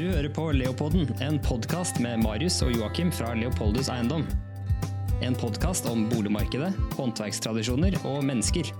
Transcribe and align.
Du 0.00 0.06
hører 0.08 0.30
på 0.32 0.46
Leopolden, 0.56 1.10
en 1.20 1.34
podkast 1.44 1.98
med 2.00 2.22
Marius 2.22 2.54
og 2.64 2.70
Joakim 2.72 3.10
fra 3.12 3.34
Leopoldus 3.36 3.90
Eiendom. 3.92 4.22
En 5.20 5.34
podkast 5.36 5.84
om 5.90 6.06
boligmarkedet, 6.08 6.70
håndverkstradisjoner 6.96 7.98
og 8.08 8.22
mennesker. 8.24 8.70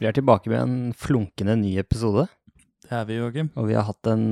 Vi 0.00 0.08
er 0.08 0.16
tilbake 0.16 0.48
med 0.48 0.62
en 0.62 0.76
flunkende 0.96 1.58
ny 1.60 1.74
episode, 1.82 2.30
Det 2.86 2.94
er 2.96 3.04
vi, 3.10 3.18
Joakim. 3.18 3.50
og 3.60 3.68
vi 3.68 3.76
har 3.76 3.84
hatt 3.90 4.08
en, 4.08 4.24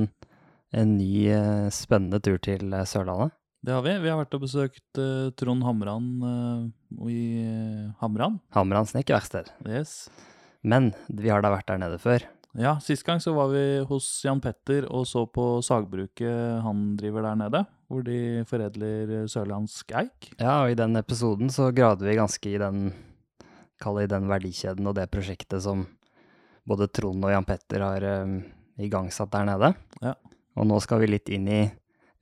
en 0.73 0.95
ny 0.97 1.27
eh, 1.35 1.67
spennende 1.69 2.17
tur 2.25 2.39
til 2.41 2.73
eh, 2.73 2.87
Sørlandet. 2.89 3.35
Det 3.61 3.75
har 3.77 3.85
vi. 3.85 3.93
Vi 4.01 4.09
har 4.09 4.17
vært 4.23 4.33
og 4.39 4.41
besøkt 4.47 5.03
eh, 5.03 5.29
Trond 5.37 5.67
Hamran 5.69 6.09
eh, 6.31 6.65
i 7.13 7.21
eh, 7.43 7.93
Hamran. 8.01 8.41
Hamran 8.57 8.89
snekkerverksted. 8.89 9.53
Yes. 9.69 10.07
Men 10.65 10.95
vi 11.13 11.29
har 11.29 11.45
da 11.45 11.53
vært 11.53 11.69
der 11.69 11.85
nede 11.85 12.01
før. 12.01 12.25
Ja, 12.57 12.79
sist 12.81 13.03
gang 13.05 13.19
så 13.21 13.35
var 13.37 13.51
vi 13.51 13.59
hos 13.85 14.05
Jan 14.25 14.39
Petter 14.41 14.87
og 14.89 15.03
så 15.05 15.27
på 15.29 15.59
sagbruket 15.61 16.63
han 16.65 16.95
driver 16.97 17.21
der 17.27 17.35
nede, 17.37 17.59
hvor 17.85 18.01
de 18.05 18.41
foredler 18.49 19.11
eh, 19.19 19.27
sørlandsk 19.29 19.93
eik. 19.99 20.31
Ja, 20.39 20.63
og 20.63 20.71
i 20.73 20.79
den 20.79 20.97
episoden 20.97 21.51
så 21.53 21.67
grader 21.75 22.07
vi 22.09 22.15
ganske 22.17 22.49
i 22.49 22.57
den, 22.57 22.89
i 22.89 24.07
den 24.09 24.25
verdikjeden 24.31 24.89
og 24.89 24.95
det 24.97 25.05
prosjektet 25.13 25.61
som 25.67 25.85
både 26.67 26.87
Trond 26.89 27.21
og 27.23 27.31
Jan 27.31 27.45
Petter 27.47 27.79
har 27.85 28.01
um, 28.25 28.41
igangsatt 28.81 29.31
der 29.31 29.45
nede. 29.47 29.69
Ja. 30.01 30.13
Og 30.57 30.65
nå 30.67 30.79
skal 30.83 30.99
vi 31.03 31.07
litt 31.13 31.29
inn 31.31 31.47
i 31.47 31.61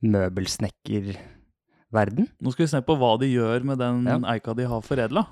møbelsnekkerverden. 0.04 2.28
Nå 2.44 2.48
skal 2.52 2.64
vi 2.66 2.72
se 2.76 2.80
på 2.84 2.96
hva 3.00 3.16
de 3.18 3.26
gjør 3.32 3.64
med 3.66 3.76
den 3.80 4.04
Ja. 4.06 4.18
eika 4.34 4.54
de 4.54 4.64
har 4.68 4.80
foredla. 4.84 5.22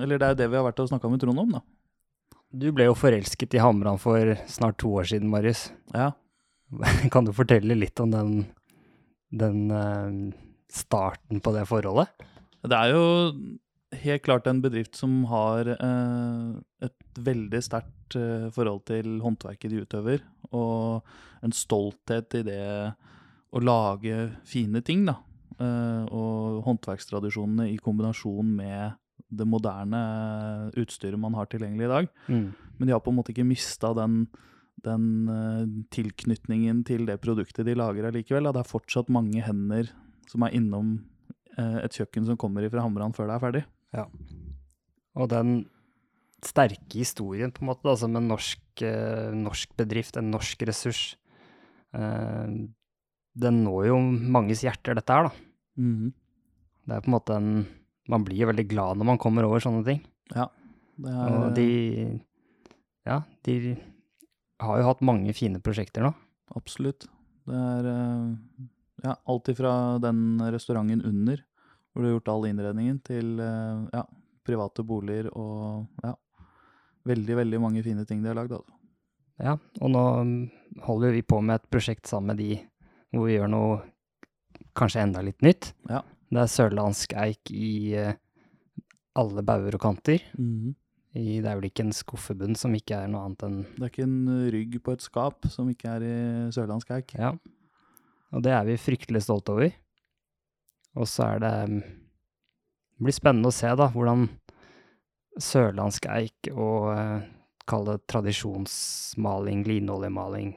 Eller 0.00 0.16
det 0.18 0.26
er 0.26 0.32
jo 0.32 0.40
det 0.40 0.48
vi 0.50 0.56
har 0.56 0.64
vært 0.64 0.80
og 0.80 0.88
snakka 0.88 1.08
med 1.12 1.20
Trond 1.20 1.38
om, 1.44 1.50
da. 1.58 1.62
Du 2.50 2.66
ble 2.74 2.88
jo 2.88 2.96
forelsket 2.98 3.54
i 3.54 3.62
Hamran 3.62 3.98
for 4.02 4.34
snart 4.50 4.80
to 4.82 4.90
år 4.98 5.06
siden, 5.12 5.30
Marius. 5.30 5.68
Ja. 5.94 6.10
Kan 7.14 7.26
du 7.26 7.32
fortelle 7.34 7.76
litt 7.78 8.00
om 8.02 8.10
den, 8.10 8.32
den 9.30 9.70
eh, 9.70 10.16
starten 10.74 11.42
på 11.42 11.54
det 11.54 11.66
forholdet? 11.70 12.10
Det 12.66 12.76
er 12.76 12.94
jo 12.94 13.04
helt 14.02 14.24
klart 14.26 14.50
en 14.50 14.62
bedrift 14.64 14.98
som 14.98 15.22
har 15.30 15.70
eh, 15.76 16.50
et 16.86 17.22
veldig 17.30 17.62
sterkt 17.62 18.18
eh, 18.18 18.50
forhold 18.54 18.82
til 18.90 19.20
håndverket 19.22 19.70
de 19.70 19.84
utøver, 19.86 20.26
og 20.50 21.06
en 21.46 21.54
stolthet 21.54 22.34
i 22.40 22.44
det 22.50 22.64
å 23.50 23.62
lage 23.62 24.26
fine 24.46 24.82
ting, 24.86 25.06
da. 25.06 25.20
Og 25.60 26.62
håndverkstradisjonene 26.64 27.66
i 27.68 27.74
kombinasjon 27.82 28.52
med 28.56 28.94
det 29.30 29.46
moderne 29.48 30.00
utstyret 30.78 31.20
man 31.20 31.36
har 31.38 31.48
tilgjengelig 31.50 31.86
i 31.86 31.92
dag. 31.94 32.08
Men 32.78 32.88
de 32.88 32.94
har 32.94 33.02
på 33.04 33.12
en 33.12 33.18
måte 33.20 33.34
ikke 33.34 33.46
mista 33.46 33.92
den, 33.96 34.24
den 34.84 35.06
eh, 35.30 35.64
tilknytningen 35.94 36.84
til 36.88 37.06
det 37.08 37.20
produktet 37.22 37.68
de 37.68 37.76
lager 37.78 38.08
allikevel. 38.08 38.50
Det 38.50 38.62
er 38.62 38.72
fortsatt 38.72 39.12
mange 39.12 39.44
hender 39.46 39.90
som 40.30 40.46
er 40.46 40.54
innom 40.56 40.96
eh, 41.56 41.78
et 41.84 41.98
kjøkken 42.00 42.28
som 42.28 42.38
kommer 42.40 42.66
fra 42.72 42.86
Hamran 42.86 43.14
før 43.16 43.30
det 43.30 43.36
er 43.36 43.44
ferdig. 43.44 43.64
Og 45.18 45.30
den 45.32 45.54
sterke 46.46 47.00
historien, 47.02 47.52
på 47.52 47.64
en 47.64 47.70
måte, 47.72 47.84
da, 47.84 47.96
som 48.00 48.14
en 48.16 48.30
norsk, 48.30 48.62
eh, 48.86 49.30
norsk 49.36 49.74
bedrift, 49.76 50.16
en 50.16 50.30
norsk 50.32 50.62
ressurs, 50.68 51.16
eh, 51.92 52.46
den 53.40 53.64
når 53.64 53.86
jo 53.90 53.98
manges 54.00 54.64
hjerter, 54.64 54.96
dette 54.96 55.12
her, 55.12 55.28
da. 55.28 55.32
Mm. 55.76 56.12
Det 56.86 56.96
er 56.96 57.04
på 57.04 57.10
en 57.10 57.16
måte 57.16 57.36
en 57.36 57.52
Man 58.10 58.26
blir 58.26 58.50
veldig 58.50 58.66
glad 58.70 58.98
når 59.00 59.08
man 59.12 59.20
kommer 59.22 59.46
over 59.46 59.62
sånne 59.62 59.84
ting. 59.86 60.02
Det 61.00 61.12
er, 61.14 61.36
Og 61.36 61.54
de 61.56 61.68
Ja, 63.08 63.22
de 63.46 63.76
har 64.60 64.80
jo 64.80 64.88
hatt 64.90 65.04
mange 65.06 65.32
fine 65.36 65.60
prosjekter 65.64 66.04
nå. 66.04 66.12
Absolutt. 66.58 67.06
Det 67.48 67.56
er 67.56 67.86
eh, 67.88 68.66
ja, 69.06 69.14
alt 69.32 69.48
ifra 69.48 69.72
den 70.02 70.40
restauranten 70.52 71.00
under, 71.06 71.40
hvor 71.90 72.02
du 72.02 72.10
har 72.10 72.16
gjort 72.18 72.32
all 72.34 72.48
innredningen, 72.50 72.98
til 73.06 73.40
eh, 73.40 73.86
ja, 73.94 74.04
private 74.46 74.84
boliger 74.86 75.30
og 75.32 75.86
ja, 76.04 76.12
veldig, 77.08 77.38
veldig 77.40 77.62
mange 77.62 77.84
fine 77.86 78.04
ting 78.08 78.20
de 78.20 78.32
har 78.32 78.38
lagd. 78.38 78.58
Altså. 78.58 78.76
Ja, 79.40 79.56
og 79.80 79.94
nå 79.94 80.04
mm, 80.28 80.36
holder 80.84 81.16
vi 81.16 81.24
på 81.24 81.40
med 81.40 81.60
et 81.60 81.70
prosjekt 81.72 82.10
sammen 82.10 82.34
med 82.34 82.42
de 82.42 82.60
hvor 83.10 83.26
vi 83.26 83.38
gjør 83.38 83.50
noe 83.50 83.80
kanskje 84.76 85.02
enda 85.02 85.22
litt 85.24 85.40
nytt. 85.42 85.72
Ja. 85.90 86.04
Det 86.30 86.38
er 86.38 86.50
sørlandsk 86.50 87.14
eik 87.18 87.50
i 87.50 87.96
eh, 87.98 88.18
alle 89.18 89.42
bauger 89.42 89.74
og 89.76 89.82
kanter. 89.82 90.22
I, 91.18 91.40
det 91.42 91.48
er 91.50 91.56
vel 91.58 91.66
ikke 91.66 91.82
en 91.88 91.94
skuffebunn 91.94 92.54
som 92.58 92.74
ikke 92.76 93.00
er 93.02 93.08
noe 93.10 93.24
annet 93.26 93.42
enn 93.42 93.56
Det 93.74 93.82
er 93.82 93.90
ikke 93.90 94.04
en 94.06 94.20
rygg 94.54 94.76
på 94.86 94.94
et 94.94 95.02
skap 95.02 95.48
som 95.50 95.70
ikke 95.72 95.96
er 95.96 96.06
i 96.06 96.18
sørlandsk 96.54 96.92
eik. 96.94 97.16
Ja. 97.18 97.32
Og 98.30 98.44
det 98.46 98.54
er 98.54 98.68
vi 98.68 98.78
fryktelig 98.78 99.24
stolte 99.26 99.56
over. 99.56 99.74
Og 100.98 101.10
så 101.10 101.26
er 101.32 101.42
det 101.42 101.54
mm, 101.70 101.80
Det 101.80 103.08
blir 103.08 103.16
spennende 103.16 103.50
å 103.50 103.54
se, 103.54 103.74
da, 103.74 103.90
hvordan 103.90 104.28
sørlandsk 105.40 106.06
eik 106.12 106.50
og 106.52 106.90
uh, 106.92 107.26
kall 107.70 107.86
det 107.86 108.00
tradisjonsmaling, 108.10 109.62
linoljemaling, 109.64 110.50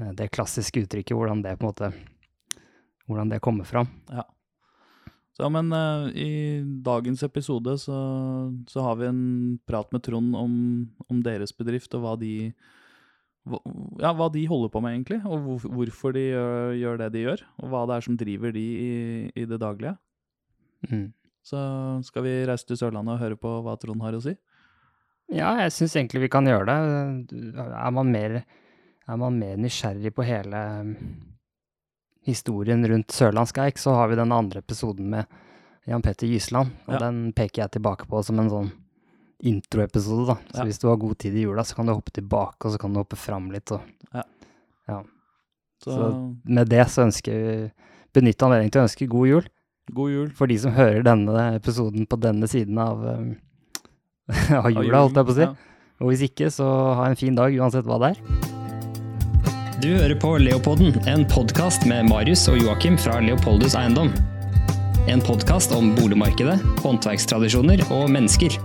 eh, 0.00 0.12
det 0.16 0.32
klassiske 0.32 0.82
uttrykket, 0.82 1.14
hvordan 1.14 1.44
det 1.44 1.58
på 1.60 1.66
en 1.66 1.72
måte 1.72 1.92
Hvordan 3.06 3.28
det 3.30 3.38
kommer 3.38 3.62
fram. 3.62 3.86
Så, 5.36 5.50
men 5.52 5.68
uh, 5.68 6.08
i 6.16 6.62
dagens 6.84 7.20
episode 7.26 7.76
så, 7.82 7.98
så 8.70 8.84
har 8.86 8.96
vi 8.96 9.10
en 9.10 9.58
prat 9.68 9.90
med 9.92 10.04
Trond 10.06 10.32
om, 10.38 10.54
om 11.12 11.20
deres 11.24 11.52
bedrift 11.56 11.92
og 11.98 12.06
hva 12.06 12.14
de 12.20 12.32
hva, 13.46 13.60
ja, 14.00 14.14
hva 14.16 14.30
de 14.32 14.46
holder 14.48 14.72
på 14.72 14.80
med, 14.82 14.96
egentlig. 14.96 15.20
Og 15.28 15.44
hvor, 15.44 15.68
hvorfor 15.76 16.16
de 16.16 16.24
gjør, 16.30 16.72
gjør 16.80 16.98
det 17.02 17.12
de 17.14 17.24
gjør. 17.26 17.44
Og 17.60 17.70
hva 17.70 17.84
det 17.86 17.98
er 17.98 18.06
som 18.08 18.18
driver 18.18 18.56
de 18.56 18.64
i, 18.64 18.90
i 19.36 19.46
det 19.46 19.60
daglige. 19.62 19.94
Mm. 20.88 21.06
Så 21.46 21.60
skal 22.08 22.26
vi 22.26 22.34
reise 22.48 22.66
til 22.66 22.80
Sørlandet 22.80 23.14
og 23.14 23.22
høre 23.22 23.38
på 23.38 23.52
hva 23.62 23.76
Trond 23.78 24.02
har 24.02 24.16
å 24.16 24.22
si. 24.24 24.34
Ja, 25.30 25.52
jeg 25.62 25.74
syns 25.74 25.94
egentlig 25.98 26.24
vi 26.24 26.32
kan 26.32 26.46
gjøre 26.46 26.66
det. 26.72 27.46
Er 27.66 27.94
man 27.94 28.10
mer, 28.14 28.40
er 29.06 29.20
man 29.20 29.38
mer 29.38 29.60
nysgjerrig 29.60 30.14
på 30.14 30.26
hele 30.26 30.62
historien 32.26 32.82
rundt 32.90 33.14
sørlandsk 33.14 33.58
eik, 33.62 33.78
så 33.78 33.94
har 33.94 34.08
vi 34.10 34.18
den 34.18 34.32
andre 34.34 34.60
episoden 34.64 35.08
med 35.14 35.26
Jan 35.86 36.02
Petter 36.02 36.26
Gysland. 36.26 36.70
Og 36.88 36.94
Ja. 36.96 36.98
den 37.06 37.32
peker 37.32 37.62
jeg 37.64 37.70
tilbake 37.78 38.06
på 38.10 38.22
som 38.24 38.38
en 38.42 38.50
sånn 38.50 38.72
introepisode, 39.42 40.26
da. 40.26 40.34
Så 40.52 40.58
Ja. 40.58 40.64
hvis 40.64 40.78
du 40.80 40.88
har 40.88 40.96
god 40.96 41.18
tid 41.18 41.34
i 41.34 41.42
jula, 41.44 41.62
så 41.62 41.76
kan 41.76 41.86
du 41.86 41.92
hoppe 41.94 42.10
tilbake, 42.12 42.64
og 42.66 42.72
så 42.72 42.78
kan 42.78 42.92
du 42.92 42.98
hoppe 43.00 43.16
fram 43.16 43.50
litt. 43.50 43.70
Og 43.72 43.80
Så, 45.78 45.90
Så- 45.92 46.36
med 46.46 46.68
det 46.68 46.86
så 46.88 47.04
ønsker 47.04 47.32
vi 47.32 47.70
benytte 48.14 48.46
anledningen 48.46 48.72
til 48.72 48.80
å 48.80 48.84
ønske 48.86 49.08
god 49.08 49.28
jul 49.28 49.48
god 49.92 50.10
jul. 50.10 50.30
for 50.30 50.46
de 50.46 50.56
som 50.58 50.72
hører 50.72 51.02
denne 51.04 51.54
episoden 51.60 52.06
på 52.08 52.18
denne 52.18 52.48
siden 52.48 52.78
av, 52.78 53.04
um, 53.18 53.36
av 54.50 54.70
jula, 54.72 55.02
holdt 55.04 55.14
jeg 55.14 55.26
på 55.26 55.30
å 55.30 55.34
si. 55.34 55.40
Ja. 55.42 55.54
Og 56.00 56.08
hvis 56.10 56.22
ikke, 56.30 56.46
så 56.50 56.94
ha 56.96 57.04
en 57.06 57.14
fin 57.14 57.34
dag 57.34 57.52
uansett 57.52 57.84
hva 57.84 57.98
det 58.00 58.16
er. 58.16 58.55
Du 59.76 59.90
hører 59.92 60.16
på 60.16 60.30
Leopolden, 60.40 60.94
en 61.04 61.26
podkast 61.28 61.82
med 61.84 62.06
Marius 62.08 62.46
og 62.48 62.56
Joakim 62.56 62.94
fra 62.96 63.18
Leopoldus 63.20 63.74
Eiendom. 63.76 64.08
En 65.12 65.20
podkast 65.20 65.74
om 65.76 65.90
boligmarkedet, 65.98 66.54
håndverkstradisjoner 66.80 67.82
og 67.92 68.08
mennesker. 68.14 68.56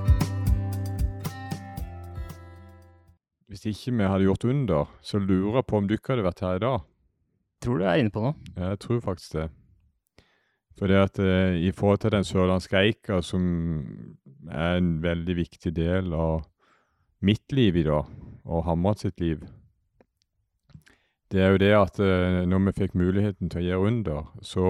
Hvis 3.51 3.67
ikke 3.73 3.91
vi 3.99 4.07
hadde 4.07 4.29
gjort 4.29 4.47
under, 4.55 4.95
så 5.03 5.19
lurer 5.19 5.59
jeg 5.59 5.67
på 5.67 5.83
om 5.83 5.91
du 5.91 5.97
ikke 5.97 6.15
hadde 6.15 6.27
vært 6.29 6.47
her 6.47 6.61
i 6.61 6.63
dag. 6.63 6.89
Tror 7.59 7.75
du 7.75 7.89
jeg 7.89 7.91
er 7.91 8.05
inne 8.05 8.15
på 8.15 8.27
noe? 8.29 8.35
Jeg 8.55 8.83
tror 8.87 9.05
faktisk 9.11 9.39
det. 9.41 9.47
For 10.79 10.87
det 10.87 11.05
at 11.11 11.19
eh, 11.19 11.59
i 11.59 11.75
forhold 11.75 12.05
til 12.05 12.15
den 12.15 12.23
sørlandske 12.23 12.87
eika, 12.87 13.19
som 13.19 13.43
er 14.47 14.79
en 14.79 15.01
veldig 15.03 15.41
viktig 15.43 15.75
del 15.75 16.15
av 16.15 16.45
mitt 17.19 17.51
liv 17.51 17.83
i 17.83 17.89
dag, 17.91 18.07
og 18.47 18.63
Hamrat 18.71 19.03
sitt 19.03 19.19
liv, 19.19 19.43
det 21.31 21.41
er 21.41 21.53
jo 21.53 21.61
det 21.61 21.71
at 21.77 21.99
eh, 22.03 22.41
når 22.49 22.65
vi 22.67 22.77
fikk 22.81 22.97
muligheten 22.99 23.51
til 23.51 23.61
å 23.61 23.67
gjøre 23.67 23.91
under, 23.91 24.31
så, 24.43 24.65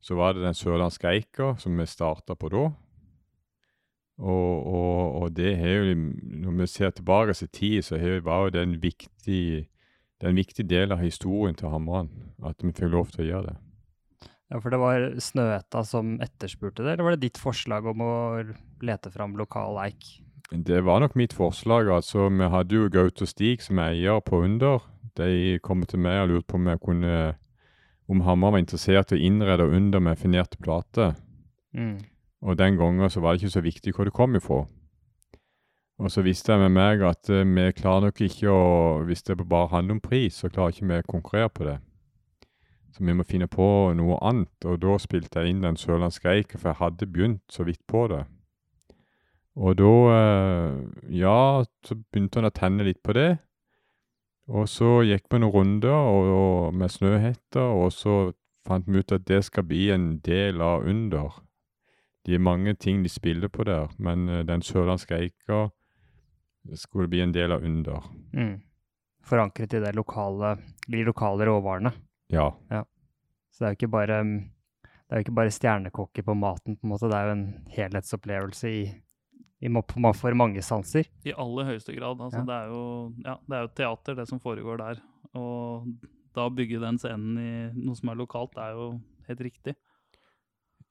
så 0.00 0.16
var 0.16 0.34
det 0.36 0.46
den 0.46 0.56
sørlandske 0.56 1.10
eika 1.10 1.54
som 1.60 1.76
vi 1.76 1.88
starta 1.88 2.36
på 2.38 2.50
da. 2.52 2.68
Og, 4.20 4.66
og, 4.68 5.22
og 5.22 5.32
det 5.36 5.54
har 5.56 5.80
jo, 5.80 5.96
når 6.44 6.56
vi 6.58 6.68
ser 6.68 6.92
tilbake 6.92 7.36
i 7.36 7.48
tid, 7.48 7.82
så 7.84 8.00
var 8.24 8.46
jo 8.46 8.54
det 8.56 8.62
en 8.66 8.76
viktig, 8.82 9.42
det 10.20 10.26
er 10.26 10.32
en 10.32 10.40
viktig 10.40 10.66
del 10.68 10.92
av 10.92 11.00
historien 11.04 11.56
til 11.56 11.72
Hamran, 11.72 12.10
at 12.44 12.60
vi 12.60 12.72
fikk 12.72 12.92
lov 12.92 13.12
til 13.14 13.24
å 13.24 13.28
gjøre 13.30 13.52
det. 13.52 13.58
Ja, 14.50 14.58
for 14.58 14.74
det 14.74 14.80
var 14.82 15.04
Snøhetta 15.22 15.84
som 15.86 16.16
etterspurte 16.20 16.82
det, 16.82 16.96
eller 16.96 17.06
var 17.06 17.14
det 17.14 17.28
ditt 17.28 17.38
forslag 17.38 17.86
om 17.86 18.02
å 18.02 18.14
lete 18.82 19.12
fram 19.14 19.36
lokal 19.38 19.78
eik? 19.86 20.16
Det 20.50 20.80
var 20.82 20.98
nok 20.98 21.14
mitt 21.14 21.32
forslag. 21.32 21.88
altså 21.88 22.26
Vi 22.28 22.48
hadde 22.50 22.74
jo 22.74 22.88
Gaute 22.90 23.26
Stig 23.30 23.62
som 23.62 23.78
er 23.78 23.94
eier 23.94 24.18
på 24.20 24.42
Under. 24.42 24.82
De 25.20 25.60
kom 25.62 25.84
til 25.86 26.02
meg 26.02 26.24
og 26.24 26.32
lurte 26.32 26.48
på 26.50 26.58
om 26.58 26.68
jeg 26.72 26.82
kunne 26.82 27.14
om 28.10 28.24
Hamar 28.26 28.56
var 28.56 28.58
interessert 28.58 29.12
i 29.12 29.20
å 29.20 29.22
innrede 29.22 29.68
Under 29.70 30.02
med 30.02 30.18
finerte 30.18 30.58
plater. 30.58 31.14
Mm. 31.76 32.00
Og 32.42 32.56
den 32.58 32.76
gangen 32.76 33.10
så 33.10 33.20
var 33.22 33.32
det 33.32 33.44
ikke 33.44 33.54
så 33.54 33.62
viktig 33.62 33.94
hvor 33.94 34.08
det 34.08 34.16
kom 34.16 34.34
ifra. 34.34 34.64
Og 36.00 36.10
så 36.10 36.24
visste 36.24 36.52
jeg 36.52 36.62
med 36.62 36.72
meg 36.74 37.04
at 37.04 37.28
eh, 37.30 37.44
vi 37.44 37.68
klarer 37.76 38.08
nok 38.08 38.20
ikke 38.24 38.50
å 38.50 38.64
Hvis 39.04 39.22
det 39.28 39.36
bare 39.44 39.68
handler 39.74 39.98
om 39.98 40.00
pris, 40.00 40.40
så 40.40 40.48
klarer 40.48 40.74
ikke 40.74 40.88
vi 40.88 40.98
å 40.98 41.06
konkurrere 41.06 41.52
på 41.54 41.68
det. 41.68 41.76
Så 42.90 43.04
vi 43.04 43.14
må 43.14 43.26
finne 43.28 43.46
på 43.46 43.92
noe 43.94 44.18
annet. 44.26 44.64
Og 44.64 44.80
da 44.82 44.96
spilte 44.98 45.44
jeg 45.44 45.52
inn 45.52 45.62
den 45.62 45.76
sørlandske 45.78 46.32
eika, 46.32 46.58
for 46.58 46.72
jeg 46.72 46.80
hadde 46.80 47.06
begynt 47.06 47.44
så 47.52 47.66
vidt 47.68 47.84
på 47.86 48.06
det. 48.10 48.24
Og 49.60 49.76
da 49.78 49.92
eh, 50.16 50.80
Ja, 51.20 51.62
så 51.86 52.00
begynte 52.00 52.40
han 52.40 52.50
å 52.50 52.54
tenne 52.56 52.88
litt 52.88 53.02
på 53.04 53.14
det. 53.14 53.36
Og 54.50 54.66
så 54.68 55.00
gikk 55.06 55.28
vi 55.30 55.38
noen 55.38 55.54
runder 55.54 55.94
og, 55.94 56.30
og 56.34 56.74
med 56.74 56.90
snøhetter, 56.90 57.70
og 57.70 57.92
så 57.94 58.32
fant 58.66 58.88
vi 58.90 59.00
ut 59.00 59.14
at 59.14 59.26
det 59.28 59.44
skal 59.46 59.66
bli 59.68 59.88
en 59.94 60.16
del 60.26 60.60
av 60.64 60.86
Under. 60.90 61.38
Det 62.26 62.34
er 62.36 62.42
mange 62.42 62.74
ting 62.74 63.04
de 63.04 63.12
spiller 63.12 63.48
på 63.48 63.64
der, 63.64 63.92
men 63.98 64.28
eh, 64.28 64.44
den 64.46 64.62
sørlandske 64.62 65.16
eika 65.16 65.68
skulle 66.76 67.08
bli 67.08 67.22
en 67.24 67.34
del 67.34 67.54
av 67.54 67.64
Under. 67.64 68.10
Mm. 68.34 68.58
Forankret 69.24 69.74
i 69.76 69.82
det 69.84 69.94
lokale, 69.94 70.56
de 70.88 71.04
lokale 71.06 71.46
råvarene. 71.46 71.92
Ja. 72.32 72.50
Så 73.50 73.62
det 73.62 73.66
er 73.66 73.72
jo 73.72 73.78
ikke 73.78 73.94
bare 73.94 74.18
mm, 74.24 74.34
det 75.10 75.16
er 75.16 75.18
jo 75.18 75.24
ikke 75.24 75.38
bare 75.40 75.50
stjernekokker 75.50 76.22
på 76.22 76.34
maten, 76.38 76.76
på 76.78 76.86
en 76.86 76.90
måte. 76.92 77.08
Det 77.10 77.16
er 77.18 77.24
jo 77.26 77.32
en 77.34 77.46
helhetsopplevelse 77.74 78.68
i, 78.70 78.82
må- 79.68 79.82
på- 79.86 80.14
for 80.16 80.32
mange 80.34 80.62
sanser. 80.62 81.04
I 81.24 81.32
aller 81.36 81.64
høyeste 81.64 81.94
grad. 81.96 82.20
Altså, 82.20 82.38
Ja. 82.38 82.44
det, 82.44 82.54
er 82.54 82.66
jo, 82.72 83.12
ja, 83.24 83.34
det 83.48 83.56
er 83.56 83.60
jo 83.60 83.66
teater, 83.76 84.14
det 84.14 84.28
som 84.28 84.40
foregår 84.40 84.78
der. 84.78 85.00
Og 85.34 85.86
da 86.34 86.46
å 86.48 86.54
bygge 86.54 86.80
den 86.80 86.96
scenen 86.98 87.36
i 87.38 87.72
noe 87.74 87.94
som 87.94 88.08
er 88.08 88.14
lokalt, 88.16 88.54
det 88.54 88.62
er 88.62 88.72
jo 88.72 89.00
helt 89.28 89.40
riktig. 89.40 89.74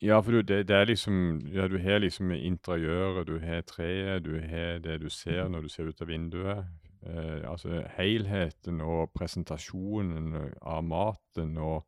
Ja, 0.01 0.21
for 0.21 0.31
du, 0.31 0.41
det, 0.43 0.67
det 0.67 0.75
er 0.75 0.85
liksom 0.85 1.41
Ja, 1.51 1.67
du 1.67 1.77
har 1.77 1.99
liksom 1.99 2.31
interiøret, 2.31 3.25
du 3.27 3.39
har 3.39 3.61
treet, 3.67 4.23
du 4.23 4.39
har 4.39 4.79
det 4.79 5.01
du 5.01 5.09
ser 5.09 5.49
når 5.49 5.61
du 5.63 5.67
ser 5.69 5.87
ut 5.89 6.01
av 6.01 6.07
vinduet. 6.07 6.65
Eh, 7.05 7.49
altså 7.49 7.85
helheten 7.97 8.81
og 8.81 9.11
presentasjonen 9.13 10.53
av 10.61 10.83
maten 10.83 11.57
og 11.57 11.85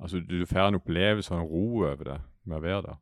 Altså, 0.00 0.20
du 0.20 0.46
får 0.46 0.68
en 0.68 0.74
opplevelse 0.78 1.32
og 1.34 1.40
en 1.40 1.48
ro 1.50 1.82
over 1.82 2.04
det 2.04 2.20
med 2.46 2.56
å 2.58 2.60
være 2.62 2.82
der. 2.82 2.96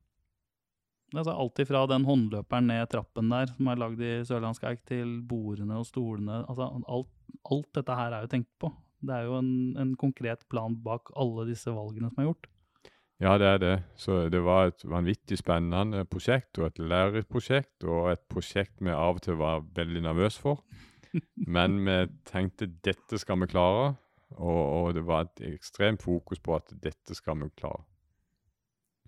Altså, 1.21 1.35
alt 1.37 1.63
ifra 1.63 1.85
den 1.91 2.07
håndløperen 2.09 2.69
ned 2.71 2.89
trappen 2.93 3.31
der, 3.33 3.53
som 3.53 3.71
er 3.71 3.81
lagd 3.81 4.03
i 4.03 4.17
sørlandsk 4.29 4.67
eik, 4.71 4.83
til 4.89 5.21
bordene 5.29 5.79
og 5.81 5.87
stolene. 5.89 6.43
Altså, 6.45 6.69
alt, 6.87 7.13
alt 7.53 7.71
dette 7.79 8.01
her 8.01 8.17
er 8.17 8.27
jo 8.27 8.33
tenkt 8.35 8.53
på. 8.63 8.73
Det 9.07 9.15
er 9.15 9.27
jo 9.29 9.39
en, 9.39 9.55
en 9.79 9.97
konkret 10.01 10.45
plan 10.51 10.77
bak 10.85 11.13
alle 11.17 11.47
disse 11.51 11.73
valgene 11.73 12.11
som 12.13 12.23
er 12.23 12.31
gjort. 12.31 12.49
Ja, 13.23 13.39
det 13.41 13.47
er 13.49 13.61
det. 13.63 13.77
Så 13.97 14.27
det 14.29 14.43
var 14.45 14.69
et 14.69 14.85
vanvittig 14.85 15.39
spennende 15.41 16.05
prosjekt, 16.11 16.59
og 16.61 16.69
et 16.69 16.81
lærerikt 16.81 17.31
prosjekt, 17.33 17.85
og 17.85 18.11
et 18.13 18.25
prosjekt 18.29 18.77
vi 18.85 18.93
av 18.93 19.17
og 19.17 19.25
til 19.25 19.39
var 19.41 19.65
veldig 19.77 20.05
nervøse 20.05 20.43
for. 20.43 20.61
Men 21.57 21.79
vi 21.87 22.03
tenkte 22.29 22.69
dette 22.85 23.21
skal 23.21 23.41
vi 23.41 23.49
klare, 23.49 23.95
og, 24.37 24.61
og 24.61 24.95
det 24.99 25.07
var 25.09 25.25
et 25.25 25.47
ekstremt 25.55 26.05
fokus 26.05 26.43
på 26.43 26.59
at 26.59 26.75
dette 26.83 27.17
skal 27.17 27.41
vi 27.41 27.49
klare. 27.57 27.87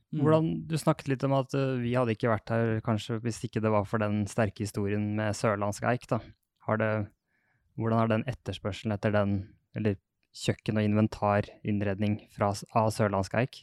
Mm. 0.09 0.21
Hvordan, 0.25 0.51
du 0.65 0.77
snakket 0.81 1.11
litt 1.13 1.25
om 1.27 1.35
at 1.37 1.53
eh, 1.57 1.79
vi 1.83 1.93
hadde 1.93 2.15
ikke 2.17 2.33
vært 2.33 2.53
her 2.55 2.79
kanskje 2.85 3.19
hvis 3.25 3.43
ikke 3.45 3.61
det 3.61 3.73
var 3.75 3.85
for 3.89 4.01
den 4.01 4.23
sterke 4.31 4.65
historien 4.65 5.11
med 5.19 5.37
sørlandsk 5.37 5.85
eik. 5.91 6.07
da. 6.09 6.23
Har 6.65 6.81
det, 6.81 6.93
hvordan 7.77 8.05
er 8.05 8.13
den 8.15 8.29
etterspørselen 8.31 8.97
etter 8.97 9.13
den, 9.13 9.41
eller 9.77 9.99
kjøkken- 10.33 10.81
og 10.81 10.87
inventarinnredning 10.89 12.23
fra, 12.33 12.55
av 12.73 12.89
sørlandsk 12.97 13.37
eik? 13.43 13.61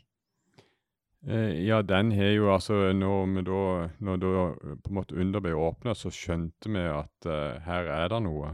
Eh, 1.25 1.65
ja, 1.65 1.81
den 1.81 2.11
har 2.13 2.35
jo 2.35 2.51
altså 2.53 2.93
Når 2.93 3.25
vi 3.33 3.41
da, 3.47 3.61
når 3.97 4.21
da 4.21 4.33
på 4.77 4.91
en 4.91 4.97
måte 4.99 5.17
under 5.17 5.41
ble 5.41 5.55
åpna, 5.57 5.95
så 5.97 6.13
skjønte 6.13 6.69
vi 6.69 6.85
at 6.85 7.25
uh, 7.25 7.57
her 7.65 7.89
er 7.89 8.13
det 8.13 8.21
noe. 8.27 8.53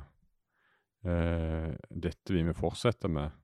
Uh, 1.04 1.76
dette 1.92 2.32
vil 2.32 2.48
vi 2.48 2.56
fortsette 2.56 3.12
med. 3.12 3.36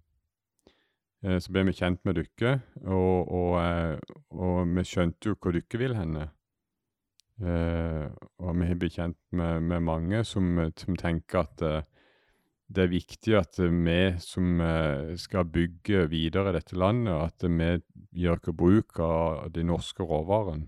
Eh, 1.25 1.39
så 1.41 1.53
ble 1.53 1.65
vi 1.67 1.75
kjent 1.77 2.03
med 2.05 2.19
dere, 2.19 2.59
og, 2.85 3.31
og, 3.33 3.53
eh, 3.61 4.17
og 4.37 4.73
vi 4.75 4.85
skjønte 4.85 5.31
jo 5.31 5.37
hvor 5.39 5.55
dere 5.55 5.81
vil 5.81 5.97
henne. 5.97 6.29
Eh, 7.37 8.05
og 8.41 8.57
vi 8.57 8.69
har 8.69 8.79
blitt 8.81 8.97
kjent 8.97 9.19
med, 9.37 9.61
med 9.69 9.85
mange 9.85 10.23
som, 10.25 10.57
som 10.77 10.97
tenker 10.97 11.45
at 11.45 11.65
det 12.67 12.83
er 12.83 12.89
viktig 12.91 13.35
at 13.37 13.59
vi 13.61 13.99
som 14.19 14.59
skal 15.15 15.45
bygge 15.47 16.01
videre 16.11 16.51
dette 16.51 16.75
landet, 16.75 17.13
at 17.15 17.45
vi 17.47 17.69
gjør 18.19 18.41
ikke 18.41 18.55
bruk 18.59 18.99
av 18.99 19.45
de 19.55 19.63
norske 19.63 20.03
råvarene. 20.03 20.67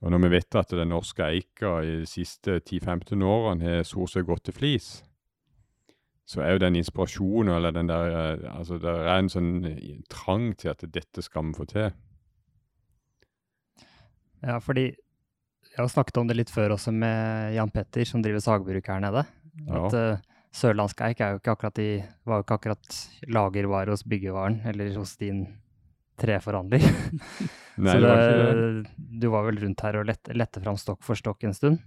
Og 0.00 0.10
når 0.10 0.22
vi 0.24 0.32
vet 0.32 0.56
at 0.56 0.72
den 0.72 0.90
norske 0.90 1.28
eika 1.28 1.76
i 1.84 2.00
de 2.00 2.08
siste 2.08 2.56
10-15 2.64 3.22
årene 3.22 3.76
har 3.76 3.86
stort 3.86 4.14
sett 4.14 4.26
gått 4.26 4.48
til 4.48 4.56
flis, 4.56 4.88
så 6.30 6.44
er 6.44 6.54
jo 6.54 6.62
den 6.62 6.78
inspirasjonen, 6.78 7.50
eller 7.56 7.74
den 7.74 7.90
der 7.90 8.12
eh, 8.14 8.48
Altså, 8.52 8.78
det 8.78 8.90
er 8.90 9.16
en 9.16 9.30
sånn 9.32 9.52
eh, 9.66 9.98
trang 10.12 10.52
til 10.58 10.70
at 10.70 10.84
dette 10.86 11.24
skal 11.26 11.48
vi 11.48 11.56
få 11.58 11.66
til. 11.70 11.90
Ja, 14.40 14.60
fordi 14.62 14.86
jeg 14.90 15.78
har 15.78 15.90
snakket 15.90 16.20
om 16.20 16.30
det 16.30 16.36
litt 16.38 16.52
før 16.52 16.76
også 16.76 16.92
med 16.94 17.54
Jan 17.56 17.72
Petter, 17.74 18.06
som 18.08 18.22
driver 18.22 18.42
sagbruk 18.44 18.88
her 18.90 19.02
nede. 19.02 19.24
Ja. 19.66 19.80
At 19.80 19.96
uh, 19.96 20.22
sørlandsk 20.56 21.02
eik 21.06 21.20
er 21.22 21.34
jo 21.34 21.40
ikke 21.42 21.54
akkurat 21.54 21.80
i, 21.82 21.90
var 22.26 22.40
jo 22.40 22.46
ikke 22.46 22.58
akkurat 22.58 22.96
lagervare 23.30 23.94
hos 23.94 24.06
byggevaren, 24.08 24.60
eller 24.70 24.94
hos 24.98 25.14
din 25.20 25.44
treforhandler. 26.20 26.82
Nei, 27.80 27.92
Så 27.92 28.00
det 28.02 28.10
det, 28.10 28.10
var 28.10 28.62
du 29.20 29.28
var 29.32 29.46
vel 29.46 29.62
rundt 29.62 29.84
her 29.86 30.00
og 30.00 30.08
lette, 30.10 30.34
lette 30.36 30.62
fram 30.62 30.78
stokk 30.80 31.04
for 31.06 31.18
stokk 31.18 31.46
en 31.48 31.56
stund? 31.56 31.80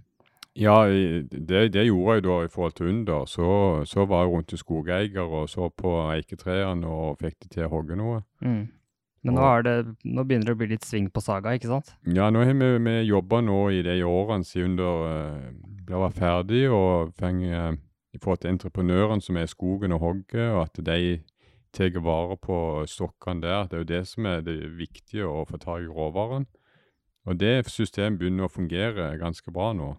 Ja, 0.54 0.84
det, 0.86 1.72
det 1.74 1.86
gjorde 1.88 2.14
jeg 2.14 2.24
da 2.28 2.36
i 2.44 2.50
forhold 2.52 2.76
til 2.78 2.92
under. 2.92 3.26
Så, 3.26 3.48
så 3.90 4.06
var 4.06 4.22
jeg 4.22 4.32
rundt 4.32 4.48
til 4.52 4.60
skogeier 4.60 5.26
og 5.26 5.48
så 5.50 5.68
på 5.74 5.96
eiketrærne 6.12 6.86
og 6.86 7.18
fikk 7.22 7.40
de 7.42 7.50
til 7.56 7.66
å 7.66 7.72
hogge 7.72 7.98
noe. 7.98 8.22
Mm. 8.44 8.68
Men 9.24 9.38
nå, 9.38 9.44
er 9.48 9.62
det, 9.64 9.76
nå 10.04 10.22
begynner 10.28 10.50
det 10.50 10.54
å 10.54 10.60
bli 10.60 10.68
litt 10.74 10.84
sving 10.84 11.06
på 11.10 11.22
saga, 11.24 11.54
ikke 11.56 11.70
sant? 11.70 11.94
Ja, 12.04 12.28
nå 12.30 12.42
har 12.44 12.52
vi, 12.60 12.70
vi 12.84 12.96
jobba 13.08 13.40
nå 13.40 13.60
i 13.72 13.80
de 13.82 13.96
årene 14.04 14.44
siden 14.44 14.74
under 14.74 15.06
uh, 15.08 15.46
ble 15.88 16.10
ferdig, 16.12 16.66
og 16.68 17.14
feng, 17.16 17.40
eh, 17.48 17.72
i 18.12 18.20
forhold 18.20 18.42
til 18.42 18.52
entreprenørene 18.52 19.24
som 19.24 19.38
er 19.40 19.48
i 19.48 19.52
skogen 19.52 19.96
og 19.96 20.02
hogger, 20.04 20.50
og 20.52 20.66
at 20.66 20.82
de 20.86 21.22
tar 21.74 21.96
vare 22.04 22.36
på 22.36 22.58
stokkene 22.86 23.42
der. 23.42 23.64
Det 23.68 23.78
er 23.78 23.82
jo 23.82 23.92
det 23.94 24.02
som 24.08 24.28
er 24.28 24.44
det 24.44 24.58
viktige, 24.78 25.26
å 25.26 25.44
få 25.48 25.58
tak 25.58 25.82
i 25.82 25.90
råvaren. 25.90 26.46
Og 27.24 27.40
det 27.40 27.64
systemet 27.72 28.20
begynner 28.20 28.46
å 28.46 28.52
fungere 28.52 29.14
ganske 29.18 29.50
bra 29.50 29.72
nå. 29.72 29.94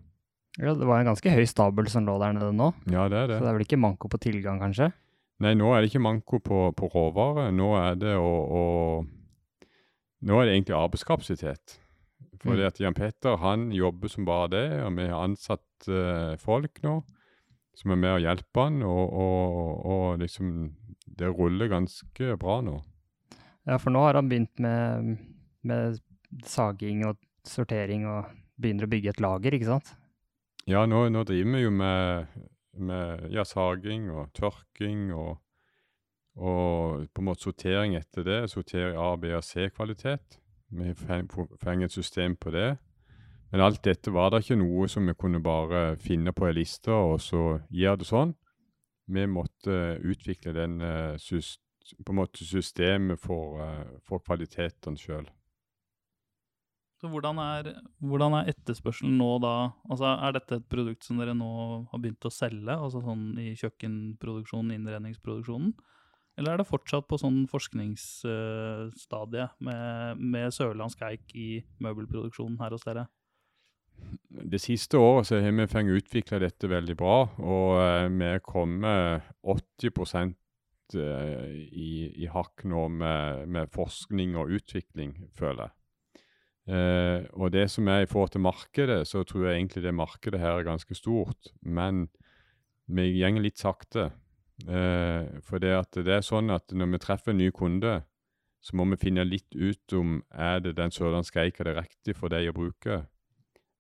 Ja, 0.62 0.72
det 0.74 0.86
var 0.88 1.02
en 1.02 1.10
ganske 1.10 1.32
høy 1.36 1.44
stabel 1.50 1.90
som 1.92 2.06
lå 2.08 2.16
der 2.22 2.32
nede 2.38 2.54
nå, 2.56 2.70
Ja, 2.92 3.10
det 3.12 3.18
er 3.18 3.28
det. 3.28 3.40
så 3.40 3.44
det 3.44 3.50
er 3.52 3.58
vel 3.58 3.66
ikke 3.66 3.80
manko 3.82 4.08
på 4.12 4.20
tilgang, 4.24 4.60
kanskje? 4.64 4.92
Nei, 5.44 5.52
nå 5.60 5.74
er 5.76 5.82
det 5.84 5.90
ikke 5.92 6.00
manko 6.06 6.40
på, 6.40 6.60
på 6.80 6.88
råvarer. 6.94 7.50
Nå 7.52 7.74
er 7.76 7.98
det 8.00 8.14
å, 8.16 8.30
å 8.56 8.64
Nå 10.26 10.38
er 10.40 10.48
det 10.48 10.54
egentlig 10.56 10.78
arbeidskapasitet. 10.80 11.80
For 12.46 12.56
Mm. 12.56 12.68
at 12.68 12.80
Jan 12.80 12.94
Petter 12.94 13.38
han 13.42 13.72
jobber 13.74 14.08
som 14.12 14.26
bare 14.26 14.48
det, 14.54 14.64
og 14.86 14.96
vi 15.00 15.08
har 15.10 15.24
ansatt 15.26 15.88
eh, 15.90 16.36
folk 16.38 16.78
nå 16.84 17.00
som 17.76 17.92
er 17.92 17.98
med 18.00 18.12
og 18.16 18.22
hjelper 18.22 18.68
han, 18.68 18.78
og, 18.86 19.14
og, 19.14 19.86
og 19.86 20.20
liksom 20.22 20.52
Det 21.18 21.28
ruller 21.32 21.68
ganske 21.72 22.36
bra 22.38 22.60
nå. 22.62 22.76
Ja, 23.66 23.78
for 23.82 23.90
nå 23.92 24.02
har 24.06 24.14
han 24.20 24.30
begynt 24.30 24.60
med, 24.60 25.18
med 25.64 26.00
saging 26.46 27.06
og 27.08 27.18
sortering 27.48 28.06
og 28.08 28.26
begynner 28.62 28.86
å 28.86 28.92
bygge 28.92 29.10
et 29.14 29.22
lager, 29.24 29.56
ikke 29.58 29.70
sant? 29.70 29.94
Ja, 30.68 30.86
nå, 30.90 31.04
nå 31.14 31.22
driver 31.30 31.52
vi 31.58 31.62
jo 31.66 31.72
med, 31.72 32.26
med 32.74 33.28
ja, 33.34 33.44
saging 33.46 34.08
og 34.12 34.32
tørking 34.34 35.12
og, 35.14 35.36
og 36.36 37.06
på 37.14 37.22
en 37.22 37.28
måte 37.28 37.46
sortering 37.46 37.94
etter 38.00 38.26
det. 38.26 38.40
Sortering 38.50 38.98
A, 38.98 39.12
B 39.22 39.30
og 39.38 39.44
C-kvalitet. 39.46 40.40
Vi 40.74 40.88
har 40.90 40.98
feng- 40.98 41.30
få- 41.32 41.52
fått 41.62 41.84
et 41.86 41.94
system 41.94 42.36
på 42.36 42.52
det. 42.56 42.72
Men 43.52 43.62
alt 43.62 43.84
dette 43.86 44.12
var 44.12 44.32
det 44.34 44.42
ikke 44.44 44.58
noe 44.58 44.88
som 44.90 45.06
vi 45.08 45.14
kunne 45.14 45.40
bare 45.44 45.96
finne 46.02 46.34
på 46.34 46.48
ei 46.50 46.56
liste 46.58 46.92
og 46.92 47.22
så 47.22 47.60
gjøre 47.70 48.02
det 48.02 48.10
sånn. 48.10 48.34
Vi 49.08 49.28
måtte 49.30 50.00
utvikle 50.02 50.52
den 50.58 50.80
eh, 50.82 51.14
på 52.02 52.10
en 52.12 52.18
måte 52.18 52.42
systemet 52.44 53.22
for, 53.22 53.62
eh, 53.62 54.00
for 54.04 54.20
kvalitetene 54.26 54.98
sjøl. 54.98 55.30
Så 57.06 57.10
hvordan 57.14 57.38
er, 57.38 57.68
hvordan 58.02 58.34
er 58.34 58.48
etterspørselen 58.50 59.14
nå 59.20 59.36
da? 59.44 59.70
Altså, 59.86 60.08
er 60.26 60.32
dette 60.34 60.58
et 60.58 60.64
produkt 60.72 61.06
som 61.06 61.20
dere 61.22 61.36
nå 61.38 61.50
har 61.92 62.00
begynt 62.02 62.26
å 62.26 62.32
selge, 62.34 62.74
altså 62.74 62.98
sånn 63.06 63.38
i 63.44 63.52
kjøkkenproduksjonen, 63.60 64.74
innredningsproduksjonen? 64.74 65.76
Eller 66.40 66.56
er 66.56 66.64
det 66.64 66.66
fortsatt 66.66 67.06
på 67.06 67.20
sånn 67.22 67.44
forskningsstadie 67.52 69.46
med, 69.70 70.18
med 70.34 70.58
sørlandsk 70.58 71.06
eik 71.06 71.30
i 71.38 71.62
møbelproduksjonen 71.86 72.58
her 72.64 72.74
hos 72.74 72.88
dere? 72.90 73.06
Det 74.50 74.64
siste 74.66 74.98
året 74.98 75.30
så 75.30 75.38
har 75.46 75.54
vi 75.54 75.70
fått 75.70 75.96
utvikla 76.02 76.42
dette 76.42 76.74
veldig 76.74 76.98
bra, 76.98 77.22
og 77.38 77.78
eh, 77.86 78.10
vi 78.18 78.34
er 78.34 78.42
kommet 78.50 79.30
80 79.46 79.94
eh, 80.98 81.54
i, 81.70 81.94
i 82.26 82.34
hakk 82.34 82.66
nå 82.66 82.90
med, 82.98 83.46
med 83.46 83.70
forskning 83.78 84.34
og 84.42 84.58
utvikling, 84.58 85.20
føler 85.38 85.70
jeg. 85.70 85.78
Eh, 86.66 87.22
og 87.38 87.52
det 87.54 87.68
som 87.70 87.88
er 87.88 88.04
i 88.04 88.10
forhold 88.10 88.34
til 88.34 88.42
markedet, 88.42 89.04
så 89.08 89.24
tror 89.24 89.48
jeg 89.48 89.60
egentlig 89.60 89.84
det 89.84 89.94
markedet 89.94 90.40
her 90.40 90.58
er 90.58 90.68
ganske 90.68 90.96
stort. 90.96 91.52
Men 91.62 92.08
vi 92.88 93.12
går 93.20 93.42
litt 93.42 93.62
sakte. 93.62 94.12
Eh, 94.68 95.42
for 95.44 95.60
det, 95.60 95.76
det 95.96 96.14
er 96.20 96.26
sånn 96.26 96.50
at 96.50 96.72
når 96.72 96.94
vi 96.96 97.02
treffer 97.04 97.34
en 97.34 97.42
ny 97.42 97.52
kunde, 97.54 98.00
så 98.66 98.78
må 98.78 98.86
vi 98.90 98.98
finne 98.98 99.28
litt 99.28 99.54
ut 99.54 99.94
om 99.94 100.22
er 100.32 100.62
det 100.64 100.78
den 100.80 100.94
sørlandske 100.94 101.44
eika 101.44 101.68
det 101.68 101.76
er 101.76 101.84
riktig 101.84 102.16
for 102.18 102.34
deg 102.34 102.50
å 102.50 102.56
bruke. 102.56 103.04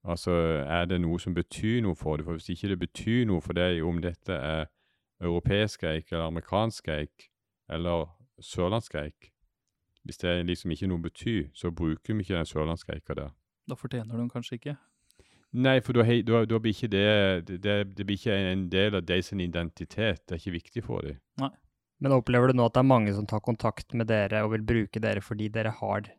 Altså, 0.06 0.32
er 0.62 0.86
det 0.86 1.00
noe 1.02 1.18
som 1.18 1.34
betyr 1.34 1.80
noe 1.82 1.98
for 1.98 2.20
deg? 2.20 2.28
For 2.28 2.38
hvis 2.38 2.52
ikke 2.54 2.76
det 2.76 2.82
betyr 2.84 3.24
noe 3.26 3.42
for 3.42 3.58
deg 3.58 3.82
om 3.82 3.98
dette 4.04 4.36
er 4.36 4.68
europeisk 5.24 5.88
eik 5.90 6.12
eller 6.12 6.28
amerikansk 6.28 6.92
eik 6.94 7.32
eller 7.72 8.12
sørlandsk 8.44 9.00
eik, 9.02 9.32
hvis 10.06 10.22
det 10.22 10.34
liksom 10.48 10.72
ikke 10.72 10.90
noe 10.92 11.02
betyr, 11.02 11.48
så 11.58 11.72
bruker 11.74 12.14
vi 12.14 12.26
ikke 12.26 12.38
den 12.38 12.46
sørlandske 12.50 12.94
eika 12.96 13.18
der. 13.18 13.32
Da 13.70 13.78
fortjener 13.80 14.14
du 14.14 14.22
den 14.22 14.30
kanskje 14.30 14.60
ikke. 14.60 14.76
Nei, 15.56 15.80
for 15.82 15.96
da, 15.96 16.04
da, 16.28 16.42
da 16.46 16.60
blir 16.60 16.76
ikke 16.76 16.90
det, 16.92 17.06
det, 17.48 17.62
det 17.64 17.76
det 17.96 18.06
blir 18.06 18.20
ikke 18.20 18.36
en 18.52 18.66
del 18.70 18.98
av 19.00 19.06
deres 19.08 19.32
identitet. 19.32 20.26
Det 20.28 20.36
er 20.36 20.42
ikke 20.42 20.58
viktig 20.58 20.84
for 20.84 21.06
dem. 21.08 21.18
Men 22.04 22.12
opplever 22.12 22.52
du 22.52 22.58
nå 22.60 22.66
at 22.68 22.76
det 22.76 22.82
er 22.84 22.90
mange 22.90 23.14
som 23.16 23.26
tar 23.26 23.40
kontakt 23.40 23.94
med 23.96 24.10
dere 24.12 24.44
og 24.44 24.52
vil 24.52 24.66
bruke 24.68 25.00
dere 25.00 25.24
fordi 25.24 25.48
dere 25.50 25.72
har 25.72 26.10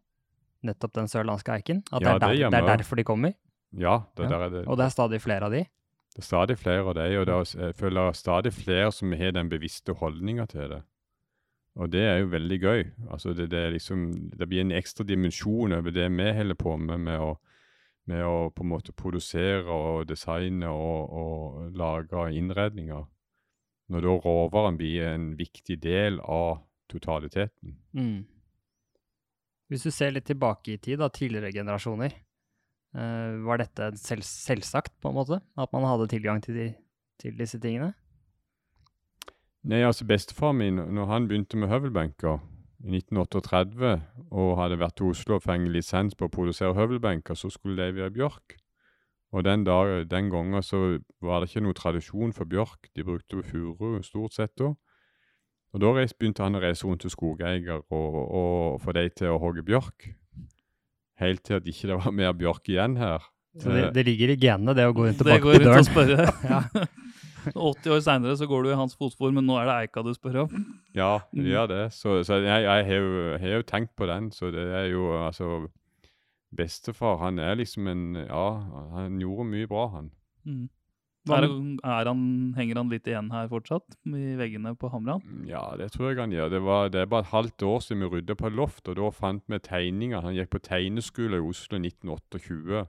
nettopp 0.65 0.95
den 0.97 1.11
sørlandske 1.13 1.53
eiken? 1.53 1.83
At 1.93 2.01
Ja, 2.01 2.07
det, 2.07 2.15
er 2.15 2.19
der, 2.19 2.35
det 2.35 2.51
det 2.51 2.63
er 2.63 2.71
derfor 2.81 2.97
de 2.97 3.05
kommer? 3.05 3.35
Ja, 3.77 3.99
det, 4.17 4.25
Ja. 4.25 4.31
Der 4.31 4.47
er 4.47 4.51
det, 4.51 4.67
Og 4.67 4.79
det 4.79 4.87
er 4.87 4.95
stadig 4.95 5.21
flere 5.21 5.45
av 5.45 5.53
de? 5.53 5.67
det 6.17 6.23
er 6.23 6.25
stadig 6.25 6.57
flere 6.57 6.81
av 6.81 6.95
dem, 6.97 7.21
og 7.21 7.27
det 7.27 7.35
er, 7.35 7.67
jeg 7.67 7.75
føler 7.77 8.13
stadig 8.17 8.53
flere 8.57 8.93
som 8.93 9.13
har 9.13 9.33
den 9.37 9.51
bevisste 9.53 9.93
holdninga 9.93 10.47
til 10.49 10.71
det. 10.71 10.83
Og 11.77 11.91
det 11.93 12.05
er 12.09 12.21
jo 12.23 12.31
veldig 12.33 12.57
gøy. 12.63 12.85
Altså 13.13 13.35
det, 13.37 13.51
det, 13.53 13.67
liksom, 13.75 14.07
det 14.33 14.49
blir 14.49 14.65
en 14.65 14.73
ekstra 14.73 15.05
dimensjon 15.05 15.77
over 15.77 15.93
det 15.93 16.07
vi 16.09 16.31
holder 16.39 16.57
på 16.57 16.77
med, 16.81 17.03
med 17.05 17.21
å, 17.21 17.35
med 18.09 18.23
å 18.25 18.37
på 18.55 18.65
en 18.65 18.71
måte 18.71 18.95
produsere 18.97 19.67
og 19.69 20.07
designe 20.09 20.71
og, 20.73 21.13
og 21.13 21.77
lage 21.77 22.31
innredninger. 22.39 23.05
Når 23.93 24.07
da 24.09 24.15
råvaren 24.25 24.79
blir 24.81 25.05
en 25.11 25.29
viktig 25.39 25.77
del 25.83 26.17
av 26.25 26.65
totaliteten. 26.91 27.77
Mm. 27.95 28.25
Hvis 29.71 29.85
du 29.87 29.93
ser 29.93 30.15
litt 30.15 30.27
tilbake 30.31 30.75
i 30.75 30.81
tid, 30.81 31.01
da, 31.03 31.11
tidligere 31.13 31.53
generasjoner, 31.55 32.17
eh, 32.97 33.37
var 33.47 33.61
dette 33.61 33.93
selv, 34.01 34.25
selvsagt, 34.27 34.95
på 35.03 35.11
en 35.11 35.19
måte? 35.19 35.41
At 35.59 35.73
man 35.75 35.87
hadde 35.87 36.09
tilgang 36.11 36.41
til, 36.43 36.57
de, 36.57 36.67
til 37.21 37.37
disse 37.39 37.61
tingene? 37.63 37.93
Nei, 39.67 39.81
altså 39.83 40.05
Bestefar 40.07 40.53
min, 40.55 40.77
når 40.95 41.09
han 41.11 41.25
begynte 41.27 41.59
med 41.59 41.69
høvelbenker 41.73 42.39
i 42.87 42.93
1938, 43.01 43.97
og 44.31 44.53
hadde 44.61 44.79
vært 44.79 44.95
til 45.01 45.11
Oslo 45.11 45.41
og 45.41 45.43
fengt 45.43 45.73
lisens 45.75 46.15
på 46.15 46.29
å 46.29 46.31
produsere 46.31 46.77
høvelbenker, 46.77 47.35
så 47.35 47.51
skulle 47.51 47.75
det 47.81 47.97
være 47.97 48.13
bjørk. 48.15 48.55
Og 49.35 49.43
den, 49.45 49.65
dag, 49.67 50.05
den 50.11 50.31
gangen 50.31 50.63
så 50.63 51.01
var 51.21 51.43
det 51.43 51.51
ikke 51.51 51.65
noe 51.67 51.75
tradisjon 51.75 52.35
for 52.37 52.47
bjørk. 52.47 52.93
De 52.95 53.05
brukte 53.05 53.43
furu 53.43 53.99
stort 54.07 54.37
sett 54.37 54.55
da. 54.61 54.71
Og 55.75 55.83
da 55.83 55.91
begynte 55.99 56.45
han 56.47 56.57
å 56.57 56.63
reise 56.63 56.87
rundt 56.87 57.03
til 57.03 57.13
skogeier 57.13 57.83
og, 57.91 58.21
og 58.23 58.79
få 58.85 58.95
dem 58.97 59.11
til 59.19 59.35
å 59.35 59.41
hogge 59.43 59.67
bjørk. 59.67 60.13
Helt 61.21 61.43
til 61.45 61.59
at 61.59 61.67
ikke 61.67 61.91
det 61.91 61.99
var 62.05 62.15
mer 62.15 62.37
bjørk 62.39 62.71
igjen 62.71 62.95
her. 63.01 63.27
Så 63.59 63.73
det, 63.73 63.89
det 63.97 64.07
ligger 64.07 64.31
i 64.31 64.39
genene, 64.39 64.77
det 64.77 64.87
å 64.87 64.95
gå 64.95 65.09
rundt 65.09 65.21
og 65.21 65.27
Det 65.27 65.35
banke 65.35 65.49
går 65.49 65.59
på 65.59 65.59
rundt 65.59 65.67
og 65.67 65.75
døren. 65.75 65.91
spørre. 65.91 66.31
Ja. 66.55 66.87
80 67.55 67.91
år 67.95 68.01
seinere 68.05 68.37
så 68.37 68.47
går 68.51 68.63
du 68.67 68.71
i 68.73 68.79
hans 68.79 68.97
fotspor, 68.99 69.33
men 69.33 69.47
nå 69.47 69.57
er 69.61 69.67
det 69.69 69.75
eika 69.87 70.03
du 70.03 70.13
spør 70.17 70.43
om. 70.47 70.65
Ja, 70.97 71.19
det 71.33 71.45
Mm. 71.45 71.51
gjør 71.53 71.67
det. 71.69 71.83
Så, 71.93 72.21
så 72.27 72.41
jeg, 72.43 72.63
jeg 72.67 72.87
har 72.91 72.95
jo, 73.03 73.39
har 73.39 73.57
jo 73.61 73.63
tenkt 73.63 73.95
på 73.97 74.07
den. 74.11 74.31
Så 74.33 74.51
det 74.55 74.65
er 74.73 74.89
jo 74.91 75.11
altså 75.27 75.69
Bestefar, 76.57 77.19
han 77.21 77.39
er 77.43 77.57
liksom 77.59 77.89
en 77.91 78.05
Ja, 78.29 78.47
han 78.95 79.19
gjorde 79.21 79.49
mye 79.51 79.67
bra, 79.69 79.89
han. 79.97 80.11
Mm. 80.47 80.69
Er, 81.29 81.43
er 81.83 82.07
han, 82.07 82.21
henger 82.55 82.77
han 82.79 82.89
litt 82.93 83.09
igjen 83.11 83.33
her 83.35 83.49
fortsatt, 83.51 83.97
i 84.07 84.37
veggene 84.39 84.77
på 84.79 84.87
Hamran? 84.93 85.25
Ja, 85.49 85.75
det 85.77 85.89
tror 85.93 86.13
jeg 86.13 86.21
han 86.21 86.31
gjør. 86.31 86.53
Det, 86.53 86.61
var, 86.63 86.89
det 86.95 87.01
er 87.03 87.09
bare 87.11 87.25
et 87.27 87.33
halvt 87.33 87.65
år 87.67 87.81
siden 87.83 88.05
vi 88.05 88.11
rydda 88.21 88.37
på 88.39 88.53
loft, 88.55 88.87
og 88.89 88.95
da 89.01 89.11
fant 89.11 89.43
vi 89.51 89.59
tegninger. 89.59 90.23
Han 90.23 90.37
gikk 90.39 90.53
på 90.55 90.63
tegneskole 90.63 91.41
i 91.41 91.43
Oslo 91.43 91.81
i 91.81 91.83
1928. 91.91 92.85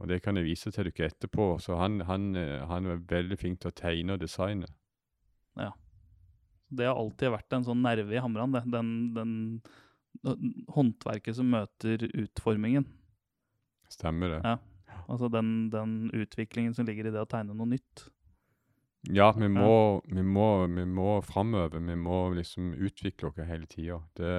Og 0.00 0.08
det 0.08 0.22
kan 0.24 0.38
jeg 0.38 0.46
vise 0.46 0.72
til 0.72 0.88
dere 0.88 1.10
etterpå. 1.10 1.58
Så 1.60 1.76
han, 1.76 2.00
han, 2.08 2.32
eh, 2.38 2.62
han 2.68 2.88
er 2.88 3.04
veldig 3.08 3.38
flink 3.40 3.60
til 3.62 3.72
å 3.72 3.76
tegne 3.76 4.16
og 4.16 4.22
designe. 4.22 4.70
Ja. 5.60 5.72
Det 6.72 6.88
har 6.88 6.96
alltid 6.96 7.34
vært 7.34 7.52
en 7.52 7.66
sånn 7.66 7.82
nerve 7.84 8.16
i 8.16 8.22
Hamran, 8.22 8.54
det. 8.56 8.64
Den, 8.72 8.92
den, 9.16 9.34
håndverket 10.72 11.36
som 11.36 11.50
møter 11.52 12.04
utformingen. 12.08 12.86
Stemmer 13.92 14.36
det? 14.36 14.40
Ja. 14.44 14.58
Altså 15.10 15.28
den, 15.32 15.70
den 15.72 16.10
utviklingen 16.14 16.74
som 16.76 16.86
ligger 16.86 17.08
i 17.08 17.14
det 17.14 17.22
å 17.22 17.28
tegne 17.28 17.56
noe 17.56 17.68
nytt. 17.74 18.06
Ja, 19.10 19.32
vi 19.34 19.48
må, 19.50 20.00
vi 20.06 20.22
må, 20.22 20.66
vi 20.70 20.84
må 20.86 21.16
framover. 21.26 21.82
Vi 21.82 21.96
må 21.98 22.20
liksom 22.36 22.70
utvikle 22.72 23.32
oss 23.32 23.40
hele 23.48 23.66
tida. 23.66 23.98
Det, 24.16 24.36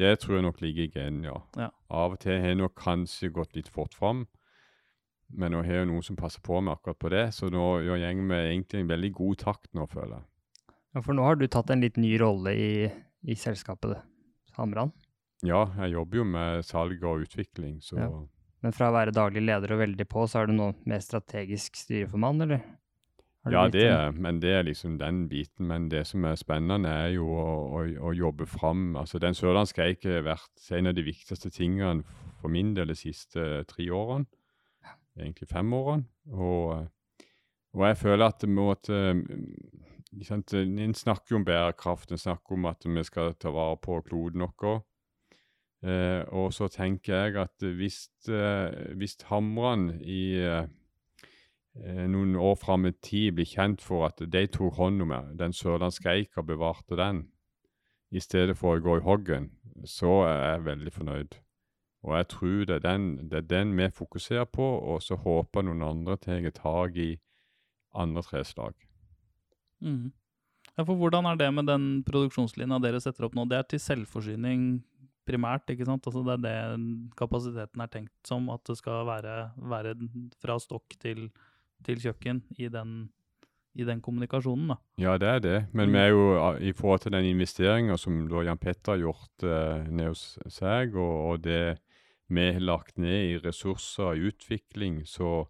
det 0.00 0.16
tror 0.22 0.38
jeg 0.38 0.48
nok 0.48 0.60
ligger 0.64 0.88
i 0.88 0.92
genen, 0.96 1.22
ja. 1.28 1.36
Ja. 1.56 1.70
Av 1.94 2.16
og 2.16 2.20
til 2.24 2.40
har 2.40 2.52
jeg 2.52 2.58
nok 2.58 2.74
kanskje 2.80 3.30
gått 3.36 3.54
litt 3.56 3.70
fort 3.70 3.94
fram, 3.94 4.26
men 5.28 5.52
nå 5.52 5.62
har 5.66 5.82
jeg 5.82 5.90
noen 5.90 6.04
som 6.04 6.16
passer 6.16 6.42
på 6.44 6.60
meg 6.64 6.78
akkurat 6.78 6.98
på 7.00 7.10
det, 7.12 7.26
så 7.36 7.50
nå 7.52 7.66
gjør 7.84 8.00
vi 8.00 8.24
med 8.30 8.46
egentlig 8.46 8.82
en 8.82 8.92
veldig 8.92 9.12
god 9.18 9.42
takt 9.42 9.68
nå, 9.76 9.84
føler 9.90 10.16
jeg. 10.16 10.26
Ja, 10.96 11.02
for 11.04 11.14
nå 11.14 11.26
har 11.26 11.36
du 11.36 11.46
tatt 11.46 11.70
en 11.70 11.84
litt 11.84 11.98
ny 12.00 12.14
rolle 12.20 12.54
i, 12.56 12.72
i 13.28 13.36
selskapet 13.36 14.00
Hamran. 14.56 14.94
Ja, 15.46 15.68
jeg 15.84 15.94
jobber 15.94 16.22
jo 16.22 16.26
med 16.26 16.66
salg 16.66 17.04
og 17.04 17.28
utvikling, 17.28 17.78
så 17.84 18.00
Ja. 18.00 18.10
Men 18.58 18.74
fra 18.74 18.88
å 18.90 18.94
være 18.96 19.12
daglig 19.14 19.44
leder 19.44 19.70
og 19.70 19.78
veldig 19.84 20.04
på, 20.10 20.24
så 20.26 20.40
er 20.40 20.48
du 20.48 20.56
nå 20.56 20.72
mer 20.90 20.98
strategisk 20.98 21.76
styreformann, 21.78 22.42
eller? 22.42 22.64
Ja, 23.46 23.68
det 23.70 23.84
er, 23.86 24.10
men 24.12 24.40
det 24.42 24.50
er 24.50 24.64
liksom 24.66 24.98
den 24.98 25.28
biten. 25.30 25.68
Men 25.70 25.88
det 25.88 26.06
som 26.10 26.24
er 26.26 26.34
spennende, 26.36 26.90
er 26.90 27.14
jo 27.14 27.28
å, 27.30 27.44
å, 27.78 27.84
å 28.10 28.12
jobbe 28.12 28.48
fram 28.50 28.96
Altså, 28.98 29.20
den 29.22 29.36
sørlandske 29.38 29.84
eik 29.86 30.04
har 30.08 30.26
vært 30.26 30.72
en 30.74 30.90
av 30.90 30.96
de 30.98 31.06
viktigste 31.06 31.52
tingene 31.54 32.02
for 32.42 32.52
min 32.52 32.74
del 32.76 32.90
de 32.92 32.98
siste 32.98 33.46
tre 33.70 33.88
årene. 33.94 34.26
Egentlig 35.18 35.48
fem 35.50 35.72
årene. 35.74 36.06
Og, 36.32 36.86
og 37.74 37.86
jeg 37.86 37.98
føler 37.98 38.26
at 38.30 38.40
det 38.40 38.50
måtte 38.52 38.94
eh, 38.94 39.22
ikke 40.12 40.24
sant, 40.24 40.54
En 40.54 40.94
snakker 40.94 41.34
jo 41.34 41.40
om 41.42 41.44
bærekraft, 41.44 42.12
en 42.12 42.18
snakker 42.18 42.56
om 42.56 42.68
at 42.70 42.86
vi 42.86 43.04
skal 43.04 43.34
ta 43.34 43.52
vare 43.52 43.76
på 43.82 44.00
kloden 44.06 44.46
vår. 44.46 44.80
Eh, 45.84 46.22
og 46.34 46.52
så 46.54 46.66
tenker 46.68 47.14
jeg 47.14 47.36
at 47.38 47.62
hvis, 47.62 48.08
eh, 48.28 48.94
hvis 48.98 49.16
Hamran 49.28 50.00
i 50.02 50.34
eh, 50.42 50.66
noen 52.10 52.34
år 52.34 52.56
fram 52.58 52.88
i 52.88 52.92
tid 52.92 53.36
blir 53.36 53.46
kjent 53.46 53.84
for 53.84 54.08
at 54.08 54.18
de 54.18 54.46
tok 54.50 54.74
hånd 54.74 55.04
om 55.04 55.14
den 55.38 55.54
sørlandske 55.54 56.10
eika 56.10 56.42
bevarte 56.42 56.98
den, 56.98 57.28
i 58.10 58.20
stedet 58.20 58.56
for 58.56 58.74
å 58.74 58.82
gå 58.82 58.96
i 58.98 59.04
hoggen, 59.04 59.52
så 59.84 60.24
er 60.26 60.40
jeg 60.42 60.64
veldig 60.64 60.92
fornøyd. 60.92 61.38
Og 62.06 62.14
jeg 62.14 62.28
tror 62.30 62.60
det 62.68 62.76
er 62.76 62.84
den, 62.84 63.08
det 63.30 63.40
er 63.40 63.48
den 63.50 63.74
vi 63.78 63.88
fokuserer 63.90 64.46
på, 64.46 64.62
og 64.62 65.02
så 65.02 65.18
håper 65.18 65.66
noen 65.66 65.82
andre 65.82 66.16
tar 66.16 66.46
tak 66.54 66.96
i 66.96 67.16
andre 67.94 68.22
treslag. 68.22 68.74
Mm. 69.82 70.12
Ja, 70.76 70.84
for 70.84 70.94
hvordan 70.94 71.26
er 71.26 71.38
det 71.38 71.48
med 71.54 71.66
den 71.66 71.88
produksjonslinja 72.06 72.78
dere 72.82 73.00
setter 73.02 73.26
opp 73.26 73.34
nå? 73.34 73.48
Det 73.50 73.58
er 73.58 73.66
til 73.66 73.82
selvforsyning 73.82 74.78
primært, 75.28 75.68
ikke 75.74 75.86
sant? 75.88 76.06
Altså 76.06 76.22
det 76.24 76.36
er 76.36 76.42
det 76.46 77.12
kapasiteten 77.18 77.82
er 77.82 77.90
tenkt 77.92 78.14
som, 78.26 78.46
at 78.54 78.62
det 78.68 78.78
skal 78.78 79.06
være, 79.08 79.36
være 79.58 79.94
fra 80.40 80.58
stokk 80.62 80.94
til, 81.02 81.28
til 81.84 82.02
kjøkken 82.04 82.44
i 82.62 82.70
den, 82.72 82.94
i 83.74 83.86
den 83.88 84.00
kommunikasjonen, 84.04 84.70
da. 84.72 84.78
Ja, 85.02 85.18
det 85.20 85.28
er 85.34 85.42
det. 85.44 85.58
Men 85.74 85.92
vi 85.92 86.00
er 86.00 86.14
jo 86.14 86.54
i 86.62 86.72
forhold 86.72 87.04
til 87.04 87.16
den 87.16 87.26
investeringa 87.26 87.98
som 88.00 88.22
Jan 88.30 88.62
Petter 88.62 88.94
har 88.94 89.02
gjort 89.02 89.46
eh, 89.46 89.90
ned 89.90 90.14
hos 90.14 90.24
seg, 90.46 90.96
og, 90.96 91.14
og 91.32 91.44
det 91.44 91.60
vi 92.28 92.44
har 92.52 92.60
lagt 92.60 92.98
ned 93.00 93.24
i 93.24 93.38
ressurser 93.40 94.16
i 94.16 94.28
utvikling, 94.28 95.00
så, 95.06 95.46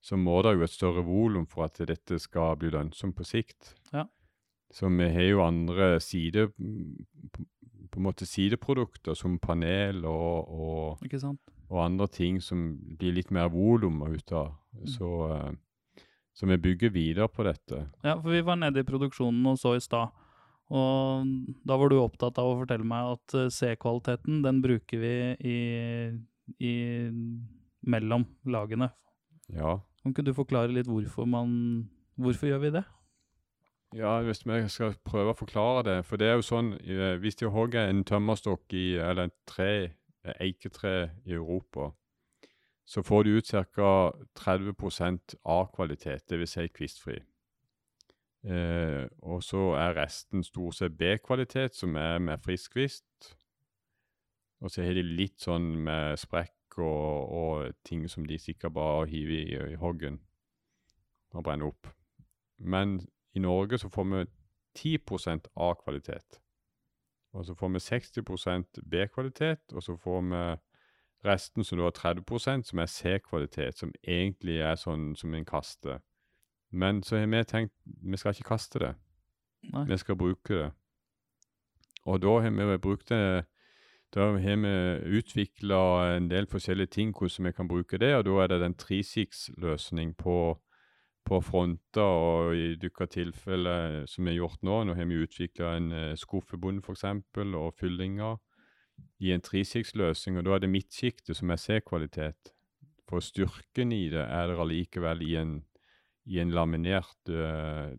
så 0.00 0.16
må 0.16 0.40
det 0.42 0.56
jo 0.56 0.66
et 0.66 0.72
større 0.74 1.04
volum 1.04 1.46
for 1.46 1.66
at 1.68 1.80
dette 1.88 2.18
skal 2.22 2.56
bli 2.60 2.72
lønnsomt 2.72 3.16
på 3.18 3.26
sikt. 3.28 3.74
Ja. 3.92 4.06
Så 4.72 4.88
vi 4.88 5.08
har 5.12 5.28
jo 5.28 5.42
andre 5.44 6.00
side, 6.00 6.48
på, 6.48 7.44
en 8.00 8.06
måte 8.06 8.26
sideprodukter 8.26 9.14
som 9.14 9.36
panel 9.38 10.06
og, 10.08 10.48
og, 10.48 11.02
og 11.68 11.84
andre 11.84 12.08
ting 12.08 12.40
som 12.40 12.70
blir 12.96 13.12
litt 13.18 13.30
mer 13.30 13.52
volum 13.52 14.00
ut 14.08 14.32
av. 14.32 14.54
Så, 14.88 15.10
eh, 15.36 16.06
så 16.32 16.48
vi 16.48 16.56
bygger 16.56 16.94
videre 16.94 17.28
på 17.28 17.44
dette. 17.44 17.84
Ja, 18.00 18.16
for 18.16 18.32
vi 18.32 18.40
var 18.40 18.56
nede 18.56 18.80
i 18.80 18.88
produksjonen 18.88 19.44
og 19.52 19.60
så 19.60 19.76
i 19.76 19.84
stad. 19.84 20.08
Og 20.72 21.28
da 21.68 21.76
var 21.76 21.92
du 21.92 21.98
opptatt 22.00 22.38
av 22.40 22.48
å 22.48 22.58
fortelle 22.62 22.86
meg 22.88 23.12
at 23.16 23.36
eh, 23.36 23.50
C-kvaliteten, 23.52 24.40
den 24.44 24.62
bruker 24.64 25.02
vi 25.02 25.14
i, 25.44 25.58
i 26.64 26.74
mellom 27.84 28.24
lagene. 28.48 28.88
Ja. 29.52 29.76
Kan 30.00 30.14
ikke 30.14 30.24
du 30.26 30.32
forklare 30.36 30.72
litt 30.72 30.90
hvorfor 30.90 31.28
man 31.28 31.52
Hvorfor 32.22 32.44
gjør 32.46 32.58
vi 32.60 32.70
det? 32.74 32.82
Ja, 33.96 34.18
hvis 34.24 34.42
vi 34.44 34.58
skal 34.68 34.94
prøve 35.04 35.32
å 35.32 35.36
forklare 35.36 35.82
det. 35.86 35.96
For 36.08 36.20
det 36.20 36.28
er 36.28 36.38
jo 36.38 36.44
sånn, 36.44 36.74
eh, 36.80 37.16
hvis 37.20 37.40
de 37.40 37.48
hogger 37.52 37.88
en 37.88 38.04
tømmerstokk 38.08 38.72
i, 38.76 38.96
eller 39.00 39.26
en 39.26 39.34
tre 39.48 39.72
eh, 39.88 40.36
eiketre 40.44 40.92
i 41.24 41.32
Europa, 41.36 41.90
så 42.84 43.02
får 43.04 43.24
du 43.24 43.36
ut 43.36 43.52
ca. 43.72 43.90
30% 44.38 45.36
A-kvalitet, 45.44 46.24
dvs. 46.28 46.56
Si 46.56 46.68
kvistfri. 46.68 47.18
Eh, 48.42 49.06
og 49.22 49.42
så 49.46 49.70
er 49.78 49.94
resten 50.00 50.42
stort 50.42 50.80
sett 50.80 50.96
B-kvalitet, 50.98 51.76
som 51.78 51.96
er 51.96 52.18
med 52.18 52.42
friskvist. 52.42 53.36
Og 54.60 54.70
så 54.70 54.82
har 54.82 54.94
de 54.98 55.02
litt 55.06 55.42
sånn 55.42 55.72
med 55.86 56.18
sprekk 56.18 56.78
og, 56.82 57.32
og 57.38 57.74
ting 57.86 58.04
som 58.10 58.26
de 58.26 58.38
sikkert 58.38 58.74
bare 58.74 59.08
hiver 59.10 59.38
i, 59.38 59.72
i 59.74 59.80
hoggen 59.80 60.20
og 61.32 61.44
brenner 61.44 61.70
opp. 61.72 61.90
Men 62.58 63.00
i 63.34 63.42
Norge 63.42 63.78
så 63.78 63.90
får 63.90 64.08
vi 64.10 64.24
10% 64.78 65.48
A-kvalitet. 65.56 66.40
Og 67.32 67.46
så 67.46 67.54
får 67.54 67.68
vi 67.68 67.78
60% 67.78 68.82
B-kvalitet, 68.90 69.72
og 69.72 69.82
så 69.82 69.96
får 69.96 70.20
vi 70.20 70.42
resten, 71.24 71.64
som 71.64 71.78
da 71.78 71.88
er 71.88 71.96
30% 71.96 72.68
som 72.68 72.78
er 72.78 72.86
C-kvalitet, 72.86 73.78
som 73.78 73.92
egentlig 74.02 74.58
er 74.60 74.76
sånn 74.76 75.12
som 75.16 75.34
en 75.34 75.46
kaster. 75.48 76.02
Men 76.72 77.02
så 77.02 77.16
har 77.16 77.26
vi 77.26 77.44
tenkt 77.44 77.74
vi 77.84 78.16
skal 78.16 78.34
ikke 78.34 78.48
kaste 78.54 78.78
det. 78.80 78.92
Nei. 79.72 79.84
Vi 79.90 79.98
skal 80.00 80.16
bruke 80.16 80.54
det. 80.54 80.70
Og 82.04 82.22
da 82.22 82.38
har 82.42 82.50
vi 82.50 82.78
brukt 82.78 83.08
det 83.08 83.44
Da 84.12 84.20
har 84.20 84.32
vi 84.36 85.18
utvikla 85.18 86.16
en 86.16 86.28
del 86.28 86.46
forskjellige 86.46 86.86
ting 86.86 87.14
hvordan 87.16 87.46
vi 87.46 87.52
kan 87.52 87.68
bruke 87.68 87.98
det, 87.98 88.14
og 88.16 88.24
da 88.24 88.42
er 88.42 88.46
det 88.46 88.60
den 88.60 88.74
3-6-løsning 88.74 90.16
på, 90.16 90.60
på 91.24 91.40
fronter 91.40 92.02
og 92.02 92.56
i 92.56 92.74
dukka 92.76 93.06
tilfeller 93.06 94.04
som 94.06 94.24
vi 94.24 94.30
har 94.30 94.36
gjort 94.36 94.62
nå. 94.62 94.84
Nå 94.84 94.94
har 94.94 95.08
vi 95.08 95.14
utvikla 95.14 95.76
en 95.76 95.92
uh, 95.92 96.14
skuffebunn 96.14 96.82
f.eks. 96.84 97.04
og 97.54 97.74
fyllinger 97.80 98.36
i 99.18 99.32
en 99.32 99.40
3-6-løsning, 99.40 100.38
og 100.38 100.44
da 100.44 100.54
er 100.54 100.58
det 100.58 100.70
midtsjiktet 100.70 101.36
som 101.36 101.50
er 101.50 101.56
C-kvalitet. 101.56 102.52
For 103.08 103.20
styrken 103.20 103.92
i 103.92 104.10
det 104.12 104.26
er 104.28 104.46
det 104.50 104.60
allikevel 104.60 105.22
i 105.24 105.36
en 105.40 105.62
i 106.26 106.38
en 106.42 106.50
laminert 106.54 107.28
uh, 107.28 107.90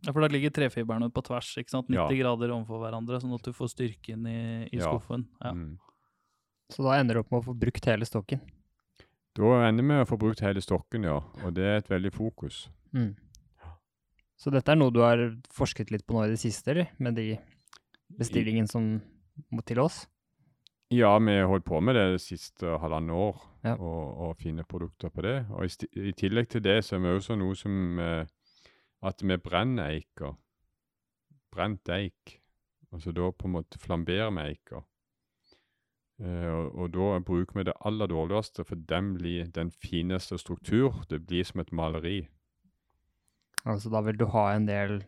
Ja, 0.00 0.12
For 0.14 0.20
da 0.24 0.28
ligger 0.32 0.50
trefiberne 0.54 1.10
på 1.12 1.22
tvers, 1.26 1.50
ikke 1.60 1.70
sant? 1.74 1.88
90 1.90 1.96
Ja. 1.98 2.22
grader 2.22 2.52
overfor 2.54 2.80
hverandre, 2.80 3.18
sånn 3.20 3.34
at 3.36 3.42
du 3.44 3.52
får 3.52 3.68
styrken 3.74 4.26
i, 4.30 4.68
i 4.72 4.78
Ja. 4.78 4.86
skuffen. 4.88 5.26
Ja. 5.44 5.52
mm. 5.52 5.74
Så 6.70 6.84
da 6.86 6.94
ender 7.00 7.14
du 7.18 7.20
opp 7.20 7.30
med 7.34 7.42
å 7.42 7.48
få 7.50 7.54
brukt 7.58 7.84
hele 7.84 8.06
stokken. 8.06 8.40
Da 9.34 9.50
ender 9.68 9.82
vi 9.82 9.88
med 9.88 10.04
å 10.04 10.08
få 10.08 10.16
brukt 10.18 10.40
hele 10.40 10.62
stokken, 10.62 11.04
ja. 11.04 11.18
Og 11.44 11.52
det 11.54 11.64
er 11.66 11.76
et 11.82 11.88
veldig 11.90 12.12
fokus. 12.14 12.68
Mm. 12.94 13.14
Så 14.38 14.50
dette 14.54 14.72
er 14.72 14.78
noe 14.80 14.90
du 14.94 15.00
har 15.04 15.20
forsket 15.52 15.90
litt 15.92 16.06
på 16.06 16.14
nå 16.16 16.24
i 16.24 16.30
det 16.32 16.38
siste, 16.40 16.70
eller? 16.72 16.88
Med 16.98 17.14
de 17.18 17.34
bestillingene 18.16 18.70
som 18.70 19.02
må 19.52 19.62
til 19.66 19.80
oss? 19.82 20.06
Ja, 20.90 21.12
vi 21.22 21.36
har 21.38 21.46
holdt 21.46 21.64
på 21.68 21.78
med 21.80 21.94
det 21.94 22.06
det 22.16 22.20
siste 22.24 22.66
halvannet 22.82 23.14
år, 23.14 23.36
Ja. 23.64 23.74
og, 23.76 24.16
og 24.26 24.36
finne 24.40 24.64
produkter 24.64 25.08
på 25.14 25.22
det. 25.22 25.46
Og 25.50 25.64
i, 25.64 25.86
i 26.08 26.12
tillegg 26.12 26.48
til 26.50 26.62
det 26.64 26.80
så 26.84 26.96
er 26.96 27.04
vi 27.04 27.12
også 27.14 27.36
noe 27.38 27.54
som 27.54 27.98
eh, 28.02 28.26
At 29.02 29.22
vi 29.22 29.36
brenner 29.40 29.94
eiker. 29.94 30.34
Brent 31.52 31.88
eik. 31.88 32.40
Altså 32.92 33.12
da 33.16 33.30
på 33.30 33.46
en 33.48 33.54
måte 33.54 33.78
flamberer 33.80 34.30
vi 34.34 34.42
eiker. 34.50 34.82
Eh, 36.20 36.50
og, 36.52 36.74
og 36.74 36.90
da 36.92 37.20
bruker 37.24 37.56
vi 37.60 37.64
det 37.70 37.76
aller 37.86 38.06
dårligste, 38.10 38.64
for 38.64 38.74
den 38.76 39.14
blir 39.16 39.46
den 39.54 39.70
fineste 39.70 40.36
struktur. 40.38 41.04
Det 41.08 41.22
blir 41.26 41.44
som 41.48 41.60
et 41.62 41.72
maleri. 41.72 42.26
Altså 43.64 43.90
da 43.94 44.00
vil 44.02 44.18
du 44.20 44.26
ha 44.34 44.50
en 44.56 44.66
del 44.68 45.00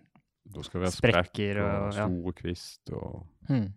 Sprekker 0.53 0.91
sprekk 0.91 1.39
og, 1.63 1.67
og- 1.67 1.95
ja. 1.95 2.07
store 2.07 2.33
kvist 2.35 2.91
og 2.93 3.27
hmm. 3.49 3.69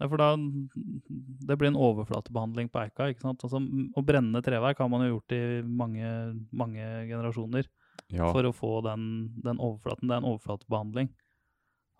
Ja, 0.00 0.08
for 0.08 0.16
da 0.16 0.30
Det 0.36 1.56
blir 1.60 1.68
en 1.68 1.76
overflatebehandling 1.76 2.70
på 2.72 2.80
eika. 2.86 3.10
ikke 3.12 3.20
sant? 3.26 3.42
Altså, 3.44 3.60
m- 3.60 3.92
Å 3.96 4.02
brenne 4.04 4.40
treverk 4.42 4.78
har 4.80 4.88
man 4.88 5.02
jo 5.06 5.14
gjort 5.18 5.32
i 5.36 5.62
mange, 5.62 6.12
mange 6.52 6.84
generasjoner 7.08 7.66
Ja. 8.10 8.32
for 8.32 8.42
å 8.48 8.52
få 8.56 8.82
den, 8.82 9.28
den 9.44 9.58
overflaten. 9.58 10.08
Det 10.08 10.14
er 10.16 10.22
en 10.24 10.30
overflatebehandling 10.32 11.10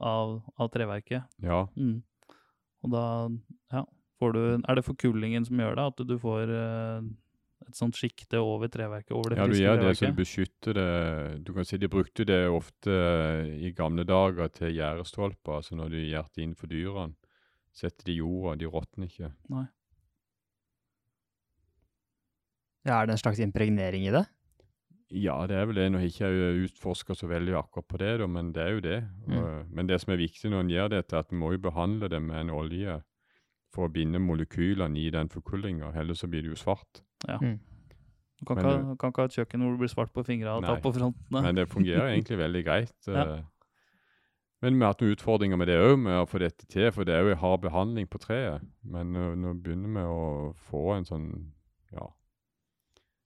av, 0.00 0.40
av 0.58 0.70
treverket. 0.72 1.24
ja. 1.42 1.66
Mm. 1.76 2.02
Og 2.82 2.90
da 2.94 3.02
ja, 3.72 3.84
får 4.18 4.32
du 4.32 4.40
Er 4.66 4.74
det 4.78 4.84
forkullingen 4.86 5.44
som 5.44 5.58
gjør 5.60 5.74
det? 5.76 5.84
At 5.92 6.06
du 6.08 6.14
får 6.18 6.48
eh, 6.48 7.02
et 7.68 7.76
sånt 7.76 7.94
sjikte 7.94 8.40
over 8.40 8.68
treverket? 8.72 9.12
over 9.12 9.34
det 9.34 9.36
Ja, 9.38 9.46
du 9.46 9.52
gjør 9.52 9.76
gjør 9.76 9.82
det, 9.84 9.96
så 9.98 10.06
du 10.08 10.16
beskytter 10.22 10.72
det 10.78 11.44
Du 11.44 11.52
kan 11.52 11.64
si 11.68 11.76
de 11.76 11.88
brukte 11.92 12.24
det 12.24 12.48
ofte 12.48 12.88
eh, 12.88 13.68
i 13.68 13.72
gamle 13.76 14.04
dager 14.08 14.48
til 14.48 14.72
gjerdestolper, 14.72 15.58
altså 15.60 15.76
når 15.76 15.90
du 15.92 15.98
gjerdet 16.00 16.38
inn 16.40 16.54
for 16.56 16.66
dyrene. 16.72 17.12
Setter 17.80 18.04
de 18.10 18.12
i 18.12 18.18
jorda, 18.20 18.56
de 18.60 18.68
råtner 18.68 19.08
ikke. 19.08 19.30
Ja, 22.84 23.00
er 23.02 23.08
det 23.08 23.14
en 23.16 23.20
slags 23.22 23.40
impregnering 23.44 24.06
i 24.08 24.12
det? 24.14 24.24
Ja, 25.10 25.34
det 25.50 25.56
er 25.58 25.66
vel 25.66 25.78
det. 25.80 25.88
Nå 25.90 25.98
har 26.00 26.06
ikke 26.06 26.28
jeg 26.30 26.66
utforska 26.68 27.16
så 27.18 27.26
veldig 27.30 27.56
akkurat 27.58 27.88
på 27.90 27.98
det, 27.98 28.12
da, 28.22 28.28
men 28.30 28.52
det 28.54 28.62
er 28.62 28.76
jo 28.76 28.82
det. 28.84 28.98
Mm. 29.26 29.72
Men 29.74 29.88
det 29.90 29.98
som 30.04 30.12
er 30.14 30.20
viktig 30.20 30.52
når 30.52 30.64
en 30.64 30.70
gjør 30.76 30.92
dette, 30.94 31.16
er 31.16 31.24
at 31.24 31.32
en 31.34 31.40
må 31.40 31.50
jo 31.56 31.62
behandle 31.66 32.08
det 32.12 32.20
med 32.22 32.44
en 32.44 32.52
olje 32.54 33.00
for 33.74 33.86
å 33.88 33.92
binde 33.92 34.20
molekylene 34.22 34.98
i 34.98 35.10
den 35.14 35.28
forkullinga, 35.30 35.92
ellers 35.98 36.22
så 36.22 36.30
blir 36.30 36.42
det 36.46 36.52
jo 36.54 36.58
svart. 36.58 37.02
Mm. 37.26 37.58
Du 38.40 38.46
kan, 38.48 38.56
Men 38.56 38.64
ikke, 38.64 38.84
ha- 38.86 38.96
kan 39.02 39.12
ikke 39.12 39.22
ha 39.24 39.28
et 39.28 39.36
kjøkken 39.36 39.62
hvor 39.64 39.74
det 39.74 39.82
blir 39.82 39.92
svart 39.92 40.12
på 40.14 40.24
fingra 40.24 40.54
og 40.56 40.64
ta 40.64 40.76
på 40.80 40.92
på 40.94 41.10
Nei, 41.30 41.42
Men 41.42 41.54
det 41.58 41.66
fungerer 41.68 42.14
egentlig 42.14 42.38
veldig 42.40 42.62
greit. 42.64 42.94
Ja. 43.10 43.42
Men 44.60 44.76
vi 44.76 44.84
har 44.84 44.92
hatt 44.92 45.00
noen 45.00 45.14
utfordringer 45.16 45.56
med 45.56 45.70
det 45.70 45.78
òg, 45.80 45.94
med 46.04 46.18
å 46.20 46.28
få 46.28 46.40
dette 46.42 46.66
til. 46.68 46.90
For 46.92 47.08
det 47.08 47.14
er 47.16 47.24
jo 47.24 47.32
en 47.32 47.40
hard 47.40 47.62
behandling 47.64 48.08
på 48.12 48.20
treet. 48.20 48.64
Men 48.84 49.14
nå, 49.14 49.30
nå 49.40 49.54
begynner 49.64 49.94
vi 49.94 50.04
å 50.04 50.20
få 50.68 50.84
en 50.98 51.08
sånn 51.08 51.30
Ja. 51.94 52.10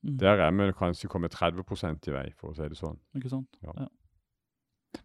Mm. 0.04 0.16
Der 0.20 0.40
er 0.44 0.52
vi 0.52 0.70
kanskje 0.76 1.08
kommet 1.08 1.34
30% 1.34 2.08
i 2.08 2.12
vei, 2.12 2.26
for 2.36 2.52
å 2.52 2.56
si 2.56 2.68
det 2.68 2.78
sånn. 2.78 2.98
Ikke 3.16 3.32
sant? 3.32 3.58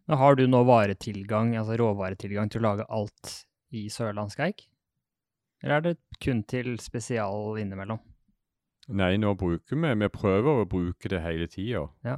Men 0.06 0.18
har 0.22 0.36
du 0.36 0.46
nå 0.46 0.62
varetilgang, 0.68 1.56
altså 1.58 1.78
råvaretilgang 1.80 2.52
til 2.52 2.62
å 2.62 2.68
lage 2.68 2.86
alt 2.90 3.32
i 3.72 3.88
sørlandsk 3.90 4.44
eik? 4.44 4.68
Eller 5.64 5.76
er 5.76 5.86
det 5.88 5.96
kun 6.24 6.44
til 6.44 6.78
spesial 6.84 7.58
innimellom? 7.60 8.00
Nei, 8.90 9.16
nå 9.22 9.36
bruker 9.38 9.78
vi 9.78 9.94
Vi 10.02 10.10
prøver 10.10 10.64
å 10.64 10.70
bruke 10.70 11.10
det 11.12 11.22
hele 11.22 11.48
tida. 11.48 11.88
Ja. 12.04 12.18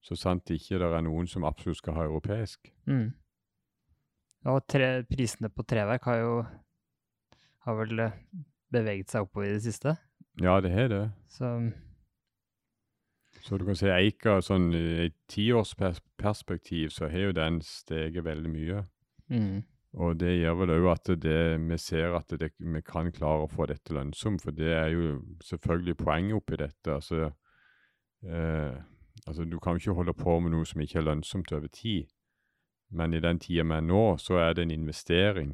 Så 0.00 0.16
sant 0.16 0.50
ikke 0.50 0.78
det 0.80 0.88
er 0.88 1.04
noen 1.04 1.28
som 1.28 1.44
absolutt 1.44 1.80
skal 1.82 1.98
ha 1.98 2.06
europeisk. 2.08 2.70
Mm. 2.88 3.10
Og 4.48 4.62
tre, 4.68 5.02
prisene 5.04 5.50
på 5.52 5.66
treverk 5.68 6.06
har 6.08 6.22
jo 6.22 6.34
har 7.66 7.76
vel 7.76 8.04
eh, 8.06 8.18
beveget 8.72 9.12
seg 9.12 9.26
oppover 9.26 9.50
i 9.50 9.56
det 9.58 9.64
siste. 9.66 9.94
Ja, 10.40 10.60
det 10.64 10.72
har 10.72 10.88
det. 10.88 11.04
Så 11.28 11.70
Så 13.40 13.56
du 13.58 13.64
kan 13.64 13.76
si 13.76 13.88
Eika 13.88 14.40
sånn 14.44 14.68
i 14.76 15.06
et 15.06 15.16
tiårsperspektiv 15.30 16.90
så 16.92 17.08
har 17.08 17.30
jo 17.30 17.36
den 17.36 17.60
steget 17.64 18.24
veldig 18.24 18.50
mye. 18.52 18.86
mm. 19.28 19.60
Og 19.98 20.20
det 20.20 20.36
gjør 20.38 20.54
vel 20.54 20.70
òg 20.70 20.84
at 20.92 21.08
det, 21.18 21.58
vi 21.66 21.76
ser 21.82 22.12
at 22.14 22.30
det, 22.38 22.52
vi 22.58 22.82
kan 22.86 23.10
klare 23.10 23.42
å 23.42 23.50
få 23.50 23.66
dette 23.66 23.90
lønnsomt, 23.90 24.44
for 24.44 24.54
det 24.54 24.70
er 24.70 24.92
jo 24.94 25.16
selvfølgelig 25.42 25.96
poenget 25.98 26.36
oppi 26.36 26.58
dette. 26.60 26.94
Altså, 26.94 27.32
eh, 28.22 28.76
altså 29.26 29.44
du 29.48 29.58
kan 29.60 29.76
jo 29.76 29.82
ikke 29.82 29.96
holde 29.98 30.14
på 30.16 30.38
med 30.40 30.52
noe 30.54 30.66
som 30.68 30.80
ikke 30.80 30.98
er 31.00 31.06
lønnsomt 31.08 31.52
over 31.52 31.68
tid. 31.68 32.08
Men 32.90 33.14
i 33.14 33.20
den 33.22 33.38
tida 33.38 33.62
vi 33.64 33.76
er 33.76 33.84
nå, 33.86 34.16
så 34.18 34.38
er 34.42 34.54
det 34.54 34.64
en 34.66 34.74
investering 34.74 35.52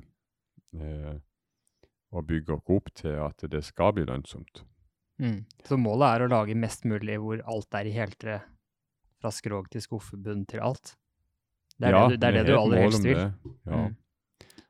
eh, 0.78 1.16
å 2.12 2.22
bygge 2.24 2.54
oss 2.56 2.70
opp 2.72 2.92
til 2.96 3.18
at 3.20 3.44
det 3.52 3.62
skal 3.66 3.92
bli 3.96 4.06
lønnsomt. 4.08 4.62
Mm. 5.20 5.44
Så 5.64 5.76
målet 5.80 6.08
er 6.14 6.24
å 6.26 6.30
lage 6.32 6.56
mest 6.56 6.84
mulig 6.88 7.18
hvor 7.20 7.40
alt 7.48 7.76
er 7.76 7.88
i 7.88 7.94
heltre, 7.96 8.40
fra 9.20 9.32
skrog 9.32 9.68
til 9.72 9.80
skuffebunn 9.84 10.44
til 10.48 10.60
alt. 10.64 10.94
Det 11.76 11.88
er 11.88 11.92
Ja, 11.96 12.08
det 12.08 12.20
det 12.20 12.28
er 12.28 12.32
det, 12.32 12.44
det 12.46 12.52
du 12.52 12.58
aller 12.58 12.82
helst 12.84 13.04
vil. 13.04 13.20
Ja. 13.66 13.82
Mm. 13.86 13.96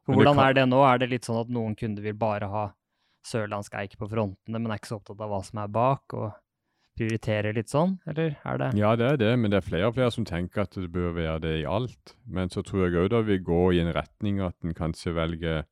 Hvordan 0.06 0.34
kan- 0.36 0.44
er 0.48 0.52
det 0.54 0.68
nå? 0.68 0.82
Er 0.86 0.98
det 0.98 1.10
litt 1.10 1.24
sånn 1.26 1.40
at 1.40 1.48
noen 1.50 1.74
kunder 1.76 2.02
vil 2.02 2.14
bare 2.14 2.46
ha 2.48 2.64
sørlandsk 3.26 3.74
eik 3.74 3.96
på 3.98 4.08
frontene, 4.08 4.58
men 4.60 4.70
er 4.70 4.78
ikke 4.78 4.92
så 4.94 5.00
opptatt 5.00 5.20
av 5.20 5.30
hva 5.30 5.44
som 5.44 5.58
er 5.58 5.68
bak, 5.68 6.14
og 6.14 6.32
prioriterer 6.96 7.52
litt 7.56 7.68
sånn, 7.70 7.98
eller 8.08 8.36
er 8.44 8.58
det 8.58 8.68
Ja, 8.78 8.94
det 8.96 9.06
er 9.12 9.16
det, 9.20 9.32
men 9.38 9.50
det 9.52 9.58
er 9.60 9.66
flere 9.68 9.88
og 9.90 9.94
flere 9.98 10.10
som 10.14 10.24
tenker 10.28 10.62
at 10.64 10.74
det 10.74 10.88
bør 10.92 11.12
være 11.16 11.38
det 11.44 11.54
i 11.60 11.66
alt. 11.68 12.14
Men 12.26 12.48
så 12.52 12.62
tror 12.64 12.86
jeg 12.86 12.96
òg 13.04 13.10
det 13.12 13.22
vil 13.26 13.42
gå 13.44 13.62
i 13.76 13.80
en 13.84 13.92
retning 13.94 14.40
at 14.40 14.56
en 14.64 14.74
kanskje 14.74 15.14
velger 15.16 15.64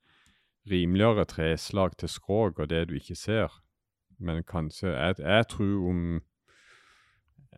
rimeligere 0.70 1.24
treslag 1.28 1.96
til 2.00 2.08
skrog 2.08 2.60
og 2.60 2.68
det 2.70 2.86
du 2.88 2.94
ikke 2.96 3.16
ser. 3.16 3.52
Men 4.18 4.44
kanskje 4.44 4.92
Jeg, 4.94 5.14
jeg 5.18 5.46
tror 5.48 5.88
om 5.90 6.22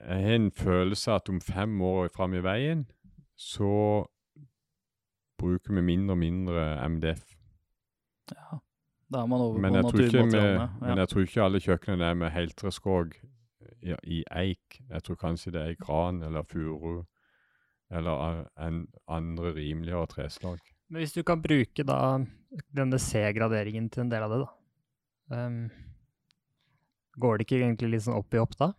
Jeg 0.01 0.23
har 0.25 0.35
en 0.35 0.51
følelse 0.53 1.13
at 1.13 1.29
om 1.29 1.41
fem 1.41 1.81
år 1.83 2.09
fram 2.15 2.35
i 2.35 2.43
veien, 2.45 2.87
så 3.37 4.05
bruker 5.39 5.75
vi 5.75 5.81
mindre 5.83 6.13
og 6.13 6.19
mindre 6.19 6.89
MDF. 6.89 7.25
Ja. 8.33 8.59
Da 9.13 9.23
er 9.23 9.27
man 9.27 9.41
over 9.41 9.59
Men 9.61 9.73
på 9.73 9.77
naturmaterialene. 9.83 10.27
vi, 10.27 10.37
naturmaterialene. 10.37 10.89
men 10.89 10.99
jeg 10.99 11.09
tror 11.09 11.21
ikke 11.23 11.43
alle 11.43 11.61
kjøkkenene 11.61 12.05
er 12.11 12.15
med 12.15 12.31
heltreskog 12.31 13.13
i, 13.83 13.95
i 14.05 14.23
eik. 14.31 14.81
Jeg 14.91 15.05
tror 15.05 15.21
kanskje 15.21 15.53
det 15.55 15.63
er 15.63 15.79
gran 15.81 16.23
eller 16.23 16.47
furu 16.49 17.05
eller 17.91 18.47
en 18.59 18.87
andre 19.09 19.53
rimeligere 19.55 20.07
treslag. 20.11 20.59
Men 20.91 21.03
hvis 21.03 21.15
du 21.15 21.23
kan 21.27 21.43
bruke 21.43 21.85
da 21.87 22.19
denne 22.75 22.99
C-graderingen 22.99 23.91
til 23.91 24.05
en 24.05 24.11
del 24.11 24.27
av 24.27 24.33
det, 24.33 24.41
da. 24.43 25.47
um, 25.47 25.63
går 27.19 27.37
det 27.37 27.47
ikke 27.47 27.63
egentlig 27.63 27.93
litt 27.95 28.07
sånn 28.07 28.19
opp 28.19 28.35
i 28.35 28.43
opp 28.43 28.59
da? 28.59 28.73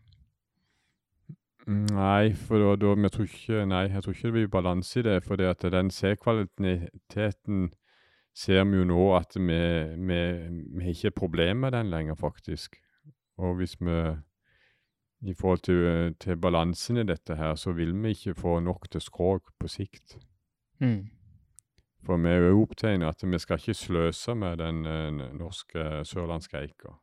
Nei, 1.67 2.31
for 2.47 2.63
da, 2.63 2.75
da 2.79 2.93
jeg 2.95 3.11
tror 3.11 3.27
ikke, 3.27 3.65
nei, 3.67 3.81
jeg 3.91 4.03
tror 4.03 4.13
ikke 4.15 4.27
det 4.27 4.35
blir 4.37 4.51
balanse 4.51 5.01
i 5.01 5.03
det. 5.03 5.17
For 5.25 5.39
det 5.39 5.49
at 5.51 5.65
den 5.73 5.91
C-kvaliteten 5.91 7.65
ser 8.37 8.63
vi 8.69 8.79
jo 8.79 8.85
nå 8.87 9.07
at 9.17 9.35
vi, 9.35 9.57
vi, 9.97 10.21
vi 10.77 10.85
har 10.85 10.93
ikke 10.93 11.11
et 11.11 11.17
problem 11.17 11.65
med 11.65 11.75
den 11.75 11.91
lenger, 11.91 12.15
faktisk. 12.15 12.79
Og 13.43 13.59
hvis 13.59 13.75
vi 13.81 13.97
i 15.25 15.33
forhold 15.33 15.63
til, 15.65 16.15
til 16.21 16.37
balansen 16.37 16.99
i 17.01 17.05
dette 17.07 17.35
her, 17.35 17.55
så 17.55 17.73
vil 17.73 17.95
vi 18.03 18.13
ikke 18.13 18.35
få 18.37 18.59
nok 18.59 18.89
til 18.91 19.01
skrog 19.01 19.41
på 19.59 19.69
sikt. 19.71 20.17
Mm. 20.79 21.09
For 22.05 22.21
vi 22.21 22.29
er 22.29 22.45
jo 22.45 22.61
opptegnet 22.63 23.09
at 23.09 23.25
vi 23.25 23.39
skal 23.41 23.59
ikke 23.59 23.75
sløse 23.75 24.35
med 24.37 24.59
den 24.61 24.85
eh, 24.85 25.31
norske 25.35 26.03
sørlandske 26.07 26.61
eika. 26.61 26.93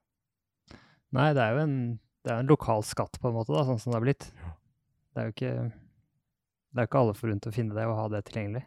Nei, 1.15 1.33
det 1.35 1.43
er 1.43 1.57
jo 1.57 1.65
en, 1.65 1.79
det 2.25 2.33
er 2.33 2.43
en 2.43 2.51
lokal 2.51 2.85
skatt 2.87 3.19
på 3.21 3.31
en 3.31 3.37
måte, 3.37 3.55
da, 3.55 3.65
sånn 3.67 3.81
som 3.83 3.93
det 3.93 3.99
har 3.99 4.07
blitt. 4.07 4.29
Ja. 4.41 4.55
Det 5.15 5.21
er 5.21 5.27
jo 5.27 5.35
ikke, 5.35 5.57
det 6.75 6.81
er 6.81 6.89
ikke 6.89 7.03
alle 7.05 7.19
forunt 7.19 7.47
å 7.47 7.53
finne 7.55 7.77
det 7.77 7.85
og 7.87 7.99
ha 7.99 8.07
det 8.11 8.25
tilgjengelig. 8.31 8.65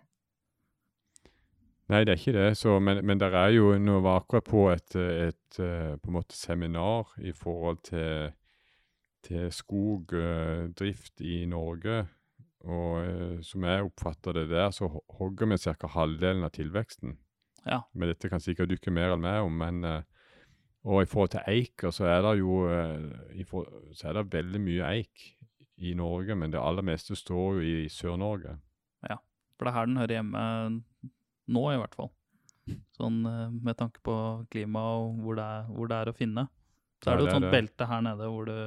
Nei, 1.88 2.01
det 2.03 2.13
er 2.13 2.19
ikke 2.19 2.36
det. 2.36 2.47
Så, 2.60 2.77
men, 2.83 2.99
men 3.07 3.19
det 3.19 3.29
er 3.31 3.53
jo 3.55 3.71
Nå 3.79 4.01
var 4.03 4.21
akkurat 4.21 4.47
på 4.47 4.65
et, 4.73 4.95
et 4.95 5.60
eh, 5.63 5.93
på 5.95 6.12
en 6.12 6.17
måte 6.17 6.36
seminar 6.36 7.13
i 7.23 7.31
forhold 7.36 7.79
til, 7.88 8.33
til 9.25 9.47
skogdrift 9.53 11.23
i 11.25 11.45
Norge. 11.49 12.03
Og 12.67 12.99
eh, 13.06 13.39
som 13.45 13.63
jeg 13.67 13.88
oppfatter 13.88 14.41
det 14.41 14.49
der, 14.51 14.69
så 14.75 14.89
hogger 14.89 15.49
vi 15.53 15.58
ca. 15.62 15.89
halvdelen 15.93 16.43
av 16.43 16.53
tilveksten. 16.56 17.17
Ja. 17.67 17.82
Men 17.93 18.12
dette 18.12 18.30
kan 18.32 18.43
sikkert 18.43 18.71
dukke 18.71 18.93
mer 18.93 19.15
enn 19.15 19.25
meg 19.25 19.47
om. 19.47 19.58
men... 19.63 19.84
eh, 19.84 20.06
og 20.88 21.03
i 21.03 21.08
forhold 21.10 21.34
til 21.34 21.47
eiker, 21.51 21.91
så 21.91 22.06
er 22.08 22.21
det 22.23 22.38
jo 22.39 22.62
eh, 22.71 23.47
så 23.97 24.08
er 24.08 24.19
det 24.19 24.30
veldig 24.32 24.62
mye 24.63 24.91
eik 24.93 25.25
i 25.84 25.93
Norge, 25.97 26.36
men 26.36 26.53
det 26.53 26.62
aller 26.62 26.86
meste 26.86 27.17
står 27.17 27.60
jo 27.60 27.65
i 27.84 27.89
Sør-Norge. 27.91 28.56
Ja, 29.10 29.19
For 29.58 29.67
det 29.67 29.73
er 29.73 29.77
her 29.77 29.89
den 29.89 29.99
hører 29.99 30.15
hjemme 30.15 30.43
nå, 31.47 31.63
i 31.73 31.82
hvert 31.82 31.97
fall. 31.97 32.13
Sånn 32.95 33.19
eh, 33.27 33.49
med 33.51 33.77
tanke 33.80 34.01
på 34.03 34.15
klima 34.53 34.86
og 35.01 35.19
hvor 35.23 35.38
det 35.39 35.49
er, 35.58 35.67
hvor 35.73 35.91
det 35.91 35.99
er 35.99 36.12
å 36.12 36.15
finne. 36.15 36.47
Så 37.03 37.12
er 37.12 37.17
det 37.17 37.25
jo 37.25 37.29
et 37.29 37.38
sånt 37.38 37.53
belte 37.53 37.88
her 37.88 38.03
nede 38.05 38.27
hvor 38.33 38.49
du, 38.49 38.57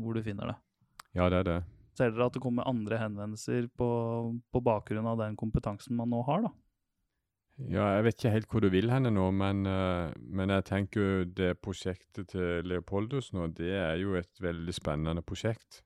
hvor 0.00 0.16
du 0.16 0.24
finner 0.24 0.52
det. 0.52 0.58
Ja, 1.14 1.28
det 1.30 1.42
er 1.42 1.48
det. 1.50 1.60
Ser 1.94 2.10
dere 2.10 2.26
at 2.26 2.34
det 2.34 2.42
kommer 2.42 2.66
andre 2.66 2.98
henvendelser 2.98 3.68
på, 3.78 3.88
på 4.50 4.62
bakgrunn 4.66 5.06
av 5.06 5.20
den 5.20 5.36
kompetansen 5.38 5.94
man 5.98 6.10
nå 6.10 6.24
har, 6.26 6.48
da? 6.48 6.54
Ja, 7.70 7.84
jeg 7.94 8.06
vet 8.08 8.16
ikke 8.18 8.32
helt 8.34 8.48
hvor 8.50 8.64
du 8.64 8.68
vil 8.72 8.90
henne 8.90 9.12
nå, 9.14 9.28
men, 9.30 9.62
eh, 9.70 10.10
men 10.18 10.50
jeg 10.50 10.66
tenker 10.66 11.04
jo 11.04 11.26
det 11.38 11.52
prosjektet 11.62 12.32
til 12.32 12.66
Leopoldus 12.66 13.30
nå, 13.36 13.46
det 13.54 13.76
er 13.78 14.00
jo 14.00 14.16
et 14.18 14.42
veldig 14.42 14.74
spennende 14.74 15.22
prosjekt. 15.22 15.84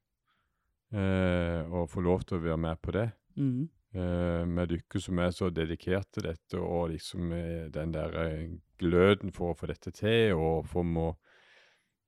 Eh, 0.88 1.60
å 1.68 1.84
få 1.90 2.00
lov 2.00 2.24
til 2.24 2.38
å 2.38 2.44
være 2.46 2.62
med 2.62 2.80
på 2.80 2.94
det. 2.96 3.10
Mm. 3.36 3.66
Eh, 3.98 4.46
med 4.48 4.72
dere 4.72 5.00
som 5.00 5.20
er 5.20 5.30
så 5.36 5.50
dedikert 5.52 6.08
til 6.12 6.30
dette, 6.30 6.56
og 6.56 6.90
liksom 6.94 7.32
eh, 7.36 7.68
den 7.72 7.92
der 7.92 8.16
eh, 8.20 8.48
gløden 8.80 9.32
for 9.36 9.52
å 9.52 9.58
få 9.58 9.68
dette 9.68 9.92
til, 9.92 10.32
og 10.40 10.66
for 10.68 10.84
å 10.84 11.12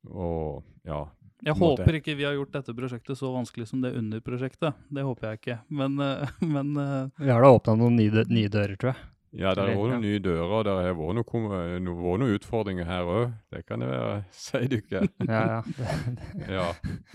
og, 0.08 0.62
ja. 0.86 1.04
Jeg 1.40 1.54
håper 1.56 1.86
måte. 1.86 1.96
ikke 2.02 2.16
vi 2.18 2.24
har 2.28 2.34
gjort 2.36 2.52
dette 2.52 2.74
prosjektet 2.76 3.16
så 3.16 3.30
vanskelig 3.32 3.66
som 3.70 3.80
det 3.80 3.94
underprosjektet. 3.96 4.74
Det 4.92 5.04
håper 5.06 5.30
jeg 5.30 5.38
ikke. 5.40 5.58
Men, 5.72 5.94
eh, 6.04 6.28
men 6.56 6.74
eh, 6.76 7.08
Vi 7.18 7.30
har 7.32 7.40
da 7.44 7.52
åpna 7.56 7.76
noen 7.80 7.96
nye, 7.96 8.10
dø- 8.12 8.28
nye 8.28 8.48
dører, 8.52 8.76
tror 8.76 8.92
jeg. 8.92 9.06
Ja, 9.40 9.52
det 9.54 9.62
har 9.62 9.68
vært 9.70 9.92
noen 9.92 10.00
nye 10.02 10.18
dører, 10.18 10.50
og 10.58 10.64
det 10.66 10.72
har 10.74 10.96
vært 10.98 11.14
noen, 11.20 11.84
noen 11.86 12.24
utfordringer 12.34 12.84
her 12.88 13.06
òg. 13.06 13.32
Det 13.54 13.60
kan 13.64 13.80
jeg 13.84 13.92
være, 13.92 14.16
si 14.44 14.62
dere. 14.72 15.02
Ja, 15.22 15.42
ja. 15.54 15.60
Ja. 16.58 16.66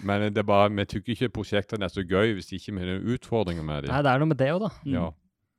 Men 0.02 0.30
det 0.32 0.42
er 0.42 0.48
bare, 0.48 0.72
vi 0.72 0.86
syns 0.88 1.12
ikke 1.18 1.30
prosjektene 1.36 1.86
er 1.90 1.92
så 1.94 2.06
gøy 2.08 2.34
hvis 2.38 2.50
ikke 2.56 2.72
vi 2.72 2.82
har 2.86 2.94
noen 2.96 3.14
utfordringer 3.18 3.68
med 3.68 3.84
dem. 3.86 3.92
Nei, 3.94 4.02
det 4.08 4.14
er 4.16 4.24
noe 4.24 4.32
med 4.32 4.40
det 4.42 4.48
òg, 4.56 4.64
da. 4.64 4.72
Ja. 4.90 5.10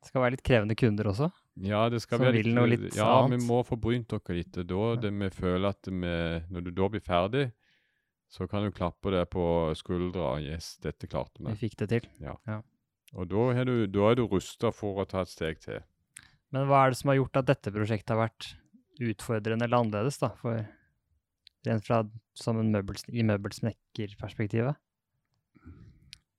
Det 0.01 0.09
skal 0.11 0.25
være 0.25 0.35
litt 0.39 0.47
krevende 0.49 0.75
kunder 0.81 1.13
også. 1.13 1.29
Ja, 1.65 1.89
det 1.89 2.03
skal 2.03 2.19
Som 2.19 2.27
være 2.27 2.41
vil 2.43 2.55
noe 2.57 2.69
litt 2.69 2.97
Ja, 2.99 3.27
vi 3.31 3.39
må 3.41 3.63
få 3.65 3.79
brynt 3.81 4.11
dere 4.13 4.37
litt. 4.37 4.59
Da 4.69 4.89
det 5.01 5.13
vi 5.17 5.31
føler 5.33 5.71
at 5.73 5.89
vi, 5.89 6.15
når 6.53 6.67
du 6.67 6.71
da 6.77 6.89
blir 6.93 7.05
ferdig, 7.05 7.47
så 8.29 8.49
kan 8.51 8.67
du 8.67 8.73
klappe 8.75 9.13
deg 9.15 9.29
på 9.33 9.45
skuldra. 9.79 10.35
Yes, 10.43 10.75
dette 10.83 11.09
klarte 11.09 11.41
Vi 11.41 11.49
vi. 11.53 11.61
fikk 11.65 11.77
det 11.85 11.89
til. 11.95 12.09
Og 13.17 13.29
da 13.31 13.45
er 13.55 13.65
du, 13.65 13.87
da 13.87 14.11
er 14.11 14.19
du 14.19 14.27
rusta 14.29 14.73
for 14.75 15.01
å 15.01 15.07
ta 15.09 15.23
et 15.25 15.31
steg 15.33 15.61
til. 15.63 15.81
Men 16.53 16.67
hva 16.69 16.85
er 16.87 16.93
det 16.93 16.99
som 17.01 17.11
har 17.11 17.21
gjort 17.21 17.39
at 17.41 17.47
dette 17.49 17.73
prosjektet 17.75 18.13
har 18.13 18.27
vært 18.27 18.51
utfordrende 19.03 19.65
eller 19.67 19.79
annerledes, 19.85 20.19
da? 20.21 20.33
For 20.41 20.61
rent 21.67 21.87
fra 21.87 22.03
som 22.39 22.59
en 22.61 22.69
møbels, 22.75 23.07
i 23.09 23.25
møbelsnekkerperspektivet? 23.27 24.77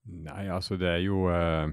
Nei, 0.08 0.46
altså 0.54 0.78
det 0.80 0.88
er 0.88 1.02
jo 1.04 1.26
eh, 1.32 1.68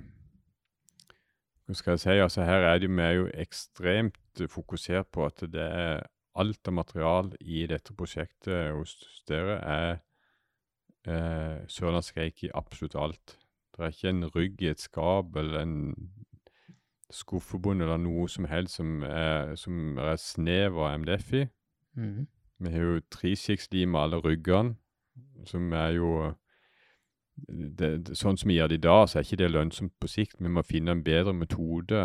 skal 1.72 1.94
jeg 1.96 2.00
si? 2.00 2.16
Altså 2.20 2.44
Her 2.44 2.66
er 2.68 2.78
det, 2.78 2.90
vi 2.90 3.02
er 3.02 3.14
jo 3.16 3.28
ekstremt 3.40 4.40
eh, 4.40 4.50
fokusert 4.50 5.08
på 5.12 5.24
at 5.26 5.40
det 5.48 5.64
er 5.64 6.02
alt 6.36 6.68
av 6.68 6.74
material 6.74 7.30
i 7.40 7.64
dette 7.70 7.94
prosjektet 7.96 8.74
hos 8.74 8.96
dere 9.28 9.56
er 9.62 9.90
eh, 11.08 11.64
sørlandsskreik 11.70 12.44
i 12.44 12.52
absolutt 12.54 12.98
alt. 12.98 13.38
Det 13.74 13.82
er 13.82 13.94
ikke 13.94 14.12
en 14.12 14.28
rygg 14.34 14.62
i 14.62 14.70
et 14.74 14.82
skap 14.82 15.36
eller 15.36 15.62
en 15.62 15.78
skuffebunn 17.14 17.80
eller 17.84 17.98
noe 18.02 18.28
som 18.28 18.46
helst 18.50 18.80
som 18.80 19.02
er, 19.06 19.54
som 19.56 19.98
er 19.98 20.16
snev 20.20 20.78
av 20.78 20.98
MDF 21.00 21.32
i. 21.32 21.44
Mm. 21.96 22.24
Vi 22.64 22.70
har 22.70 22.86
jo 22.88 23.02
treskikkslim 23.12 23.92
med 23.94 24.00
alle 24.00 24.20
ryggene, 24.24 24.76
som 25.46 25.72
er 25.72 25.96
jo 25.96 26.10
det, 27.36 27.88
det, 28.06 28.18
Sånn 28.18 28.38
som 28.40 28.50
vi 28.50 28.58
gjør 28.58 28.70
det 28.72 28.78
i 28.80 28.84
dag, 28.86 29.08
så 29.08 29.18
er 29.18 29.26
ikke 29.26 29.40
det 29.42 29.50
lønnsomt 29.50 29.94
på 30.00 30.10
sikt. 30.10 30.38
Vi 30.38 30.52
må 30.52 30.62
finne 30.66 30.94
en 30.94 31.02
bedre 31.06 31.34
metode 31.36 32.04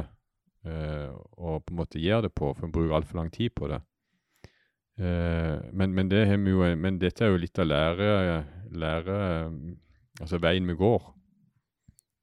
uh, 0.66 1.12
å 1.38 1.60
på 1.60 1.74
en 1.74 1.80
måte 1.80 2.02
gjøre 2.02 2.28
det 2.28 2.34
på, 2.36 2.54
for 2.54 2.68
vi 2.68 2.74
bruker 2.76 2.98
altfor 2.98 3.22
lang 3.22 3.30
tid 3.34 3.54
på 3.58 3.70
det. 3.72 3.82
Uh, 5.00 5.62
men, 5.72 5.94
men, 5.96 6.10
det 6.12 6.26
jo, 6.28 6.64
men 6.76 7.00
dette 7.00 7.24
er 7.24 7.32
jo 7.32 7.40
litt 7.40 7.62
av 7.62 7.70
lære, 7.70 8.10
lære 8.72 9.22
Altså 10.20 10.36
veien 10.44 10.68
vi 10.68 10.74
går. 10.76 11.04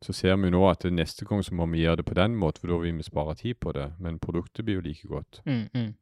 Så 0.04 0.12
ser 0.12 0.34
vi 0.36 0.50
nå 0.52 0.58
at 0.68 0.84
neste 0.92 1.24
gang 1.24 1.40
så 1.40 1.54
må 1.56 1.64
vi 1.72 1.80
gjøre 1.80 2.02
det 2.02 2.04
på 2.10 2.16
den 2.18 2.34
måten, 2.36 2.60
for 2.60 2.74
da 2.74 2.76
vil 2.82 2.98
vi 2.98 3.06
spare 3.06 3.34
tid 3.38 3.56
på 3.60 3.72
det. 3.72 3.86
Men 3.98 4.18
produktet 4.20 4.66
blir 4.66 4.76
jo 4.76 4.84
like 4.84 5.08
godt. 5.08 5.40
Mm, 5.46 5.62
mm. 5.72 5.94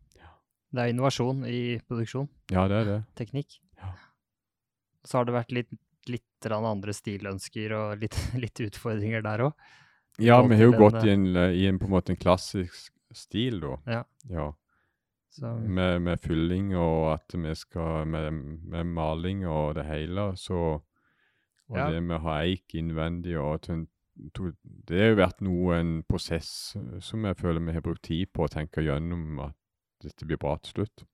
Det 0.75 0.83
er 0.83 0.91
innovasjon 0.91 1.45
i 1.47 1.79
produksjon, 1.87 2.29
Ja, 2.51 2.67
det 2.69 2.77
er 2.81 2.85
det. 2.85 3.03
teknikk. 3.15 3.61
Ja. 3.79 3.93
Så 5.07 5.19
har 5.19 5.25
det 5.25 5.37
vært 5.37 5.53
litt, 5.55 5.71
litt 6.13 6.51
andre 6.53 6.93
stilønsker 6.93 7.73
og 7.73 8.03
litt, 8.03 8.17
litt 8.45 8.61
utfordringer 8.67 9.25
der 9.25 9.49
òg. 9.49 9.71
Ja, 10.23 10.39
vi 10.47 10.55
har 10.55 10.69
jo 10.69 10.75
gått 10.79 11.01
en, 11.03 11.07
i 11.09 11.11
en, 11.11 11.37
eh, 11.37 11.57
i 11.59 11.67
en 11.67 11.79
på 11.79 11.89
en 11.89 11.95
måte 11.97 12.15
en 12.15 12.21
klassisk 12.21 12.93
stil, 13.15 13.61
da. 13.63 13.79
Ja. 13.87 14.03
ja. 14.31 14.53
Med, 15.43 16.03
med 16.03 16.21
fylling 16.23 16.77
og 16.79 17.09
at 17.17 17.35
vi 17.35 17.55
skal 17.59 18.07
med, 18.07 18.37
med 18.71 18.87
maling 18.87 19.43
og 19.51 19.75
det 19.81 19.89
hele, 19.89 20.35
så 20.39 20.81
Og 21.65 21.79
Ja. 21.79 21.89
det 21.91 22.03
med 22.03 22.19
å 22.19 22.25
ha 22.27 22.43
eik 22.45 22.75
innvendig 22.77 23.39
og 23.41 23.63
to, 23.65 24.53
Det 24.63 24.99
har 25.01 25.09
jo 25.09 25.17
vært 25.17 25.41
noe, 25.41 25.79
en 25.81 26.03
prosess 26.07 26.77
eh, 26.77 27.01
som 27.01 27.25
jeg 27.25 27.39
føler 27.41 27.65
vi 27.65 27.73
har 27.73 27.83
brukt 27.83 28.05
tid 28.05 28.29
på 28.33 28.45
å 28.45 28.53
tenke 28.53 28.85
gjennom 28.85 29.41
at 29.41 29.57
dette 30.05 30.27
blir 30.29 30.37
bra 30.37 30.59
til 30.59 30.75
slutt. 30.77 31.07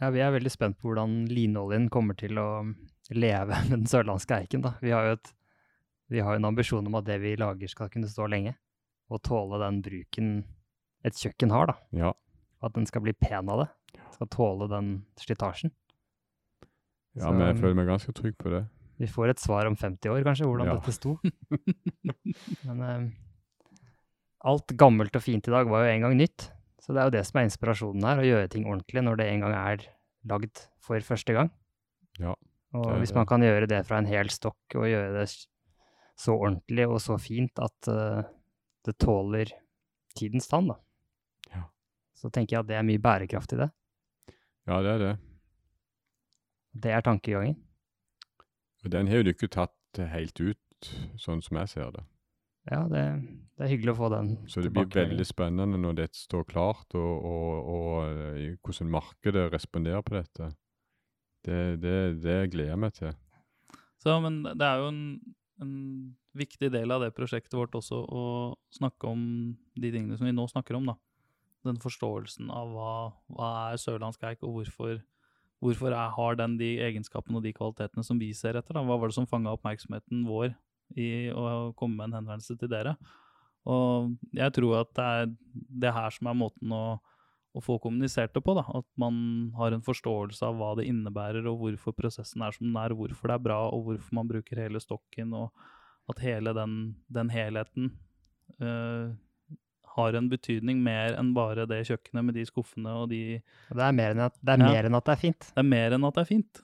ja, 0.00 0.10
vi 0.10 0.18
er 0.24 0.32
veldig 0.32 0.50
spent 0.50 0.78
på 0.80 0.88
hvordan 0.88 1.28
linoljen 1.28 1.90
kommer 1.90 2.16
til 2.18 2.38
å 2.38 2.74
leve 3.10 3.56
med 3.68 3.78
den 3.82 3.86
sørlandske 3.90 4.36
eiken. 4.42 4.62
da. 4.62 4.74
Vi 4.82 4.90
har 4.94 5.04
jo 5.08 5.12
et, 5.18 5.32
vi 6.12 6.20
har 6.20 6.36
en 6.36 6.44
ambisjon 6.44 6.86
om 6.86 6.94
at 7.00 7.04
det 7.08 7.20
vi 7.22 7.36
lager 7.36 7.68
skal 7.68 7.88
kunne 7.90 8.08
stå 8.08 8.28
lenge, 8.30 8.54
og 9.10 9.22
tåle 9.22 9.58
den 9.60 9.82
bruken 9.82 10.44
et 11.04 11.14
kjøkken 11.18 11.50
har. 11.50 11.66
da. 11.66 11.74
Ja. 11.92 12.12
At 12.62 12.72
den 12.74 12.86
skal 12.86 13.02
bli 13.02 13.12
pen 13.12 13.48
av 13.50 13.64
det. 13.64 14.00
Skal 14.14 14.28
tåle 14.28 14.68
den 14.70 15.04
slitasjen. 15.18 15.72
ja 17.16 17.24
Så- 17.26 17.32
men 17.34 17.46
jeg 17.48 17.56
føler 17.60 17.74
meg 17.74 17.86
ganske 17.90 18.12
trygg 18.14 18.36
på 18.38 18.50
det. 18.50 18.66
Vi 18.98 19.06
får 19.06 19.30
et 19.30 19.40
svar 19.40 19.66
om 19.66 19.74
50 19.76 20.08
år, 20.08 20.22
kanskje, 20.22 20.46
hvordan 20.46 20.66
Ja. 20.66 20.74
dette 20.78 20.92
sto. 20.92 21.18
Men 22.64 22.80
eh, 22.82 23.10
alt 24.44 24.66
gammelt 24.78 25.16
og 25.16 25.22
fint 25.24 25.48
i 25.48 25.50
dag 25.50 25.66
var 25.68 25.84
jo 25.86 25.90
en 25.92 26.00
gang 26.06 26.16
nytt. 26.16 26.50
Så 26.82 26.92
det 26.94 27.00
er 27.02 27.04
jo 27.10 27.14
det 27.16 27.24
som 27.26 27.38
er 27.40 27.46
inspirasjonen 27.48 28.04
her, 28.06 28.18
å 28.22 28.26
gjøre 28.26 28.50
ting 28.50 28.64
ordentlig 28.66 29.02
når 29.02 29.16
det 29.20 29.26
en 29.32 29.40
gang 29.44 29.54
er 29.54 29.84
lagd 30.26 30.64
for 30.82 30.98
første 31.06 31.34
gang. 31.36 31.50
Ja, 32.20 32.34
Og 32.72 32.86
det 32.88 33.00
hvis 33.02 33.14
man 33.16 33.28
kan 33.28 33.44
gjøre 33.44 33.68
det 33.70 33.82
fra 33.88 33.98
en 34.00 34.08
hel 34.08 34.30
stokk, 34.32 34.60
og 34.78 34.88
gjøre 34.88 35.12
det 35.18 35.26
så 35.32 36.36
ordentlig 36.36 36.86
og 36.88 37.00
så 37.02 37.18
fint 37.20 37.60
at 37.60 37.90
uh, 37.90 38.22
det 38.86 38.96
tåler 39.00 39.52
tidens 40.16 40.48
tann, 40.48 40.70
da. 40.72 40.78
Ja. 41.52 41.66
Så 42.16 42.30
tenker 42.32 42.56
jeg 42.56 42.64
at 42.64 42.70
det 42.70 42.78
er 42.78 42.86
mye 42.86 43.02
bærekraft 43.02 43.54
i 43.56 43.60
det. 43.64 43.68
Ja, 44.68 44.80
det 44.84 44.94
er 44.94 45.02
det. 45.02 45.12
Det 46.82 46.94
er 46.94 47.04
tankegangen. 47.04 47.58
Og 48.82 48.90
den 48.92 49.08
har 49.10 49.20
jo 49.20 49.28
du 49.28 49.32
ikke 49.34 49.50
tatt 49.52 50.00
helt 50.12 50.40
ut, 50.40 50.92
sånn 51.20 51.42
som 51.44 51.60
jeg 51.60 51.70
ser 51.74 51.92
det. 51.94 52.06
Ja, 52.70 52.84
det, 52.86 53.02
det 53.58 53.64
er 53.66 53.70
hyggelig 53.72 53.96
å 53.96 53.98
få 53.98 54.08
den 54.12 54.28
tilbake. 54.36 54.52
Så 54.54 54.62
det 54.62 54.70
blir 54.74 54.90
veldig 54.94 55.26
spennende 55.26 55.80
når 55.82 55.96
dette 55.98 56.18
står 56.18 56.46
klart, 56.50 56.94
og, 56.94 57.12
og, 57.26 57.70
og 57.74 57.94
eh, 58.06 58.52
hvordan 58.62 58.92
markedet 58.94 59.48
responderer 59.52 60.04
på 60.06 60.14
dette. 60.14 60.52
Det, 61.42 61.60
det, 61.82 61.94
det 62.22 62.38
gleder 62.52 62.72
jeg 62.72 62.80
meg 62.80 62.96
til. 62.96 63.14
Så, 64.02 64.16
men 64.22 64.42
det 64.46 64.66
er 64.66 64.82
jo 64.82 64.90
en, 64.90 65.04
en 65.62 65.72
viktig 66.38 66.70
del 66.74 66.94
av 66.94 67.04
det 67.04 67.12
prosjektet 67.16 67.54
vårt 67.58 67.74
også 67.78 68.02
å 68.02 68.24
snakke 68.74 69.10
om 69.10 69.22
de 69.78 69.92
tingene 69.92 70.18
som 70.18 70.26
vi 70.26 70.34
nå 70.34 70.46
snakker 70.50 70.78
om. 70.78 70.90
da. 70.92 70.96
Den 71.66 71.78
forståelsen 71.82 72.50
av 72.50 72.74
hva, 72.74 72.92
hva 73.30 73.50
er 73.70 73.82
sørlandsk 73.82 74.24
eik, 74.26 74.42
og 74.42 74.58
hvorfor, 74.58 74.98
hvorfor 75.62 75.94
er, 75.94 76.14
har 76.16 76.38
den 76.40 76.56
de 76.60 76.74
egenskapene 76.88 77.38
og 77.38 77.46
de 77.46 77.54
kvalitetene 77.56 78.06
som 78.06 78.18
vi 78.22 78.32
ser 78.36 78.58
etter. 78.58 78.78
da. 78.78 78.84
Hva 78.86 78.98
var 78.98 79.12
det 79.12 79.18
som 79.18 79.28
fanga 79.30 79.54
oppmerksomheten 79.54 80.26
vår 80.26 80.54
i 80.98 81.30
å 81.30 81.70
komme 81.78 82.00
med 82.00 82.10
en 82.10 82.20
henvendelse 82.20 82.58
til 82.58 82.70
dere? 82.72 82.96
Og 83.70 84.16
jeg 84.34 84.50
tror 84.56 84.80
at 84.80 84.90
det 84.96 85.06
er 85.06 85.32
det 85.84 85.94
her 85.94 86.14
som 86.14 86.30
er 86.32 86.38
måten 86.38 86.74
å, 86.74 86.98
å 87.54 87.60
få 87.60 87.78
kommunisert 87.82 88.32
det 88.34 88.42
på. 88.44 88.54
da, 88.56 88.64
At 88.78 88.86
man 88.96 89.52
har 89.58 89.72
en 89.76 89.82
forståelse 89.84 90.42
av 90.46 90.56
hva 90.56 90.70
det 90.78 90.86
innebærer, 90.88 91.44
og 91.50 91.58
hvorfor 91.60 91.92
prosessen 91.96 92.42
er 92.42 92.52
som 92.56 92.66
den 92.70 92.76
er, 92.80 92.92
og 92.94 93.02
hvorfor 93.04 93.28
det 93.28 93.34
er 93.36 93.44
bra, 93.48 93.58
og 93.70 93.84
hvorfor 93.90 94.12
man 94.20 94.28
bruker 94.30 94.56
hele 94.64 94.80
stokken, 94.80 95.34
og 95.34 95.50
at 96.10 96.18
hele 96.24 96.54
den, 96.56 96.96
den 97.12 97.28
helheten 97.30 97.92
uh, 98.60 99.12
har 99.94 100.16
en 100.18 100.28
betydning 100.32 100.80
mer 100.82 101.14
enn 101.20 101.34
bare 101.36 101.66
det 101.68 101.82
kjøkkenet 101.90 102.24
med 102.24 102.34
de 102.38 102.44
skuffene 102.48 102.94
og 103.02 103.10
de 103.12 103.20
Det 103.68 103.84
er 103.84 103.92
mer 103.92 104.14
enn 104.14 104.24
at 104.24 104.34
det 104.40 104.54
er, 104.56 104.64
Ja. 104.64 104.72
mer 104.72 104.88
enn 104.88 104.96
at 104.96 105.04
det 105.04 105.12
er 105.12 105.20
fint. 105.20 105.48
Det 105.52 105.60
er 105.62 105.68
mer 105.68 105.92
enn 105.92 106.04
at 106.08 106.14
det 106.16 106.22
er 106.24 106.30
fint. 106.32 106.62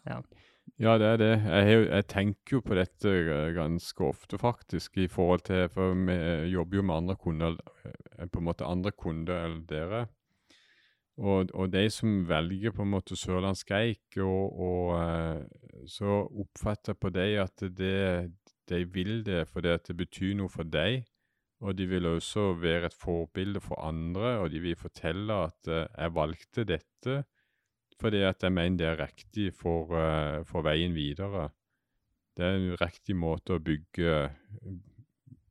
Ja, 0.78 0.96
det 1.00 1.06
er 1.08 1.16
det. 1.18 1.30
Jeg, 1.44 1.64
har 1.64 1.70
jo- 1.72 1.90
jeg 1.90 2.06
tenker 2.08 2.56
jo 2.56 2.60
på 2.60 2.74
dette 2.76 3.08
eh, 3.08 3.52
ganske 3.56 4.00
ofte, 4.08 4.38
faktisk, 4.38 4.96
i 4.98 5.06
forhold 5.08 5.42
til 5.44 5.68
For 5.68 5.94
vi 5.94 6.50
jobber 6.52 6.76
jo 6.76 6.82
med 6.82 6.96
andre 6.96 7.16
kunder, 7.16 7.56
eh, 7.84 8.26
på 8.26 8.38
en 8.38 8.44
måte 8.48 8.66
andre 8.68 8.92
kunder 8.92 9.44
enn 9.46 9.66
dere. 9.66 10.08
Og, 11.18 11.50
og 11.54 11.72
de 11.72 11.88
som 11.90 12.20
velger 12.28 12.70
på 12.74 12.84
en 12.84 12.92
måte 12.92 13.16
sørlandsk 13.18 13.72
eik, 13.74 14.20
og, 14.22 14.58
og 14.62 14.92
eh, 15.00 15.40
så 15.90 16.20
oppfatter 16.28 16.94
på 16.94 17.10
de 17.10 17.28
at 17.42 17.64
det, 17.74 18.30
de 18.70 18.84
vil 18.94 19.24
det 19.26 19.48
fordi 19.50 19.74
det 19.88 19.96
betyr 19.98 20.36
noe 20.38 20.52
for 20.52 20.68
dem. 20.68 21.02
Og 21.58 21.74
de 21.74 21.88
vil 21.90 22.06
også 22.06 22.52
være 22.54 22.86
et 22.86 22.94
forbilde 22.94 23.58
for 23.60 23.82
andre, 23.82 24.36
og 24.38 24.52
de 24.52 24.60
vil 24.62 24.78
fortelle 24.78 25.40
at 25.48 25.70
eh, 25.72 25.88
jeg 25.96 26.14
valgte 26.14 26.68
dette 26.68 27.24
fordi 27.98 28.20
at 28.22 28.44
jeg 28.46 28.54
mener 28.54 28.76
det 28.78 28.86
er 28.86 29.00
riktig 29.00 29.48
for, 29.58 29.90
eh, 29.98 30.44
for 30.46 30.62
veien 30.62 30.94
videre. 30.94 31.48
Det 32.36 32.44
er 32.46 32.54
en 32.54 32.76
riktig 32.78 33.16
måte 33.18 33.56
å 33.56 33.62
bygge, 33.62 34.28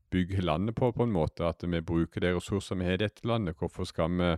bygge 0.10 0.46
landet 0.46 0.76
på, 0.76 0.94
på 0.96 1.04
en 1.04 1.12
måte. 1.12 1.44
At 1.44 1.66
vi 1.68 1.82
bruker 1.84 2.24
de 2.24 2.32
ressursene 2.38 2.80
vi 2.80 2.88
har 2.88 2.96
i 2.96 3.02
dette 3.04 3.28
landet. 3.28 3.58
Hvorfor 3.60 3.84
skal 3.84 4.16
vi, 4.16 4.30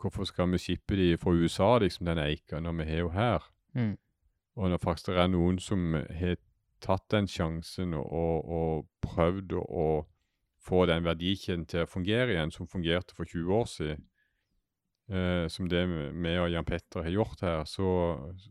hvorfor 0.00 0.24
skal 0.28 0.50
vi 0.52 0.58
shippe 0.58 0.96
de 0.96 1.16
fra 1.20 1.32
USA, 1.32 1.78
liksom, 1.78 2.06
den 2.06 2.18
eika, 2.22 2.60
når 2.60 2.72
vi 2.80 2.84
har 2.90 3.02
jo 3.04 3.10
her? 3.14 3.50
Mm. 3.74 3.96
Og 4.56 4.70
når 4.70 4.80
faktisk 4.82 5.12
det 5.12 5.18
er 5.18 5.32
noen 5.32 5.58
som 5.62 5.92
har 5.94 6.38
tatt 6.80 7.04
den 7.12 7.28
sjansen 7.28 7.94
og, 7.94 8.06
og, 8.06 8.48
og 8.48 8.88
prøvd 9.04 9.54
å, 9.58 9.62
å 9.62 9.88
få 10.60 10.84
den 10.90 11.04
verdikjeden 11.04 11.66
til 11.68 11.84
å 11.84 11.90
fungere 11.90 12.34
igjen, 12.34 12.52
som 12.52 12.68
fungerte 12.68 13.16
for 13.16 13.28
20 13.28 13.54
år 13.56 13.68
siden, 13.70 14.04
eh, 15.12 15.46
som 15.52 15.68
det 15.70 15.84
vi 15.88 16.34
og 16.40 16.50
Jan 16.52 16.68
Petter 16.68 17.04
har 17.06 17.14
gjort 17.14 17.44
her, 17.44 17.64
så, 17.68 17.88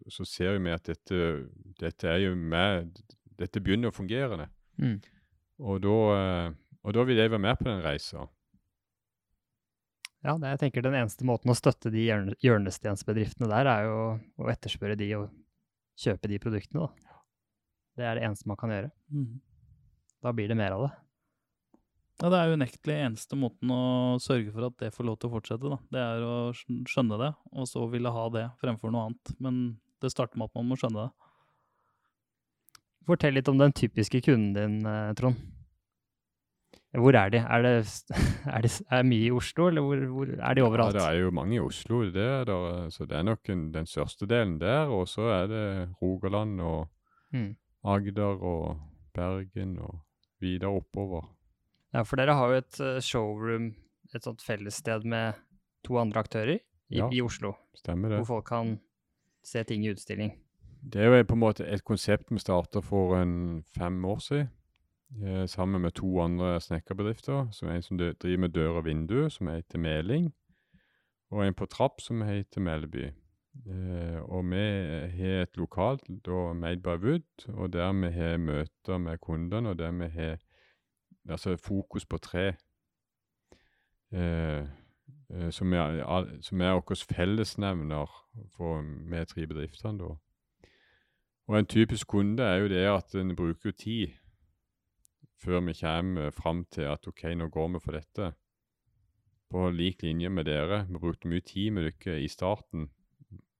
så 0.10 0.26
ser 0.26 0.58
vi 0.58 0.74
at 0.74 0.90
dette, 0.90 1.22
dette 1.82 2.10
er 2.10 2.30
jo 2.30 2.36
med 2.36 2.94
Dette 3.40 3.62
begynner 3.64 3.88
å 3.88 3.96
fungere. 3.96 4.50
Mm. 4.84 4.98
Og 5.64 5.78
da, 5.80 5.94
eh, 6.12 6.48
og 6.84 6.96
da 6.98 7.06
vil 7.08 7.22
jeg 7.22 7.32
være 7.32 7.40
med 7.40 7.56
på 7.56 7.70
den 7.70 7.80
reisa. 7.86 8.26
Ja, 10.26 10.36
det 10.36 10.50
jeg 10.52 10.60
tenker 10.66 10.84
den 10.84 10.98
eneste 11.00 11.24
måten 11.28 11.52
å 11.52 11.56
støtte 11.56 11.92
de 11.94 12.02
hjørne, 12.04 12.34
hjørnestensbedriftene 12.44 13.48
der, 13.52 13.70
er 13.72 13.86
jo 13.88 14.00
å 14.44 14.50
etterspørre 14.52 14.98
de 15.00 15.14
og 15.16 15.30
kjøpe 16.00 16.32
de 16.32 16.40
produktene, 16.44 16.88
da. 16.88 17.14
Det 18.00 18.08
er 18.08 18.20
det 18.20 18.26
eneste 18.28 18.48
man 18.48 18.60
kan 18.60 18.72
gjøre. 18.72 18.90
Mm. 19.12 19.40
Da 20.24 20.34
blir 20.36 20.52
det 20.52 20.58
mer 20.60 20.76
av 20.76 20.86
det. 20.86 20.92
Ja, 22.20 22.28
det 22.34 22.40
er 22.40 22.54
unektelig 22.60 22.96
eneste 23.00 23.38
måten 23.40 23.72
å 23.72 23.84
sørge 24.20 24.52
for 24.52 24.68
at 24.68 24.76
det 24.82 24.92
får 24.92 25.08
lov 25.08 25.20
til 25.20 25.30
å 25.30 25.34
fortsette. 25.38 25.72
da. 25.72 25.78
Det 25.88 26.02
er 26.04 26.26
å 26.28 26.36
skjønne 26.56 27.20
det, 27.22 27.30
og 27.56 27.70
så 27.72 27.86
ville 27.92 28.12
ha 28.12 28.26
det 28.36 28.46
fremfor 28.60 28.92
noe 28.92 29.08
annet. 29.08 29.32
Men 29.40 29.62
det 30.04 30.12
starter 30.12 30.40
med 30.40 30.52
at 30.52 30.60
man 30.60 30.68
må 30.68 30.76
skjønne 30.80 31.06
det. 31.06 31.14
Fortell 33.08 33.40
litt 33.40 33.48
om 33.52 33.60
den 33.60 33.72
typiske 33.72 34.20
kunden 34.26 34.52
din, 34.54 34.76
eh, 34.86 35.14
Trond. 35.16 35.40
Hvor 36.94 37.14
er 37.14 37.30
de? 37.30 37.38
Er 37.38 37.62
det, 37.62 37.74
er 38.56 38.62
det 38.66 38.72
er 38.90 39.04
mye 39.06 39.28
i 39.28 39.32
Oslo, 39.32 39.68
eller 39.70 39.82
hvor, 39.86 40.00
hvor 40.10 40.32
er 40.42 40.54
de 40.58 40.62
overalt? 40.66 40.96
Ja, 40.96 41.00
det 41.12 41.18
er 41.20 41.22
jo 41.22 41.32
mange 41.32 41.56
i 41.56 41.60
Oslo, 41.62 42.00
det 42.10 42.16
er 42.26 42.44
der, 42.50 42.90
så 42.90 43.06
det 43.06 43.18
er 43.18 43.24
nok 43.28 43.50
en, 43.54 43.68
den 43.74 43.86
største 43.86 44.26
delen 44.26 44.56
der. 44.62 44.90
Og 44.90 45.08
så 45.08 45.22
er 45.22 45.48
det 45.48 45.66
Rogaland 46.02 46.62
og 46.62 46.88
Mm. 47.32 47.52
Agder 47.86 48.42
og 48.42 48.80
Bergen 49.14 49.76
og 49.80 50.00
videre 50.42 50.72
oppover. 50.80 51.28
Ja, 51.94 52.02
for 52.02 52.16
dere 52.18 52.34
har 52.34 52.48
jo 52.50 52.58
et 52.58 52.80
eh, 52.82 52.98
showroom, 53.06 53.68
et 54.16 54.24
sånt 54.26 54.42
fellessted 54.42 55.06
med 55.06 55.34
to 55.86 56.00
andre 56.02 56.20
aktører 56.26 56.56
i, 56.56 56.60
Ja. 56.98 57.06
i 57.14 57.22
Oslo, 57.22 57.54
Stemmer 57.78 58.10
det. 58.10 58.18
hvor 58.18 58.26
folk 58.42 58.46
kan 58.50 58.80
se 59.46 59.62
ting 59.64 59.86
i 59.86 59.92
utstilling. 59.94 60.34
Det 60.82 61.02
er 61.06 61.06
jo 61.20 61.24
på 61.24 61.34
en 61.38 61.40
måte 61.44 61.68
et 61.70 61.84
konsept 61.86 62.32
vi 62.34 62.40
starta 62.42 62.82
for 62.82 63.16
en 63.22 63.62
fem 63.78 64.06
år 64.06 64.18
siden. 64.26 64.50
Eh, 65.18 65.48
sammen 65.48 65.82
med 65.82 65.92
to 65.92 66.22
andre 66.22 66.62
snekkerbedrifter. 66.62 67.48
Så 67.52 67.66
En 67.66 67.82
som 67.82 67.98
driver 67.98 68.38
med 68.38 68.50
dør 68.50 68.70
og 68.70 68.86
vindu, 68.86 69.30
som 69.30 69.48
heter 69.48 69.80
Meling. 69.80 70.34
Og 71.32 71.48
en 71.48 71.54
på 71.54 71.66
trapp, 71.66 72.02
som 72.02 72.22
heter 72.22 72.62
Melby. 72.62 73.12
Eh, 73.68 74.20
og 74.22 74.44
vi 74.50 74.56
har 74.56 75.42
et 75.42 75.58
lokalt, 75.58 76.02
da 76.26 76.54
Made 76.54 76.82
by 76.82 76.88
Wood, 77.06 77.48
og 77.48 77.74
der 77.74 77.94
vi 77.94 78.12
har 78.12 78.38
møter 78.38 78.98
med 78.98 79.18
kundene, 79.18 79.70
og 79.70 79.80
der 79.80 79.92
vi 79.92 80.08
har 80.08 80.38
altså 81.30 81.58
fokus 81.58 82.06
på 82.06 82.18
tre. 82.18 82.54
Eh, 84.12 84.66
eh, 85.30 85.52
som 85.52 85.74
er, 85.74 86.40
som 86.42 86.62
er 86.62 86.72
vår 86.72 86.96
fellesnevner 87.14 88.26
for 88.58 88.82
vi 88.82 89.26
tre 89.26 89.48
bedriftene, 89.48 90.00
da. 90.00 90.16
Og 91.48 91.60
en 91.60 91.66
typisk 91.66 92.08
kunde 92.08 92.44
er 92.44 92.56
jo 92.56 92.68
det 92.68 92.86
at 92.86 93.16
en 93.16 93.36
bruker 93.36 93.72
tid 93.72 94.08
før 95.40 95.64
vi 95.68 95.76
kommer 95.80 96.32
fram 96.36 96.64
til 96.72 96.90
at 96.92 97.08
OK, 97.08 97.24
nå 97.38 97.48
går 97.54 97.74
vi 97.76 97.82
for 97.84 97.98
dette. 97.98 98.32
På 99.50 99.70
lik 99.74 100.04
linje 100.06 100.30
med 100.30 100.46
dere. 100.46 100.84
Vi 100.90 101.02
brukte 101.02 101.30
mye 101.32 101.42
tid 101.46 101.72
med 101.74 101.88
dere 101.90 102.20
i 102.22 102.28
starten. 102.30 102.90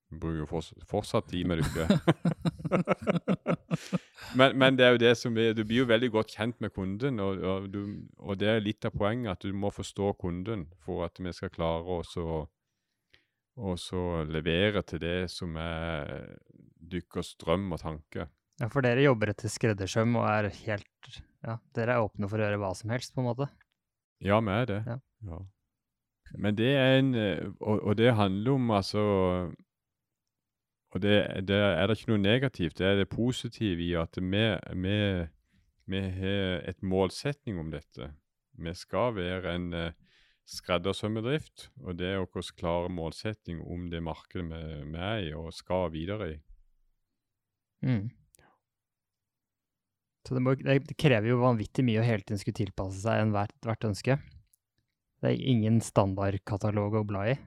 Vi 0.10 0.20
bruker 0.20 0.44
jo 0.44 0.62
fortsatt 0.90 1.30
tid 1.30 1.48
med 1.50 1.64
dere. 1.64 2.00
men, 4.40 4.58
men 4.58 4.78
det 4.78 4.86
er 4.86 4.96
jo 4.96 5.02
det 5.02 5.16
som 5.18 5.38
er, 5.38 5.54
du 5.58 5.64
blir 5.64 5.84
jo 5.84 5.90
veldig 5.90 6.12
godt 6.14 6.36
kjent 6.36 6.60
med 6.62 6.74
kunden, 6.76 7.20
og, 7.24 7.42
og, 7.42 7.70
du, 7.74 7.82
og 8.18 8.40
det 8.42 8.50
er 8.50 8.64
litt 8.66 8.86
av 8.86 8.96
poenget 8.98 9.38
at 9.38 9.46
du 9.46 9.54
må 9.54 9.72
forstå 9.74 10.14
kunden 10.22 10.68
for 10.86 11.06
at 11.08 11.22
vi 11.22 11.34
skal 11.34 11.54
klare 11.54 12.00
å 12.00 12.42
levere 14.30 14.84
til 14.88 15.02
det 15.04 15.20
som 15.32 15.56
er 15.62 16.36
dykkers 16.90 17.36
drøm 17.42 17.72
og 17.76 17.82
tanke. 17.82 18.30
Ja, 18.60 18.68
for 18.68 18.84
dere 18.84 19.06
jobber 19.06 19.32
etter 19.32 19.52
skreddersøm 19.52 20.18
og 20.20 20.26
er 20.28 20.50
helt 20.66 21.20
Ja, 21.46 21.56
dere 21.76 21.96
er 21.96 22.04
åpne 22.04 22.28
for 22.28 22.40
å 22.40 22.46
gjøre 22.46 22.60
hva 22.60 22.74
som 22.76 22.92
helst, 22.94 23.14
på 23.16 23.24
en 23.24 23.30
måte. 23.30 23.48
Ja, 24.24 24.42
vi 24.44 24.56
er 24.56 24.68
det. 24.68 24.80
Ja. 24.88 24.98
Ja. 25.30 25.40
Men 26.40 26.56
det 26.60 26.70
er 26.78 27.00
en 27.00 27.16
eh, 27.18 27.48
Og, 27.60 27.82
og 27.82 27.96
det 27.98 28.14
handler 28.16 28.54
om 28.54 28.70
altså 28.72 29.02
Og 30.94 31.02
det, 31.02 31.16
det 31.48 31.58
er 31.58 31.88
det 31.88 31.98
ikke 31.98 32.12
noe 32.12 32.22
negativt. 32.22 32.78
Det 32.78 32.86
er 32.86 33.00
det 33.00 33.10
positive 33.10 33.84
i 33.84 33.92
at 33.98 34.18
vi, 34.18 34.46
vi, 34.84 35.00
vi 35.86 36.02
har 36.20 36.64
et 36.70 36.82
målsetning 36.82 37.60
om 37.62 37.70
dette. 37.74 38.12
Vi 38.58 38.74
skal 38.74 39.14
være 39.16 39.54
en 39.54 39.68
skreddersømmedrift, 39.74 39.98
skreddersømbedrift, 40.50 41.68
og 41.86 41.98
det 42.00 42.08
er 42.10 42.24
vår 42.24 42.52
klare 42.58 42.90
målsetning 42.90 43.62
om 43.62 43.86
det 43.92 44.02
markedet 44.02 44.48
vi, 44.50 44.62
vi 44.90 44.98
er 44.98 45.28
i 45.28 45.34
og 45.38 45.54
skal 45.54 45.92
videre 45.94 46.32
i. 46.32 46.38
Mm. 47.86 48.10
Så 50.28 50.36
det, 50.36 50.44
må, 50.44 50.56
det 50.60 50.98
krever 51.00 51.32
jo 51.32 51.40
vanvittig 51.42 51.86
mye 51.88 52.02
å 52.02 52.06
hele 52.06 52.26
tiden 52.26 52.42
skulle 52.42 52.60
tilpasse 52.60 53.02
seg 53.04 53.24
en 53.24 53.32
hvert, 53.34 53.56
hvert 53.66 53.88
ønske. 53.88 54.20
Det 55.20 55.32
er 55.32 55.48
ingen 55.52 55.80
standardkatalog 55.84 57.00
å 57.00 57.08
bla 57.08 57.24
i. 57.32 57.38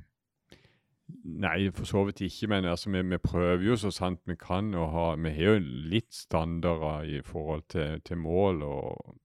Nei, 1.23 1.69
for 1.77 1.89
så 1.89 2.05
vidt 2.09 2.23
ikke, 2.25 2.49
men 2.53 2.67
altså, 2.69 2.91
vi, 2.93 3.03
vi 3.05 3.19
prøver 3.21 3.65
jo 3.67 3.77
så 3.81 3.91
sant 3.93 4.23
vi 4.29 4.37
kan 4.39 4.71
og 4.79 4.87
ha 4.95 5.07
Vi 5.21 5.33
har 5.35 5.57
jo 5.57 5.65
litt 5.93 6.13
standarder 6.15 7.09
i 7.19 7.21
forhold 7.27 7.67
til, 7.75 8.01
til 8.07 8.21
mål 8.23 8.63
og 8.65 9.19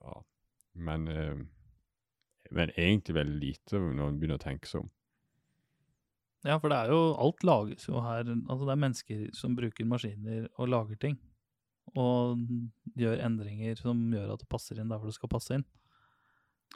ja, 0.00 0.16
men, 0.88 1.08
eh, 1.08 1.42
men 2.50 2.72
egentlig 2.76 3.18
veldig 3.18 3.40
lite 3.42 3.82
når 3.82 4.08
en 4.08 4.20
begynner 4.20 4.40
å 4.40 4.44
tenke 4.44 4.70
seg 4.70 4.86
om. 4.86 4.90
Ja, 6.44 6.58
for 6.60 6.72
det 6.72 6.78
er 6.78 6.92
jo 6.92 7.14
Alt 7.24 7.44
lages 7.44 7.86
jo 7.88 8.02
her. 8.04 8.26
Altså, 8.28 8.64
det 8.64 8.74
er 8.74 8.82
mennesker 8.82 9.22
som 9.36 9.56
bruker 9.56 9.88
maskiner 9.88 10.48
og 10.58 10.68
lager 10.72 11.00
ting. 11.00 11.16
Og 11.94 12.40
gjør 12.98 13.20
endringer 13.26 13.76
som 13.78 14.00
gjør 14.12 14.32
at 14.34 14.40
det 14.44 14.48
passer 14.50 14.80
inn 14.80 14.88
der 14.90 14.98
hvor 14.98 15.10
det 15.10 15.16
skal 15.18 15.30
passe 15.30 15.54
inn. 15.58 15.64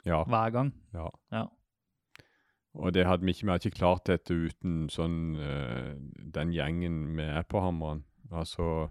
Ja, 0.05 0.21
Hver 0.23 0.51
gang. 0.55 0.69
ja. 0.95 1.09
Ja. 1.33 1.47
og 2.73 2.93
det 2.93 3.03
hadde 3.05 3.25
vi 3.25 3.33
ikke, 3.33 3.43
vi 3.47 3.51
hadde 3.51 3.67
ikke 3.67 3.77
klart 3.81 4.05
dette 4.07 4.33
uten 4.33 4.85
sånn 4.93 5.35
uh, 5.35 5.97
den 6.37 6.53
gjengen 6.55 7.01
vi 7.17 7.25
er 7.25 7.43
på 7.43 7.59
Hammeren. 7.59 8.05
Altså, 8.31 8.87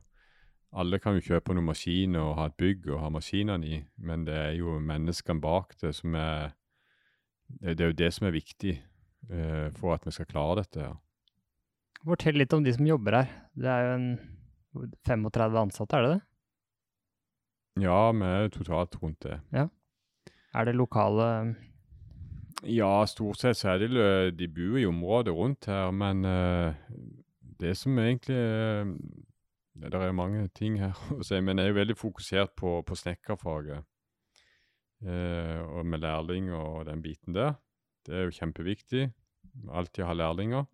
alle 0.75 0.99
kan 1.01 1.15
jo 1.17 1.23
kjøpe 1.25 1.55
noen 1.55 1.71
maskiner 1.71 2.21
og 2.27 2.35
ha 2.37 2.47
et 2.51 2.59
bygg 2.61 2.91
og 2.91 3.01
ha 3.01 3.09
maskinene 3.15 3.65
i, 3.65 3.79
men 3.97 4.27
det 4.27 4.35
er 4.37 4.53
jo 4.59 4.77
menneskene 4.83 5.41
bak 5.41 5.79
det 5.81 5.95
som 5.97 6.15
er 6.19 6.51
Det, 7.49 7.79
det 7.79 7.81
er 7.81 7.89
jo 7.95 8.01
det 8.03 8.13
som 8.13 8.27
er 8.29 8.35
viktig 8.37 8.75
uh, 9.33 9.71
for 9.79 9.95
at 9.95 10.05
vi 10.05 10.11
skal 10.13 10.27
klare 10.29 10.59
dette. 10.61 10.81
her. 10.85 10.99
Fortell 12.05 12.37
litt 12.37 12.53
om 12.53 12.63
de 12.65 12.75
som 12.77 12.85
jobber 12.87 13.17
her. 13.23 13.31
Det 13.57 13.71
er 13.73 13.87
jo 13.87 13.95
en 13.95 14.11
35 15.07 15.59
ansatte, 15.61 15.97
er 15.97 16.07
det 16.07 16.13
det? 16.17 16.21
Ja, 17.79 18.11
vi 18.13 18.27
er 18.27 18.51
totalt 18.53 18.97
rundt 19.03 19.23
det. 19.23 19.41
Ja. 19.55 19.69
Er 20.55 20.65
det 20.65 20.75
lokale 20.75 21.55
Ja, 22.67 23.07
stort 23.07 23.39
sett 23.39 23.59
så 23.59 23.75
er 23.75 23.85
det 23.85 24.39
De 24.39 24.49
bor 24.49 24.79
i 24.79 24.87
området 24.87 25.35
rundt 25.35 25.69
her, 25.71 25.91
men 25.91 26.25
uh, 26.25 26.75
det 27.61 27.77
som 27.77 27.99
egentlig 27.99 28.35
uh, 28.35 28.97
Det 29.75 29.95
er 29.95 30.13
mange 30.13 30.49
ting 30.49 30.81
her 30.81 30.97
å 31.19 31.23
si, 31.23 31.39
men 31.41 31.59
jeg 31.59 31.69
er 31.69 31.75
jo 31.75 31.79
veldig 31.79 31.97
fokusert 31.99 32.57
på, 32.57 32.81
på 32.83 32.99
snekkerfaget. 32.99 33.85
Uh, 34.99 35.63
og 35.79 35.87
med 35.87 36.03
lærling 36.03 36.51
og 36.51 36.87
den 36.89 37.03
biten 37.03 37.35
der. 37.35 37.55
Det 38.07 38.17
er 38.17 38.27
jo 38.27 38.35
kjempeviktig. 38.35 39.11
Alltid 39.71 40.05
ha 40.05 40.17
lærlinger 40.17 40.65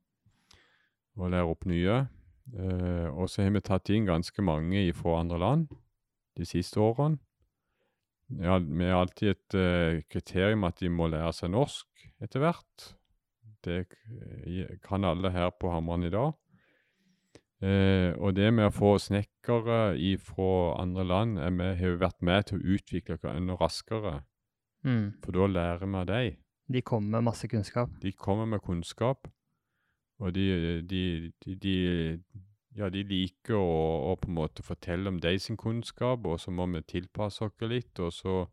og 1.14 1.30
lære 1.30 1.50
opp 1.50 1.66
nye. 1.68 2.04
Eh, 2.52 3.08
og 3.08 3.30
så 3.30 3.44
har 3.44 3.54
vi 3.54 3.62
tatt 3.64 3.88
inn 3.94 4.08
ganske 4.08 4.44
mange 4.44 4.84
fra 4.96 5.20
andre 5.22 5.40
land 5.40 5.70
de 6.36 6.46
siste 6.48 6.80
årene. 6.82 7.20
Ja, 8.40 8.56
vi 8.58 8.86
har 8.88 9.02
alltid 9.02 9.34
et 9.34 9.54
uh, 9.54 10.00
kriterium 10.08 10.64
at 10.64 10.78
de 10.80 10.88
må 10.88 11.10
lære 11.12 11.32
seg 11.36 11.50
norsk 11.52 12.06
etter 12.24 12.40
hvert. 12.40 12.86
Det 13.64 13.84
kan 14.84 15.04
alle 15.04 15.30
her 15.30 15.52
på 15.60 15.70
Hammeren 15.70 16.06
i 16.08 16.12
dag. 16.12 16.32
Uh, 17.62 18.16
og 18.16 18.32
det 18.36 18.48
med 18.52 18.70
å 18.70 18.74
få 18.74 18.94
snekkere 19.00 19.78
fra 20.24 20.48
andre 20.80 21.04
land 21.04 21.38
er 21.38 21.52
med, 21.52 21.76
har 21.78 21.94
jo 21.94 22.00
vært 22.00 22.24
med 22.24 22.48
til 22.48 22.58
å 22.58 22.74
utvikle 22.78 23.18
oss 23.20 23.28
enda 23.28 23.58
raskere. 23.60 24.16
mm, 24.88 25.20
For 25.22 25.36
da 25.36 25.46
lærer 25.46 25.86
vi 25.86 26.00
av 26.00 26.08
dem. 26.08 26.40
De 26.72 26.82
kommer 26.82 27.18
med 27.18 27.28
masse 27.28 27.48
kunnskap. 27.48 27.92
De 28.00 28.12
kommer 28.12 28.48
med 28.48 28.64
kunnskap, 28.64 29.28
og 30.22 30.34
de, 30.36 30.82
de, 30.86 31.04
de, 31.44 31.54
de, 31.58 31.76
ja, 32.78 32.90
de 32.90 33.02
liker 33.06 33.56
å, 33.58 34.12
å 34.12 34.16
på 34.20 34.30
en 34.30 34.36
måte 34.38 34.62
fortelle 34.66 35.10
om 35.10 35.18
de 35.22 35.34
sin 35.42 35.58
kunnskap, 35.60 36.26
og 36.26 36.38
så 36.42 36.54
må 36.54 36.66
vi 36.74 36.82
tilpasse 36.96 37.44
oss 37.44 37.66
litt. 37.66 37.98
Og 37.98 38.12
så 38.14 38.44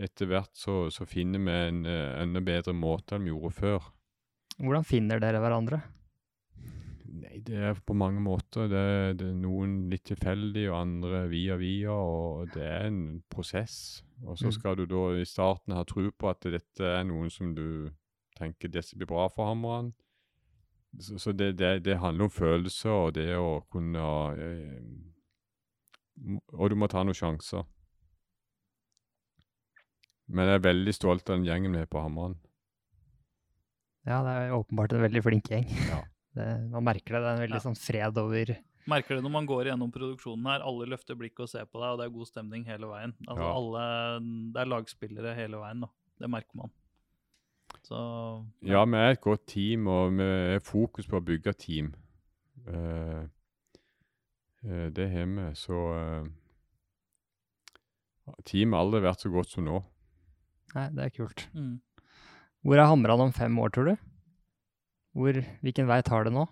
etter 0.00 0.26
hvert 0.30 0.54
så, 0.58 0.88
så 0.90 1.06
finner 1.06 1.42
vi 1.44 1.52
en 1.54 1.84
eh, 1.86 2.22
enda 2.22 2.40
bedre 2.42 2.74
måte 2.74 3.14
enn 3.14 3.28
vi 3.28 3.34
gjorde 3.34 3.54
før. 3.58 3.90
Hvordan 4.58 4.86
finner 4.86 5.20
dere 5.22 5.42
hverandre? 5.42 5.82
Nei, 7.14 7.38
det 7.46 7.58
er 7.68 7.78
på 7.86 7.94
mange 7.94 8.18
måter. 8.22 8.66
Det, 8.70 8.84
det 9.20 9.28
er 9.30 9.36
noen 9.38 9.84
litt 9.90 10.02
tilfeldig, 10.08 10.64
og 10.72 10.78
andre 10.80 11.20
via 11.30 11.54
via, 11.60 11.94
og 11.94 12.48
det 12.54 12.64
er 12.66 12.88
en 12.88 13.02
prosess. 13.30 14.02
Og 14.24 14.38
så 14.40 14.50
Mm. 14.50 14.54
skal 14.56 14.76
du 14.80 14.86
da 14.90 15.04
i 15.20 15.26
starten 15.28 15.76
ha 15.76 15.84
tro 15.86 16.08
på 16.10 16.30
at 16.30 16.42
dette 16.50 16.82
er 16.82 17.04
noen 17.06 17.30
som 17.30 17.54
du 17.54 17.90
tenker 18.38 18.68
dette 18.72 18.96
blir 18.98 19.06
bra 19.10 19.28
for 19.30 19.46
hammeren. 19.52 19.92
Så, 21.00 21.18
så 21.18 21.32
det, 21.34 21.52
det, 21.58 21.82
det 21.84 21.96
handler 21.98 22.24
om 22.28 22.30
følelser 22.30 22.90
og 22.94 23.14
det 23.16 23.28
å 23.36 23.64
kunne 23.72 24.02
eh, 24.38 24.82
Og 26.54 26.70
du 26.70 26.76
må 26.78 26.86
ta 26.90 27.02
noen 27.02 27.16
sjanser. 27.18 27.64
Men 30.30 30.48
jeg 30.48 30.60
er 30.60 30.64
veldig 30.64 30.94
stolt 30.96 31.28
av 31.28 31.36
den 31.36 31.46
gjengen 31.48 31.74
vi 31.74 31.82
har 31.82 31.90
på 31.90 32.00
Hammeren. 32.00 32.36
Ja, 34.08 34.20
det 34.24 34.32
er 34.44 34.54
åpenbart 34.56 34.92
en 34.94 35.02
veldig 35.04 35.22
flink 35.24 35.50
gjeng. 35.52 35.66
Ja. 35.90 36.02
Det, 36.34 36.44
man 36.66 36.82
merker 36.82 37.14
det. 37.14 37.18
Det 37.22 37.28
er 37.30 37.36
en 37.36 37.42
veldig 37.44 37.58
Ja. 37.60 37.62
sånn 37.62 37.76
fred 37.78 38.16
over 38.18 38.48
Merker 38.90 39.14
det 39.14 39.22
når 39.22 39.30
man 39.36 39.46
går 39.46 39.68
gjennom 39.68 39.92
produksjonen 39.94 40.48
her. 40.50 40.64
Alle 40.66 40.88
løfter 40.90 41.14
blikket 41.14 41.44
og 41.44 41.48
ser 41.52 41.68
på 41.70 41.78
deg, 41.78 41.92
og 41.92 42.00
det 42.00 42.08
er 42.08 42.10
god 42.16 42.26
stemning 42.26 42.64
hele 42.66 42.88
veien. 42.90 43.12
Altså 43.28 43.44
Ja. 43.46 43.52
alle, 43.54 43.84
Det 44.50 44.60
er 44.64 44.66
lagspillere 44.72 45.34
hele 45.38 45.60
veien, 45.62 45.84
da. 45.86 45.88
Det 46.18 46.28
merker 46.34 46.58
man. 46.58 46.72
Så 47.82 47.96
Ja, 48.62 48.84
vi 48.84 48.96
er 48.96 49.10
et 49.10 49.20
godt 49.20 49.46
team, 49.46 49.86
og 49.86 50.12
vi 50.16 50.22
er 50.22 50.58
fokus 50.64 51.06
på 51.06 51.18
å 51.18 51.24
bygge 51.24 51.52
team. 51.58 51.94
Uh, 52.68 53.26
uh, 54.64 54.88
det 54.94 55.10
har 55.10 55.26
vi, 55.28 55.48
så 55.58 55.80
uh, 55.92 56.28
Teamet 58.48 58.78
har 58.78 58.84
aldri 58.86 59.02
vært 59.04 59.20
så 59.20 59.28
godt 59.28 59.50
som 59.52 59.66
nå. 59.66 59.82
Nei, 60.74 60.88
det 60.96 61.04
er 61.04 61.10
kult. 61.12 61.48
mm. 61.52 61.74
Hvor 62.64 62.80
er 62.80 62.88
Hamran 62.88 63.20
om 63.20 63.32
fem 63.36 63.58
år, 63.60 63.68
tror 63.68 63.90
du? 63.90 63.96
Hvor, 65.12 65.36
hvilken 65.60 65.86
vei 65.86 66.00
tar 66.02 66.24
det 66.24 66.32
nå? 66.32 66.46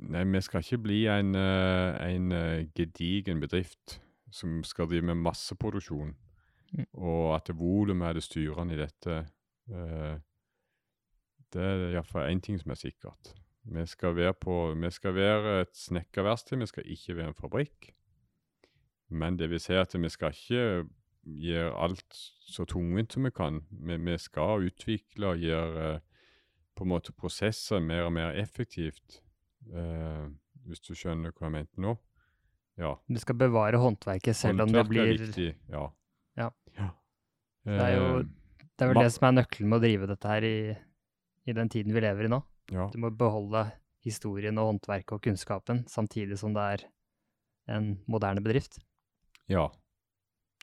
Nei, 0.00 0.24
vi 0.24 0.40
skal 0.40 0.64
ikke 0.64 0.78
bli 0.86 1.02
en, 1.12 1.34
en 1.36 2.32
gedigen 2.72 3.42
bedrift 3.42 3.98
som 4.32 4.62
skal 4.64 4.88
drive 4.88 5.10
med 5.12 5.20
masseproduksjon, 5.26 6.16
Mm. 6.70 6.84
og 7.02 7.34
at 7.34 7.48
volumet 7.58 8.06
er 8.06 8.12
det 8.14 8.22
styrende 8.22 8.76
i 8.76 8.78
dette. 8.78 9.14
Eh, 9.70 10.18
det 11.52 11.62
er 11.62 11.86
iallfall 11.94 12.28
én 12.30 12.40
ting 12.42 12.58
som 12.60 12.70
er 12.70 12.78
sikkert. 12.78 13.34
Vi 13.70 13.82
skal 13.86 14.14
være, 14.16 14.34
på, 14.34 14.74
vi 14.74 14.90
skal 14.90 15.14
være 15.14 15.60
et 15.64 15.74
snekkerverksted, 15.76 16.58
vi 16.62 16.66
skal 16.70 16.86
ikke 16.86 17.16
være 17.18 17.28
en 17.32 17.34
fabrikk. 17.38 17.90
Men 19.10 19.36
det 19.36 19.50
vil 19.50 19.60
si 19.60 19.74
at 19.74 19.94
vi 19.98 20.08
skal 20.08 20.32
ikke 20.32 20.86
gjøre 21.26 21.72
alt 21.84 22.20
så 22.50 22.64
tungvint 22.64 23.12
som 23.12 23.26
vi 23.26 23.30
kan. 23.34 23.60
Vi, 23.70 23.96
vi 23.96 24.14
skal 24.18 24.64
utvikle 24.70 25.34
og 25.34 25.42
gjøre 25.42 25.88
eh, 25.94 26.00
på 26.78 26.86
en 26.86 26.92
måte 26.94 27.12
prosesser 27.12 27.82
mer 27.84 28.06
og 28.08 28.12
mer 28.16 28.30
effektivt. 28.40 29.20
Eh, 29.74 30.30
hvis 30.64 30.80
du 30.86 30.94
skjønner 30.94 31.34
hva 31.34 31.48
jeg 31.50 31.56
mente 31.58 31.82
nå? 31.82 31.96
Ja. 32.80 32.94
Du 33.10 33.18
skal 33.20 33.36
bevare 33.36 33.76
håndverket 33.82 34.36
selv 34.38 34.62
om 34.62 34.70
det 34.70 34.78
Håndverk 34.86 34.96
er 35.02 35.10
viktig, 35.18 35.48
ja. 35.68 35.86
Ja. 36.38 36.48
ja. 36.78 36.88
Det 37.66 37.80
er 37.80 37.96
jo- 37.98 38.20
Eh, 38.20 38.26
Det 38.80 38.86
er 38.86 38.94
vel 38.94 38.96
Ma- 38.96 39.04
det 39.04 39.12
som 39.12 39.26
er 39.28 39.34
nøkkelen 39.36 39.68
med 39.68 39.76
å 39.76 39.82
drive 39.84 40.06
dette 40.08 40.30
her 40.30 40.46
i, 40.48 40.54
i 41.44 41.52
den 41.52 41.68
tiden 41.68 41.92
vi 41.92 42.00
lever 42.00 42.24
i 42.24 42.32
nå. 42.32 42.38
ja. 42.72 42.86
Du 42.88 42.96
må 43.02 43.10
beholde 43.12 43.66
historien 44.00 44.56
og 44.56 44.70
håndverket 44.70 45.12
og 45.12 45.20
kunnskapen, 45.26 45.82
samtidig 45.92 46.38
som 46.40 46.54
det 46.56 46.62
er 46.78 46.84
en 47.76 47.90
moderne 48.08 48.40
bedrift. 48.40 48.78
Ja. 49.52 49.66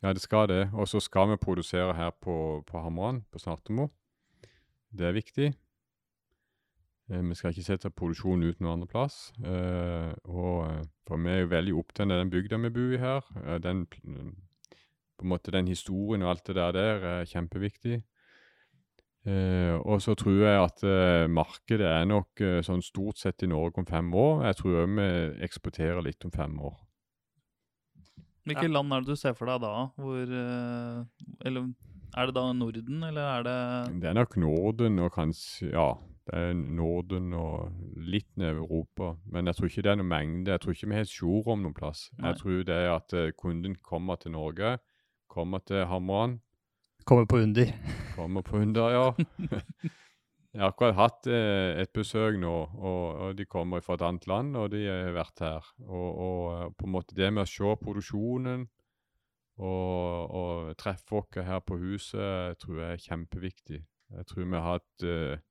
ja, 0.02 0.14
det 0.18 0.24
skal 0.24 0.48
det. 0.50 0.64
Og 0.74 0.90
så 0.90 0.98
skal 1.04 1.30
vi 1.30 1.38
produsere 1.38 1.94
her 1.94 2.10
på, 2.18 2.64
på 2.66 2.82
Hamran, 2.82 3.22
på 3.30 3.38
Snartemo. 3.44 3.92
Det 4.90 5.06
er 5.06 5.14
viktig. 5.14 5.52
Eh, 7.12 7.22
vi 7.22 7.38
skal 7.38 7.54
ikke 7.54 7.68
sette 7.68 7.94
produksjonen 7.94 8.50
ut 8.50 8.60
noen 8.64 8.80
andre 8.80 8.90
plass. 8.90 9.20
Eh, 9.46 10.12
og, 10.26 10.66
eh, 10.72 10.82
for 11.06 11.22
vi 11.22 11.36
er 11.36 11.44
jo 11.44 11.54
veldig 11.54 11.78
opptatt 11.84 12.10
av 12.10 12.18
den 12.24 12.34
bygda 12.34 12.58
vi 12.66 12.74
bor 12.80 12.96
i 12.98 13.02
her. 13.06 13.30
Eh, 13.46 13.60
den, 13.64 13.86
på 15.18 15.26
en 15.26 15.34
måte 15.34 15.54
den 15.54 15.70
historien 15.72 16.24
og 16.26 16.36
alt 16.36 16.48
det 16.48 16.56
der 16.60 16.76
der 16.78 17.08
er 17.12 17.30
kjempeviktig. 17.30 18.02
Eh, 19.28 19.76
og 19.76 20.00
så 20.02 20.16
tror 20.16 20.38
jeg 20.40 20.64
at 20.64 20.84
eh, 20.88 21.28
markedet 21.28 21.88
er 21.88 22.06
nok 22.08 22.42
eh, 22.42 22.62
sånn 22.64 22.84
stort 22.86 23.20
sett 23.20 23.44
i 23.44 23.50
Norge 23.52 23.82
om 23.82 23.88
fem 23.90 24.14
år. 24.16 24.46
Jeg 24.48 24.60
tror 24.62 24.84
òg 24.86 24.94
vi 25.00 25.08
eksporterer 25.44 26.06
litt 26.06 26.24
om 26.28 26.32
fem 26.32 26.54
år. 26.64 26.78
Hvilke 28.48 28.70
land 28.72 28.94
er 28.96 29.04
det 29.04 29.12
du 29.12 29.20
ser 29.20 29.36
for 29.36 29.52
deg 29.52 29.64
da? 29.66 29.74
Hvor 30.00 30.36
eh, 30.40 31.00
Eller 31.48 31.68
er 32.18 32.30
det 32.30 32.36
da 32.38 32.46
Norden, 32.56 33.02
eller 33.04 33.32
er 33.34 33.44
det 33.44 33.58
Det 34.02 34.10
er 34.10 34.16
nok 34.16 34.38
Norden 34.40 35.00
og 35.04 35.12
kanskje 35.18 35.74
Ja, 35.74 35.90
det 36.28 36.44
er 36.44 36.54
Norden 36.56 37.34
og 37.36 37.72
litt 37.96 38.30
ned 38.36 38.56
i 38.56 38.62
Europa. 38.62 39.16
Men 39.32 39.48
jeg 39.48 39.58
tror 39.58 39.70
ikke 39.70 39.84
det 39.86 39.92
er 39.92 40.00
noen 40.00 40.12
mengde. 40.12 40.52
Jeg 40.52 40.64
tror 40.64 40.76
ikke 40.76 40.90
vi 40.92 40.98
har 40.98 41.08
et 41.08 41.52
om 41.54 41.62
noen 41.64 41.76
plass. 41.76 42.10
Nei. 42.18 42.32
Jeg 42.32 42.40
tror 42.42 42.64
det 42.68 42.76
er 42.76 42.90
at 42.96 43.14
eh, 43.16 43.34
kunden 43.38 43.76
kommer 43.84 44.20
til 44.20 44.36
Norge, 44.36 44.78
kommer 45.32 45.64
til 45.68 45.86
hammeren. 45.90 46.40
Kommer 47.08 47.26
på 47.26 47.40
under. 47.40 47.72
kommer 48.16 48.42
på 48.44 48.58
Under, 48.58 48.90
ja. 48.92 49.14
Jeg 50.58 50.64
har 50.64 50.72
akkurat 50.72 50.96
hatt 50.98 51.28
eh, 51.30 51.78
et 51.84 51.92
besøk 51.94 52.40
nå, 52.42 52.52
og, 52.80 53.04
og 53.22 53.36
de 53.38 53.46
kommer 53.46 53.84
fra 53.86 53.94
et 53.94 54.04
annet 54.08 54.26
land, 54.26 54.56
og 54.58 54.72
de 54.74 54.80
har 54.88 55.12
vært 55.14 55.44
her. 55.44 55.68
Og, 55.86 56.08
og 56.08 56.40
eh, 56.56 56.72
på 56.80 56.88
en 56.88 56.94
måte 56.96 57.16
det 57.16 57.30
med 57.30 57.44
å 57.44 57.52
se 57.52 57.76
produksjonen 57.84 58.64
og, 59.62 60.34
og 60.40 60.72
treffe 60.82 61.20
oss 61.20 61.38
her 61.46 61.62
på 61.62 61.78
huset, 61.78 62.58
tror 62.64 62.82
jeg 62.82 62.96
er 62.96 63.06
kjempeviktig. 63.06 63.84
Jeg 64.18 64.30
tror 64.32 64.44
vi 64.48 64.56
har 64.58 64.68
hatt 64.80 65.06
eh, 65.06 65.44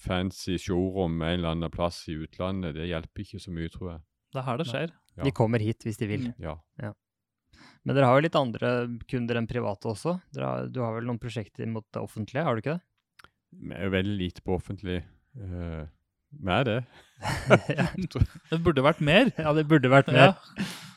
fancy 0.00 0.56
showroom 0.62 1.20
en 1.20 1.38
eller 1.38 1.52
annen 1.52 1.72
plass 1.72 2.04
i 2.08 2.16
utlandet. 2.16 2.78
Det 2.78 2.88
hjelper 2.88 3.26
ikke 3.26 3.42
så 3.42 3.52
mye, 3.52 3.72
tror 3.72 3.90
jeg. 3.92 4.04
Det 4.32 4.40
er 4.40 4.48
her 4.48 4.60
det 4.60 4.68
skjer. 4.70 4.94
Ja. 5.16 5.24
De 5.24 5.32
kommer 5.36 5.62
hit 5.64 5.84
hvis 5.84 6.00
de 6.00 6.08
vil. 6.10 6.30
Ja. 6.40 6.56
Ja. 6.80 6.92
Men 7.86 7.94
dere 7.94 8.08
har 8.10 8.18
jo 8.18 8.24
litt 8.26 8.36
andre 8.38 8.70
kunder 9.06 9.38
enn 9.38 9.46
private 9.46 9.92
også. 9.92 10.16
Dere 10.34 10.46
har, 10.50 10.70
du 10.74 10.80
har 10.82 10.96
vel 10.98 11.06
noen 11.06 11.20
prosjekter 11.22 11.68
mot 11.70 11.86
det 11.94 12.02
offentlige, 12.02 12.42
har 12.42 12.56
du 12.58 12.62
ikke 12.64 12.74
det? 12.78 13.28
Vi 13.62 13.76
er 13.76 13.86
jo 13.86 13.92
veldig 13.94 14.16
lite 14.18 14.42
på 14.44 14.56
offentlig. 14.58 14.96
Uh, 15.38 15.84
vi 16.42 16.50
er 16.52 16.66
det. 16.66 16.78
ja. 17.78 17.86
Det 18.50 18.58
burde 18.66 18.82
vært 18.84 18.98
mer. 19.06 19.30
ja, 19.38 19.52
det 19.56 19.64
burde 19.70 19.88
vært 19.92 20.10
mer. 20.12 20.34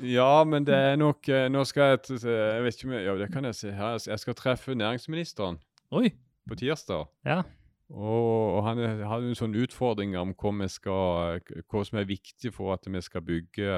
Ja, 0.03 0.43
men 0.49 0.65
det 0.67 0.75
er 0.75 0.97
nok 0.99 1.27
eh, 1.31 1.45
Nå 1.51 1.61
skal 1.67 1.93
jeg 1.93 2.19
Jeg 2.23 2.61
vet 2.65 2.75
ikke 2.77 2.87
om 2.87 2.93
jeg, 2.95 3.05
Ja, 3.05 3.13
det 3.19 3.29
kan 3.33 3.47
jeg 3.47 3.55
si 3.55 3.71
her. 3.71 3.97
Jeg 4.09 4.19
skal 4.23 4.35
treffe 4.39 4.75
næringsministeren 4.75 5.59
Oi. 5.95 6.09
på 6.49 6.57
tirsdag. 6.59 7.05
Ja. 7.27 7.41
Og, 7.89 8.57
og 8.57 8.63
han 8.67 8.79
er- 8.83 9.05
hadde 9.09 9.29
en 9.31 9.37
sånn 9.39 9.55
utfordring 9.59 10.17
om 10.19 10.33
hva, 10.37 10.51
vi 10.59 10.67
skal, 10.71 11.39
hva 11.71 11.85
som 11.87 12.01
er 12.01 12.09
viktig 12.09 12.51
for 12.53 12.73
at 12.75 12.85
vi 12.89 13.01
skal 13.05 13.23
bygge 13.25 13.69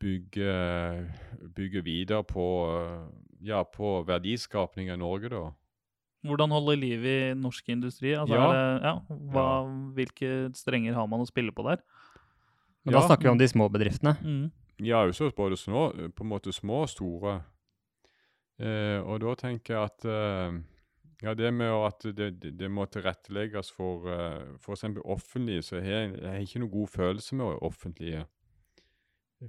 bygge, 0.00 0.54
bygge 1.54 1.82
videre 1.84 2.24
på, 2.24 2.46
ja, 3.44 3.62
på 3.64 4.00
verdiskapning 4.08 4.90
i 4.92 4.96
Norge, 5.00 5.30
da. 5.32 5.44
Hvordan 6.24 6.52
holde 6.54 6.76
liv 6.80 7.04
i 7.04 7.18
norsk 7.36 7.68
industri? 7.68 8.14
Altså, 8.16 8.34
Ja. 8.34 8.44
er 8.48 8.54
det, 8.54 8.82
ja, 8.82 8.94
hva, 9.32 9.46
Hvilke 9.94 10.54
strenger 10.56 10.94
har 10.94 11.06
man 11.06 11.20
å 11.20 11.28
spille 11.28 11.52
på 11.52 11.66
der? 11.68 11.82
Men 12.84 12.94
da 12.94 13.00
snakker 13.04 13.28
vi 13.28 13.32
om 13.32 13.38
de 13.38 13.48
små 13.48 13.68
bedriftene. 13.68 14.16
Mm. 14.22 14.50
Ja, 14.84 15.04
også 15.06 15.30
både 15.34 15.56
små, 15.56 15.92
på 16.14 16.24
en 16.24 16.28
måte 16.28 16.52
små 16.52 16.82
og 16.84 16.88
store. 16.88 17.42
Eh, 18.58 19.00
og 19.02 19.20
da 19.20 19.34
tenker 19.34 19.74
jeg 19.74 19.84
at 19.84 20.04
eh, 20.04 20.58
ja, 21.22 21.34
det 21.34 21.52
med 21.54 21.72
at 21.72 22.06
det, 22.16 22.40
det, 22.42 22.58
det 22.58 22.70
må 22.70 22.84
tilrettelegges 22.86 23.70
for 23.72 24.08
eh, 24.08 24.56
f.eks. 24.60 24.84
offentlige, 25.04 25.62
så 25.62 25.80
har 25.80 25.90
jeg, 25.90 26.18
jeg 26.22 26.42
ikke 26.48 26.62
noen 26.62 26.70
god 26.72 26.88
følelse 26.88 27.36
med 27.36 27.58
offentlige. 27.62 28.24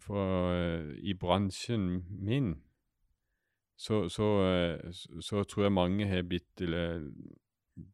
For 0.04 0.52
eh, 0.56 0.96
i 1.08 1.14
bransjen 1.14 2.04
min 2.10 2.56
så, 3.76 4.06
så, 4.10 4.28
eh, 4.48 4.92
så, 5.20 5.44
tror 5.44 5.66
jeg 5.68 5.76
mange 5.76 6.08
har 6.08 6.24
blitt, 6.24 6.62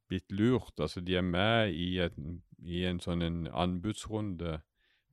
blitt 0.10 0.32
lurt. 0.32 0.78
Altså 0.80 1.02
de 1.02 1.16
er 1.18 1.26
med 1.26 1.74
i, 1.74 1.98
en- 2.06 2.42
i 2.62 2.84
en 2.86 3.00
sånn 3.02 3.26
en 3.26 3.40
anbudsrunde 3.48 4.60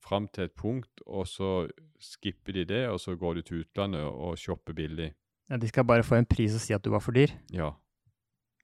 fram 0.05 0.29
til 0.33 0.45
et 0.47 0.55
punkt, 0.55 1.03
og 1.07 1.27
så 1.27 1.69
skipper 2.01 2.55
de 2.55 2.65
det, 2.69 2.85
og 2.89 3.01
så 3.03 3.17
går 3.19 3.41
de 3.41 3.43
til 3.43 3.65
utlandet 3.65 4.05
og 4.07 4.39
shopper 4.39 4.77
billig. 4.77 5.11
Ja, 5.51 5.57
de 5.57 5.69
skal 5.69 5.87
bare 5.89 6.05
få 6.05 6.19
en 6.21 6.29
pris 6.29 6.55
og 6.55 6.63
si 6.63 6.75
at 6.77 6.85
du 6.85 6.93
var 6.93 7.03
for 7.03 7.17
dyr. 7.17 7.33
Ja. 7.51 7.73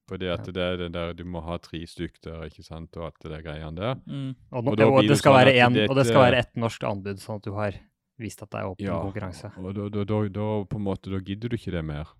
Fordi 0.09 0.29
at 0.29 0.45
det 0.45 0.61
er 0.61 0.77
det 0.77 0.91
der 0.93 1.15
du 1.17 1.25
må 1.25 1.41
ha 1.41 1.57
tre 1.59 1.81
stykk 1.89 2.21
der, 2.27 2.45
ikke 2.51 2.63
sant, 2.63 2.97
og 3.01 3.07
alt 3.09 3.23
det 3.25 3.33
er 3.39 3.45
greiene 3.47 3.73
der. 3.79 3.95
Mm. 4.05 4.35
Og, 4.53 4.65
nå, 4.65 4.75
Og 4.75 4.99
og, 4.99 5.03
det 5.09 5.17
skal 5.17 5.33
sånn 5.33 5.39
være 5.41 5.55
at 5.57 5.65
en, 5.65 5.79
og 5.89 5.97
det 5.97 6.07
skal 6.11 6.25
være 6.27 6.41
ett 6.45 6.57
norsk 6.61 6.85
anbud, 6.91 7.23
sånn 7.23 7.41
at 7.41 7.49
du 7.49 7.55
har 7.57 7.79
vist 8.21 8.43
at 8.45 8.51
det 8.53 8.61
er 8.61 8.69
åpen 8.71 8.87
Ja. 8.87 8.99
konkurranse. 9.03 9.51
Og 9.59 9.75
da, 9.75 9.89
da, 9.89 10.05
da, 10.05 10.21
da 10.29 10.47
på 10.71 10.79
en 10.79 10.85
måte, 10.87 11.11
da 11.11 11.19
gidder 11.19 11.49
du 11.51 11.57
ikke 11.57 11.73
det 11.75 11.85
mer. 11.85 12.13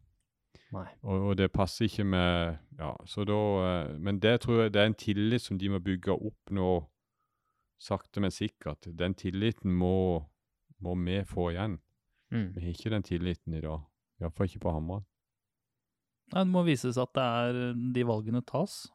Nei. 0.75 0.87
Og, 1.03 1.29
og 1.31 1.37
det 1.39 1.53
passer 1.55 1.87
ikke 1.87 2.05
med 2.05 2.59
Ja, 2.81 2.95
så 3.07 3.23
da 3.29 3.37
eh, 3.63 3.93
Men 4.03 4.19
det 4.19 4.41
tror 4.43 4.65
jeg 4.65 4.73
det 4.75 4.81
er 4.83 4.87
en 4.91 4.97
tillit 4.99 5.43
som 5.45 5.59
de 5.59 5.69
må 5.71 5.79
bygge 5.79 6.11
opp 6.17 6.51
nå, 6.51 6.71
sakte, 7.79 8.21
men 8.21 8.33
sikkert. 8.35 8.89
Den 8.97 9.15
tilliten 9.15 9.71
må, 9.71 10.25
må 10.83 10.95
vi 11.05 11.21
få 11.29 11.53
igjen. 11.53 11.79
Mm. 12.33 12.49
Vi 12.57 12.65
har 12.65 12.73
ikke 12.75 12.91
den 12.91 13.07
tilliten 13.07 13.55
i 13.55 13.61
dag. 13.63 13.85
Iallfall 14.21 14.49
ikke 14.49 14.65
på 14.65 14.73
Hamar. 14.75 15.05
Nei, 16.33 16.43
det 16.43 16.51
må 16.51 16.65
vises 16.67 16.99
at 16.99 17.13
det 17.15 17.23
er 17.23 17.59
de 17.95 18.05
valgene 18.09 18.43
tas. 18.43 18.89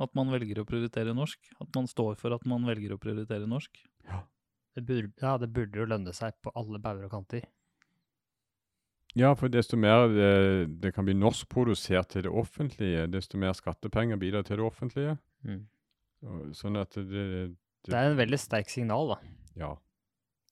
At 0.00 0.14
man 0.16 0.32
velger 0.32 0.62
å 0.62 0.66
prioritere 0.66 1.12
norsk. 1.14 1.38
At 1.60 1.68
man 1.76 1.86
står 1.86 2.16
for 2.18 2.34
at 2.34 2.46
man 2.48 2.64
velger 2.66 2.94
å 2.96 2.98
prioritere 2.98 3.46
norsk. 3.46 3.82
Det 4.72 4.84
burde, 4.88 5.12
ja, 5.20 5.36
det 5.38 5.50
burde 5.52 5.82
jo 5.82 5.88
lønne 5.88 6.14
seg 6.16 6.38
på 6.44 6.52
alle 6.56 6.80
bauger 6.80 7.08
og 7.08 7.12
kanter. 7.12 7.44
Ja, 9.18 9.34
for 9.36 9.52
desto 9.52 9.76
mer 9.76 10.06
det, 10.08 10.30
det 10.80 10.94
kan 10.96 11.04
bli 11.04 11.14
norskprodusert 11.18 12.14
til 12.14 12.24
det 12.24 12.32
offentlige, 12.32 13.04
desto 13.12 13.40
mer 13.40 13.52
skattepenger 13.56 14.16
bidrar 14.20 14.46
til 14.48 14.62
det 14.62 14.64
offentlige. 14.64 15.18
Mm. 15.44 15.66
Og, 16.24 16.54
sånn 16.56 16.78
at 16.80 16.96
det, 16.96 17.04
det 17.12 17.42
Det 17.90 17.98
er 17.98 18.12
en 18.12 18.16
veldig 18.16 18.40
sterk 18.40 18.72
signal, 18.72 19.12
da. 19.12 19.18
Ja. 19.58 19.72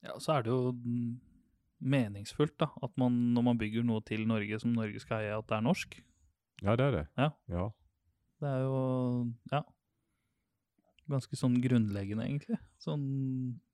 Ja, 0.05 0.19
så 0.21 0.37
er 0.37 0.45
det 0.45 0.53
jo 0.53 0.75
mm, 0.75 1.17
meningsfullt 1.81 2.59
da, 2.61 2.69
at 2.85 2.93
man 3.01 3.17
når 3.33 3.47
man 3.49 3.61
bygger 3.61 3.85
noe 3.87 4.05
til 4.05 4.27
Norge 4.29 4.61
som 4.61 4.77
Norge 4.77 5.01
skal 5.01 5.25
eie, 5.25 5.37
at 5.37 5.49
det 5.49 5.57
er 5.57 5.65
norsk. 5.65 6.01
ja, 6.61 6.77
det 6.77 6.87
er 6.87 6.97
det. 6.99 7.07
Ja. 7.17 7.31
ja. 7.49 7.69
Det 8.41 8.49
er 8.49 8.63
jo, 8.65 8.77
ja, 9.53 9.65
ganske 11.11 11.37
sånn 11.37 11.59
grunnleggende 11.65 12.27
egentlig. 12.27 12.59
Sånn, 12.81 13.05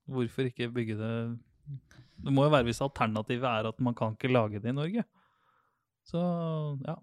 hvorfor 0.06 0.48
ikke 0.48 0.70
bygge 0.72 0.96
det 1.00 1.12
Det 2.24 2.32
må 2.32 2.46
jo 2.46 2.54
være 2.54 2.68
hvis 2.68 2.80
alternativet 2.80 3.44
er 3.44 3.68
at 3.68 3.80
man 3.80 3.94
kan 3.94 4.14
ikke 4.14 4.32
lage 4.32 4.60
det 4.62 4.70
i 4.70 4.76
Norge. 4.76 5.04
Så 6.06 6.20
ja. 6.86 6.94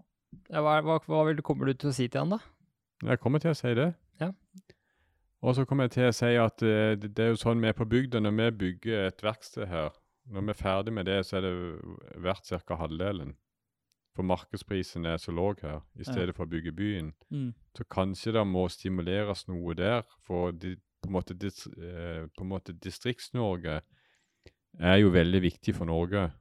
Ja, 0.49 0.63
hva, 0.65 0.79
hva, 0.81 0.97
hva 1.05 1.25
vil, 1.27 1.41
kommer 1.45 1.69
du 1.69 1.77
til 1.77 1.91
å 1.91 1.93
si 1.93 2.07
til 2.07 2.23
han, 2.23 2.33
da? 2.33 2.39
Jeg 3.05 3.19
kommer 3.21 3.43
til 3.43 3.51
å 3.51 3.57
si 3.57 3.73
det. 3.77 3.91
Ja. 4.21 4.31
Og 5.43 5.57
så 5.57 5.65
kommer 5.67 5.85
jeg 5.85 5.95
til 5.97 6.07
å 6.07 6.15
si 6.15 6.31
at 6.39 6.63
eh, 6.65 6.95
det, 6.97 7.11
det 7.13 7.25
er 7.25 7.33
jo 7.33 7.41
sånn 7.41 7.61
vi 7.61 7.69
er 7.69 7.77
på 7.77 7.87
bygda 7.89 8.23
når 8.23 8.35
vi 8.39 8.49
bygger 8.63 9.09
et 9.09 9.23
verksted 9.23 9.67
her. 9.69 9.91
Når 10.31 10.47
vi 10.47 10.53
er 10.53 10.59
ferdig 10.59 10.93
med 10.95 11.09
det, 11.09 11.19
så 11.27 11.37
er 11.37 11.45
det 11.45 11.53
verdt 12.23 12.49
ca. 12.49 12.77
halvdelen. 12.79 13.35
For 14.15 14.23
markedsprisen 14.29 15.05
er 15.09 15.17
så 15.17 15.33
lav 15.33 15.59
her, 15.61 15.81
i 15.97 16.05
stedet 16.05 16.35
for 16.37 16.45
å 16.45 16.51
bygge 16.51 16.71
byen. 16.77 17.11
Mm. 17.33 17.49
Så 17.75 17.85
kanskje 17.89 18.35
det 18.35 18.43
må 18.47 18.67
stimuleres 18.69 19.47
noe 19.49 19.73
der. 19.75 20.05
For 20.21 20.53
de, 20.53 20.75
på 21.03 21.11
en 21.11 21.17
måte, 21.17 21.35
eh, 21.35 22.45
måte 22.47 22.75
Distrikts-Norge 22.79 23.81
er 24.79 24.97
jo 25.01 25.11
veldig 25.13 25.41
viktig 25.43 25.75
for 25.77 25.89
Norge. 25.89 26.31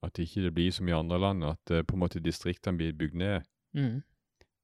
At 0.00 0.16
ikke 0.22 0.46
det 0.46 0.54
blir 0.56 0.72
som 0.72 0.88
i 0.88 0.94
andre 0.96 1.18
land, 1.20 1.44
at 1.44 1.72
eh, 1.74 1.82
på 1.84 1.96
en 1.96 2.04
måte 2.04 2.22
distriktene 2.24 2.78
blir 2.78 2.94
bygd 2.96 3.18
ned. 3.20 3.48
Mm. 3.76 3.98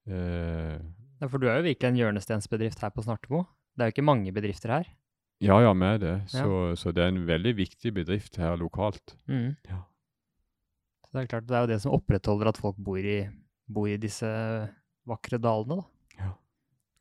Eh, 0.08 0.78
Ja, 1.16 1.28
for 1.32 1.40
du 1.40 1.48
er 1.48 1.58
jo 1.62 1.68
virkelig 1.70 1.88
en 1.88 1.96
hjørnestensbedrift 1.96 2.80
her 2.84 2.92
på 2.92 3.02
Snartemo. 3.04 3.46
Det 3.76 3.82
er 3.82 3.88
jo 3.88 3.94
ikke 3.94 4.04
mange 4.04 4.32
bedrifter 4.36 4.72
her. 4.72 4.88
Ja, 5.40 5.58
ja, 5.60 5.72
med 5.76 6.00
det. 6.00 6.14
Ja. 6.32 6.44
Så, 6.44 6.76
så 6.80 6.92
det 6.92 7.04
er 7.04 7.12
en 7.12 7.26
veldig 7.28 7.54
viktig 7.56 7.92
bedrift 7.96 8.36
her 8.40 8.56
lokalt. 8.60 9.16
Mm. 9.28 9.56
Ja. 9.68 9.82
Så 11.04 11.12
det 11.12 11.22
er 11.22 11.30
klart, 11.32 11.46
det 11.48 11.56
er 11.56 11.64
jo 11.64 11.70
det 11.72 11.80
som 11.84 11.96
opprettholder 11.96 12.50
at 12.52 12.60
folk 12.60 12.76
bor 12.80 13.00
i, 13.00 13.18
bor 13.68 13.88
i 13.88 13.98
disse 14.00 14.28
vakre 15.08 15.40
dalene, 15.40 15.80
da. 15.80 15.88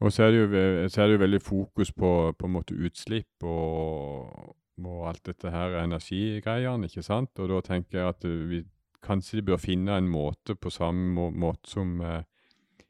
Og 0.03 0.11
så 0.11 0.25
er 0.25 0.33
det 0.33 0.39
jo, 0.39 0.47
så 0.91 1.01
er 1.01 1.07
det 1.07 1.15
jo 1.15 1.23
veldig 1.23 1.41
fokus 1.41 1.91
på, 1.95 2.11
på 2.39 2.47
en 2.47 2.51
måte 2.51 2.75
utslipp 2.75 3.45
og, 3.47 4.55
og 4.83 5.05
alt 5.07 5.23
dette 5.29 5.51
her 5.51 5.77
energigreiene, 5.83 6.89
ikke 6.89 7.05
sant? 7.05 7.31
Og 7.39 7.49
da 7.53 7.61
tenker 7.63 8.01
jeg 8.01 8.09
at 8.11 8.27
eh, 8.27 8.41
vi 8.49 8.63
kanskje 9.05 9.39
de 9.39 9.45
bør 9.51 9.61
finne 9.61 9.95
en 9.97 10.09
måte 10.09 10.57
på 10.57 10.71
samme 10.73 11.13
må, 11.15 11.29
måte 11.31 11.71
som 11.71 11.95
eh, 12.03 12.23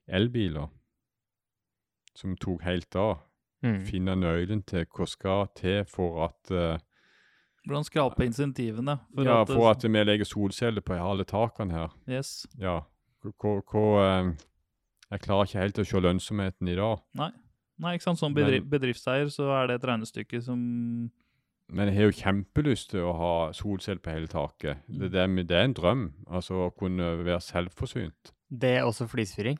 elbiler, 0.07 0.71
som 2.15 2.35
tok 2.41 2.65
helt 2.65 2.97
av. 2.97 3.19
Mm. 3.65 3.79
Finne 3.87 4.17
nøkkelen 4.19 4.65
til 4.67 4.85
hva 4.93 5.07
skal 5.09 5.47
til 5.57 5.85
for 5.89 6.25
at 6.27 6.51
eh, 6.53 6.83
Hvordan 7.65 7.85
skrape 7.87 8.21
insentivene? 8.21 8.93
Ja, 9.17 9.39
at 9.41 9.49
for 9.49 9.71
at 9.71 9.81
vi 9.81 10.01
legger 10.03 10.27
solceller 10.29 10.83
på 10.85 10.93
alle 11.01 11.23
takene 11.25 11.73
her. 11.73 11.95
Yes. 12.05 12.45
Ja. 12.61 12.83
Hva, 13.41 13.85
eh, 14.03 14.35
jeg 15.11 15.21
klarer 15.21 15.45
ikke 15.47 15.61
helt 15.61 15.81
å 15.81 15.85
se 15.85 16.01
lønnsomheten 16.01 16.71
i 16.71 16.75
dag. 16.79 17.01
Nei, 17.15 17.95
ikke 17.97 18.07
sant. 18.07 18.19
Som 18.19 18.33
bedri 18.33 18.61
Men- 18.61 18.69
bedriftseier 18.69 19.29
så 19.29 19.49
er 19.61 19.67
det 19.67 19.75
et 19.81 19.87
regnestykke 19.89 20.41
som 20.43 21.11
Men 21.69 21.87
jeg 21.89 21.95
har 21.95 22.11
jo 22.11 22.21
kjempelyst 22.21 22.89
til 22.91 23.01
å 23.01 23.13
ha 23.17 23.51
solceller 23.51 23.99
på 23.99 24.11
hele 24.13 24.27
taket. 24.27 24.83
Det, 24.87 25.11
det, 25.11 25.19
er, 25.19 25.43
det 25.43 25.51
er 25.57 25.63
en 25.65 25.73
drøm. 25.73 26.03
Altså 26.27 26.67
å 26.67 26.73
kunne 26.77 27.23
være 27.25 27.41
selvforsynt. 27.41 28.31
Det 28.51 28.77
er 28.77 28.83
også 28.85 29.07
flisfyring. 29.09 29.57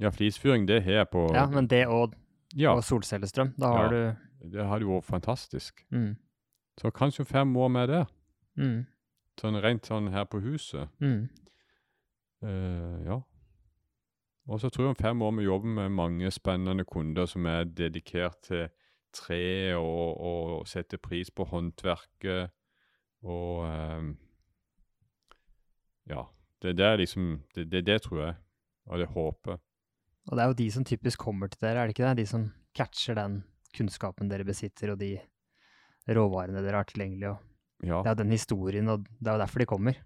Ja, 0.00 0.10
flisfyring, 0.10 0.66
det 0.66 0.84
har 0.84 0.92
jeg 1.02 1.10
på 1.10 1.34
Ja, 1.34 1.46
men 1.46 1.66
det 1.66 1.86
og, 1.88 2.14
Ja, 2.54 2.74
og 2.74 2.84
solcellestrøm. 2.84 3.54
Da 3.58 3.66
har 3.66 3.92
ja, 3.92 4.12
du 4.12 4.50
det 4.52 4.66
hadde 4.66 4.84
jo 4.84 4.98
vært 4.98 5.04
fantastisk. 5.08 5.84
mm. 5.90 6.16
Så 6.80 6.90
kanskje 6.90 7.24
fem 7.26 7.56
år 7.56 7.68
med 7.70 7.88
det. 7.88 8.06
Mm. 8.58 8.86
Sånn 9.40 9.62
rent 9.62 9.86
sånn 9.86 10.10
her 10.10 10.24
på 10.24 10.40
huset. 10.42 10.88
Mm. 11.00 11.28
Uh, 12.42 13.04
ja. 13.06 13.20
Og 14.48 14.60
så 14.60 14.68
tror 14.68 14.84
jeg 14.84 14.92
om 14.92 14.98
fem 15.00 15.22
år 15.24 15.36
vi 15.38 15.44
jobber 15.46 15.68
med 15.78 15.94
mange 15.96 16.30
spennende 16.30 16.84
kunder 16.84 17.26
som 17.26 17.46
er 17.48 17.64
dedikert 17.64 18.42
til 18.44 18.66
tre 19.14 19.74
og, 19.78 20.20
og 20.20 20.66
setter 20.68 21.00
pris 21.00 21.30
på 21.30 21.46
håndverket 21.48 22.50
og 23.24 23.64
um, 23.64 24.14
Ja. 26.10 26.26
Det, 26.60 26.74
det 26.76 26.84
er 26.84 26.96
liksom 27.00 27.42
det, 27.54 27.66
det, 27.72 27.82
det 27.86 28.02
tror 28.04 28.20
jeg, 28.20 28.34
og 28.88 28.98
det 29.00 29.06
håper. 29.12 29.58
Og 30.28 30.36
det 30.36 30.42
er 30.42 30.48
jo 30.48 30.56
de 30.56 30.68
som 30.72 30.84
typisk 30.84 31.20
kommer 31.20 31.48
til 31.52 31.60
dere, 31.60 31.80
er 31.82 31.88
det 31.88 31.94
ikke 31.94 32.06
det? 32.08 32.22
De 32.22 32.26
som 32.28 32.46
catcher 32.76 33.16
den 33.18 33.42
kunnskapen 33.76 34.30
dere 34.30 34.46
besitter, 34.48 34.94
og 34.94 35.00
de 35.00 35.18
råvarene 36.08 36.62
dere 36.64 36.80
har 36.80 36.88
tilgjengelig. 36.88 37.34
Og 37.34 37.84
Ja. 37.84 37.98
det 38.00 38.06
er 38.06 38.14
jo 38.14 38.22
den 38.22 38.32
historien, 38.32 38.88
og 38.88 39.04
det 39.04 39.28
er 39.28 39.36
jo 39.36 39.42
derfor 39.42 39.58
de 39.60 39.66
kommer. 39.68 39.98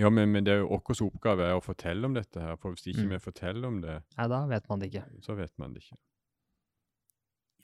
Ja, 0.00 0.08
men, 0.10 0.30
men 0.32 0.44
det 0.46 0.54
er 0.54 0.62
jo 0.62 0.68
vår 0.72 1.02
oppgave 1.06 1.46
er 1.50 1.56
å 1.58 1.62
fortelle 1.64 2.08
om 2.08 2.14
dette 2.16 2.40
her. 2.40 2.56
For 2.60 2.72
hvis 2.74 2.88
ikke 2.90 3.04
Mm. 3.06 3.10
vi 3.14 3.18
forteller 3.26 3.68
om 3.68 3.80
det, 3.84 3.98
Nei, 4.16 4.26
da 4.32 4.46
vet 4.50 4.68
man 4.70 4.80
det 4.80 4.88
ikke. 4.90 5.04
så 5.24 5.36
vet 5.36 5.52
man 5.60 5.74
det 5.74 5.82
ikke. 5.84 5.98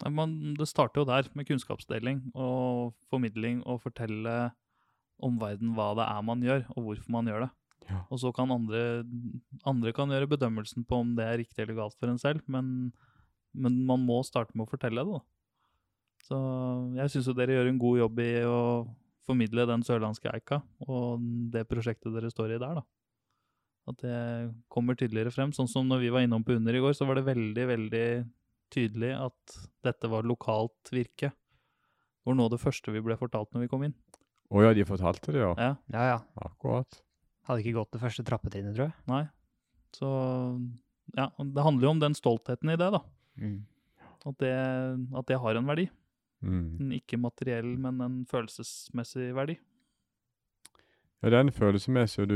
Nei, 0.04 0.10
man, 0.12 0.32
Det 0.58 0.66
starter 0.68 1.00
jo 1.00 1.06
der, 1.08 1.28
med 1.34 1.46
kunnskapsdeling 1.48 2.18
og 2.34 2.94
formidling, 3.10 3.62
og 3.66 3.80
fortelle 3.80 4.52
omverdenen 5.22 5.72
hva 5.74 5.94
det 5.96 6.04
er 6.04 6.22
man 6.28 6.42
gjør, 6.44 6.66
og 6.76 6.84
hvorfor 6.84 7.10
man 7.14 7.26
gjør 7.30 7.46
det. 7.46 7.50
Ja. 7.88 8.00
Og 8.10 8.18
så 8.20 8.32
kan 8.34 8.50
andre, 8.50 9.04
andre 9.64 9.92
kan 9.96 10.10
gjøre 10.10 10.28
bedømmelsen 10.28 10.84
på 10.86 10.98
om 11.00 11.14
det 11.16 11.24
er 11.24 11.38
riktig 11.38 11.62
eller 11.64 11.78
galt 11.78 11.96
for 11.98 12.10
en 12.10 12.18
selv, 12.18 12.42
men, 12.50 12.92
men 13.54 13.78
man 13.86 14.04
må 14.04 14.20
starte 14.26 14.52
med 14.54 14.66
å 14.66 14.70
fortelle 14.74 15.04
det. 15.06 15.16
da. 15.16 15.22
Så 16.26 16.36
jeg 16.98 17.12
syns 17.14 17.28
jo 17.30 17.36
dere 17.38 17.54
gjør 17.56 17.68
en 17.70 17.78
god 17.80 17.98
jobb 18.02 18.18
i 18.24 18.30
å 18.44 18.60
formidle 19.26 19.66
den 19.68 19.82
sørlandske 19.86 20.30
eika 20.32 20.60
og 20.86 21.22
det 21.52 21.64
prosjektet 21.68 22.14
dere 22.14 22.30
står 22.32 22.54
i 22.56 22.60
der. 22.62 22.80
da. 22.80 22.84
At 23.86 24.00
det 24.02 24.18
kommer 24.72 24.96
tydeligere 24.98 25.30
frem. 25.34 25.52
Sånn 25.54 25.68
som 25.70 25.86
når 25.86 26.00
vi 26.02 26.10
var 26.14 26.24
innom 26.26 26.42
på 26.46 26.56
Under 26.56 26.74
i 26.74 26.80
går, 26.82 26.94
så 26.98 27.06
var 27.06 27.18
det 27.18 27.26
veldig, 27.28 27.66
veldig 27.70 28.06
tydelig 28.74 29.12
at 29.14 29.58
dette 29.86 30.10
var 30.10 30.26
lokalt 30.26 30.90
virke. 30.90 31.30
Det 31.30 32.26
var 32.26 32.34
noe 32.38 32.48
av 32.50 32.56
det 32.56 32.62
første 32.64 32.90
vi 32.94 33.02
ble 33.06 33.14
fortalt 33.20 33.52
når 33.54 33.66
vi 33.66 33.70
kom 33.70 33.84
inn. 33.86 33.94
Å 34.50 34.62
ja, 34.64 34.72
de 34.74 34.86
fortalte 34.86 35.34
det, 35.34 35.42
ja. 35.42 35.52
Ja, 35.58 35.72
Ja, 35.94 36.02
ja. 36.14 36.18
Akkurat. 36.42 36.98
Hadde 37.46 37.62
ikke 37.62 37.76
gått 37.78 37.92
det 37.94 38.02
første 38.02 38.24
trappetrinnet, 38.26 38.74
tror 38.74 38.88
jeg. 38.88 38.96
nei. 39.06 39.24
Så 39.94 40.08
ja, 41.16 41.28
det 41.38 41.62
handler 41.62 41.86
jo 41.86 41.92
om 41.94 42.02
den 42.02 42.14
stoltheten 42.18 42.72
i 42.74 42.76
det, 42.78 42.90
da. 42.94 43.00
At 44.26 44.38
det, 44.42 44.50
at 45.14 45.28
det 45.30 45.38
har 45.38 45.54
en 45.58 45.70
verdi. 45.70 45.86
Mm. 46.40 46.76
En 46.80 46.92
ikke 46.92 47.16
materiell, 47.16 47.78
men 47.78 48.00
en 48.00 48.26
følelsesmessig 48.30 49.34
verdi. 49.34 49.56
Ja, 51.22 51.30
det 51.30 51.36
er 51.36 51.40
en 51.40 51.52
følelsesmessig, 51.52 52.22
og 52.22 52.28
du, 52.28 52.34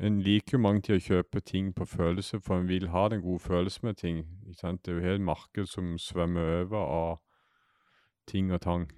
en, 0.00 0.22
liker 0.22 0.58
jo 0.58 0.58
mange 0.58 0.82
til 0.82 0.98
å 0.98 1.02
kjøpe 1.02 1.40
ting 1.40 1.70
på 1.74 1.86
følelse, 1.86 2.40
for 2.42 2.58
en 2.58 2.68
vil 2.68 2.88
ha 2.90 3.06
den 3.08 3.22
gode 3.22 3.38
følelsen 3.40 3.86
med 3.86 4.00
ting. 4.02 4.24
Ikke 4.48 4.60
sant? 4.60 4.82
Det 4.84 4.92
er 4.92 4.98
jo 4.98 5.06
helt 5.06 5.24
marked 5.24 5.70
som 5.70 5.94
svømmer 5.98 6.60
over 6.60 6.82
av 6.82 7.18
ting 8.26 8.50
og 8.52 8.60
tang. 8.60 8.88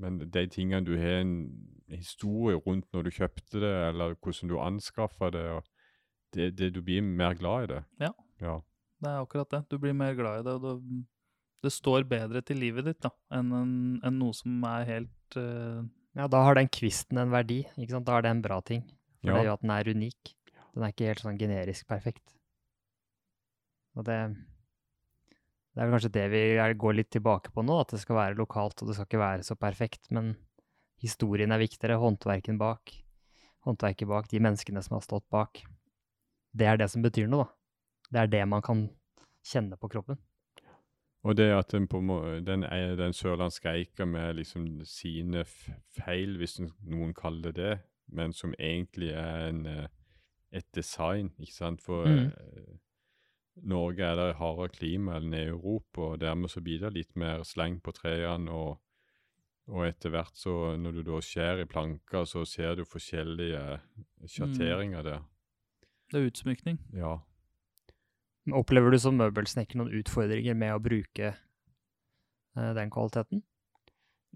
Men 0.00 0.18
de 0.18 0.46
tingene 0.48 0.84
du 0.84 0.96
har 0.96 1.20
en 1.20 1.36
historie 1.88 2.56
rundt 2.56 2.88
når 2.92 3.02
du 3.02 3.10
kjøpte 3.10 3.60
det, 3.60 3.74
eller 3.88 4.16
hvordan 4.16 4.50
du 4.50 4.56
anskaffa 4.60 5.30
det, 5.30 5.44
det, 6.34 6.58
det, 6.58 6.74
du 6.74 6.82
blir 6.82 7.04
mer 7.04 7.34
glad 7.34 7.64
i 7.64 7.72
det. 7.74 7.82
Ja. 8.00 8.12
Ja. 8.40 8.58
Det 9.00 9.12
er 9.12 9.20
akkurat 9.20 9.50
det. 9.52 9.62
Du 9.70 9.78
blir 9.78 9.92
mer 9.92 10.14
glad 10.14 10.40
i 10.40 10.44
det, 10.44 10.56
og 10.56 10.62
det, 10.64 11.04
det 11.66 11.74
står 11.74 12.06
bedre 12.08 12.42
til 12.46 12.60
livet 12.62 12.86
ditt 12.88 13.02
da, 13.04 13.12
enn 13.34 13.52
en, 13.54 13.74
enn 14.06 14.18
noe 14.20 14.34
som 14.36 14.64
er 14.70 14.86
helt 14.88 15.38
uh... 15.38 15.82
Ja, 16.16 16.30
da 16.32 16.40
har 16.46 16.56
den 16.56 16.70
kvisten 16.72 17.20
en 17.20 17.34
verdi, 17.34 17.60
ikke 17.76 17.92
sant? 17.92 18.06
Da 18.08 18.16
er 18.16 18.24
det 18.24 18.32
en 18.32 18.44
bra 18.44 18.62
ting. 18.64 18.86
For 19.20 19.34
det 19.34 19.42
er 19.42 19.48
jo 19.50 19.56
at 19.58 19.64
den 19.64 19.72
er 19.74 19.90
unik. 19.92 20.32
Den 20.72 20.84
er 20.86 20.92
ikke 20.92 21.10
helt 21.10 21.22
sånn 21.24 21.40
generisk 21.40 21.88
perfekt. 21.90 22.36
Og 23.96 24.04
det, 24.06 24.16
det 25.72 25.80
er 25.80 25.88
vel 25.88 25.94
kanskje 25.96 26.12
det 26.14 26.26
vi 26.32 26.42
går 26.80 26.96
litt 26.98 27.10
tilbake 27.12 27.52
på 27.52 27.64
nå, 27.64 27.78
at 27.82 27.94
det 27.94 28.00
skal 28.02 28.18
være 28.20 28.38
lokalt, 28.38 28.80
og 28.80 28.90
det 28.90 28.96
skal 28.96 29.08
ikke 29.08 29.22
være 29.22 29.46
så 29.46 29.56
perfekt, 29.60 30.08
men 30.12 30.34
historien 31.02 31.52
er 31.52 31.60
viktigere, 31.60 31.98
håndverken 32.00 32.60
bak, 32.60 32.92
håndverket 33.68 34.08
bak, 34.08 34.28
de 34.32 34.40
menneskene 34.44 34.84
som 34.84 34.98
har 34.98 35.04
stått 35.04 35.26
bak. 35.32 35.64
Det 36.56 36.68
er 36.68 36.80
det 36.80 36.88
som 36.92 37.04
betyr 37.04 37.28
noe, 37.28 37.44
da. 37.44 37.52
Det 38.06 38.22
er 38.22 38.32
det 38.36 38.44
man 38.48 38.62
kan 38.64 38.86
kjenne 39.44 39.76
på 39.80 39.90
kroppen. 39.90 40.20
Og 41.26 41.34
det 41.34 41.48
at 41.50 41.72
den, 41.74 41.88
på, 41.90 41.98
den, 42.46 42.62
den 42.98 43.14
sørlandske 43.16 43.72
eika 43.72 44.06
med 44.06 44.36
liksom 44.38 44.66
sine 44.86 45.42
feil, 45.96 46.36
hvis 46.38 46.60
noen 46.62 47.14
kaller 47.16 47.50
det 47.56 47.56
det, 47.56 47.78
men 48.14 48.32
som 48.32 48.54
egentlig 48.58 49.10
er 49.10 49.48
en, 49.48 49.66
eh, 49.66 49.88
et 50.52 50.66
design, 50.74 51.32
ikke 51.38 51.54
sant? 51.54 51.82
For 51.82 52.06
mm. 52.06 52.26
eh, 52.30 52.74
Norge 53.66 54.04
er 54.04 54.18
der 54.18 54.36
hardere 54.38 54.68
klima 54.68 55.16
enn 55.18 55.34
i 55.34 55.46
Europa, 55.48 56.12
og 56.12 56.20
dermed 56.22 56.52
så 56.52 56.62
blir 56.62 56.84
det 56.84 56.94
litt 56.94 57.16
mer 57.16 57.42
sleng 57.42 57.80
på 57.82 57.94
trærne. 57.96 58.52
Og, 58.52 58.76
og 59.66 59.86
etter 59.88 60.12
hvert 60.14 60.36
så, 60.38 60.76
når 60.78 61.00
du 61.00 61.02
da 61.10 61.22
skjærer 61.24 61.64
i 61.64 61.70
planker, 61.70 62.28
så 62.28 62.44
ser 62.46 62.76
du 62.76 62.84
forskjellige 62.86 63.80
sjatteringer 64.28 65.02
der. 65.02 65.24
Det 66.12 66.20
er 66.20 66.30
utsmykning. 66.30 66.78
Ja. 66.94 67.16
Opplever 68.54 68.94
du 68.94 68.98
som 69.02 69.16
møbelsnekker 69.18 69.80
noen 69.80 69.94
utfordringer 69.98 70.54
med 70.54 70.74
å 70.76 70.82
bruke 70.82 71.32
eh, 71.32 72.72
den 72.76 72.92
kvaliteten? 72.94 73.42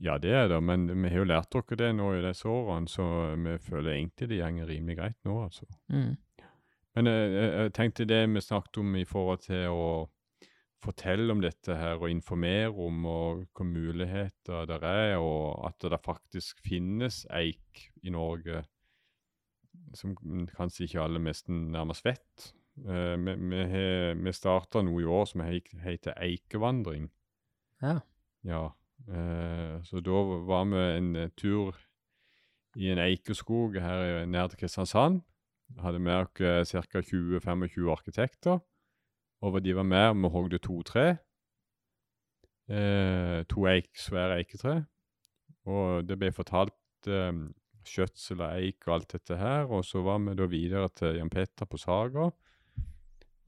Ja, 0.01 0.17
det 0.19 0.33
er 0.33 0.49
det, 0.49 0.63
men 0.65 0.89
vi 0.89 1.11
har 1.13 1.21
jo 1.21 1.29
lært 1.29 1.53
dere 1.53 1.77
det 1.77 1.91
nå 1.99 2.09
i 2.17 2.23
disse 2.25 2.49
årene, 2.49 2.89
så 2.89 3.05
vi 3.37 3.59
føler 3.61 3.99
egentlig 3.99 4.31
det 4.31 4.41
går 4.41 4.71
rimelig 4.71 4.97
greit 4.97 5.19
nå, 5.29 5.37
altså. 5.45 5.69
Men 6.97 7.11
eh, 7.11 7.27
jeg, 7.35 7.51
jeg 7.53 7.75
tenkte 7.77 8.09
det 8.09 8.23
vi 8.33 8.43
snakket 8.43 8.81
om 8.81 8.97
i 8.97 9.05
forhold 9.07 9.45
til 9.45 9.77
å 9.77 9.91
fortelle 10.81 11.29
om 11.33 11.43
dette 11.45 11.77
her, 11.77 11.99
og 12.01 12.11
informere 12.11 12.73
om 12.73 13.05
og 13.05 13.43
hvilke 13.43 13.67
muligheter 13.69 14.67
det 14.71 14.81
er, 14.89 15.19
og 15.21 15.67
at 15.69 15.91
det 15.93 16.01
faktisk 16.03 16.63
finnes 16.65 17.27
eik 17.37 17.91
i 18.03 18.15
Norge, 18.15 18.65
som 19.95 20.17
kanskje 20.57 20.87
ikke 20.87 21.05
alle 21.05 21.21
nesten 21.23 21.69
nærmest 21.75 22.09
vet. 22.09 22.55
Eh, 22.89 23.17
vi, 23.17 23.35
vi, 23.37 23.85
vi 24.25 24.33
starta 24.33 24.83
noe 24.85 25.03
i 25.03 25.09
år 25.09 25.27
som 25.29 25.43
heter 25.45 26.17
Eikevandring. 26.17 27.11
Ja. 27.83 28.01
Ja, 28.47 28.63
eh, 29.09 29.77
så 29.85 30.01
da 30.05 30.21
var 30.49 30.69
vi 30.71 30.85
en 30.97 31.11
eh, 31.17 31.33
tur 31.37 31.77
i 32.77 32.89
en 32.93 33.01
eikeskog 33.03 33.77
her 33.83 34.25
nær 34.31 34.49
til 34.49 34.63
Kristiansand. 34.63 35.21
Hadde 35.81 36.01
med 36.03 36.41
oss 36.41 36.73
ca. 36.73 37.03
20-25 37.03 37.91
arkitekter. 37.91 38.61
Og 39.41 39.59
de 39.65 39.75
var 39.77 39.87
med, 39.87 40.15
vi 40.21 40.29
hogde 40.29 40.59
to 40.59 40.83
tre. 40.83 41.07
To 43.51 43.67
eik, 43.67 43.89
svære 43.99 44.37
eiketre. 44.39 44.75
Og 45.71 46.07
det 46.07 46.17
ble 46.21 46.31
fortalt 46.35 47.09
eh, 47.11 47.33
skjøtsel 47.87 48.43
av 48.45 48.61
eik 48.61 48.87
og 48.87 48.97
alt 48.97 49.17
dette 49.17 49.39
her. 49.41 49.67
Og 49.71 49.85
så 49.87 50.03
var 50.07 50.21
vi 50.25 50.37
da 50.39 50.47
videre 50.51 50.91
til 50.95 51.19
Jan 51.19 51.33
Petter 51.33 51.69
på 51.69 51.81
Saga. 51.81 52.31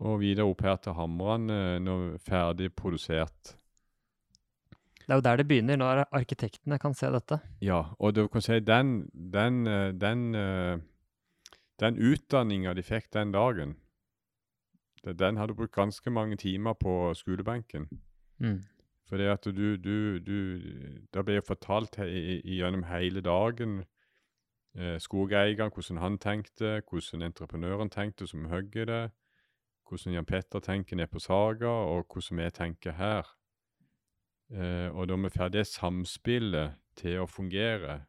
Og 0.03 0.19
videre 0.21 0.49
opp 0.51 0.63
her 0.67 0.77
til 0.83 0.97
hamrene, 0.99 1.79
når 1.83 2.17
ferdig 2.27 2.73
produsert. 2.75 3.53
Det 5.03 5.11
er 5.11 5.19
jo 5.19 5.25
der 5.27 5.37
det 5.37 5.47
begynner, 5.51 5.77
når 5.79 6.05
arkitektene 6.15 6.79
kan 6.83 6.95
se 6.95 7.07
dette. 7.15 7.39
Ja, 7.63 7.83
og 7.99 8.15
du 8.17 8.25
kan 8.31 8.43
si 8.43 8.59
den, 8.61 9.09
den, 9.15 9.67
eh, 9.67 9.93
den, 9.93 10.35
eh, 10.35 10.79
den 11.83 11.99
utdanninga 11.99 12.75
de 12.75 12.83
fikk 12.87 13.11
den 13.15 13.33
dagen, 13.35 13.77
den 15.05 15.37
hadde 15.37 15.55
brukt 15.59 15.75
ganske 15.75 16.11
mange 16.11 16.37
timer 16.39 16.73
på 16.79 17.15
skolebenken. 17.19 17.89
Fordi 19.09 19.27
at 19.29 19.45
du, 19.45 19.77
du, 19.77 20.19
du 20.19 20.37
Det 21.13 21.25
ble 21.27 21.41
fortalt 21.43 21.97
he, 21.99 22.07
i- 22.43 22.57
gjennom 22.59 22.85
hele 22.89 23.21
dagen 23.21 23.85
eh, 24.79 24.99
skogeieren, 24.99 25.71
hvordan 25.75 25.99
han 25.99 26.19
tenkte, 26.19 26.81
hvordan 26.91 27.23
entreprenøren 27.23 27.91
tenkte 27.91 28.27
som 28.27 28.45
hogger 28.51 28.85
det, 28.87 29.11
hvordan 29.93 30.17
Jan 30.17 30.27
Petter 30.29 30.63
tenker 30.65 30.97
ned 30.97 31.11
på 31.13 31.21
Saga, 31.21 31.69
og 31.69 32.07
hvordan 32.09 32.41
vi 32.41 32.49
tenker 32.57 32.97
her. 32.97 33.29
Eh, 34.53 34.89
og 34.93 35.07
da 35.09 35.17
vi 35.21 35.31
får 35.33 35.53
det 35.53 35.67
samspillet 35.69 36.79
til 36.99 37.23
å 37.23 37.29
fungere, 37.29 38.03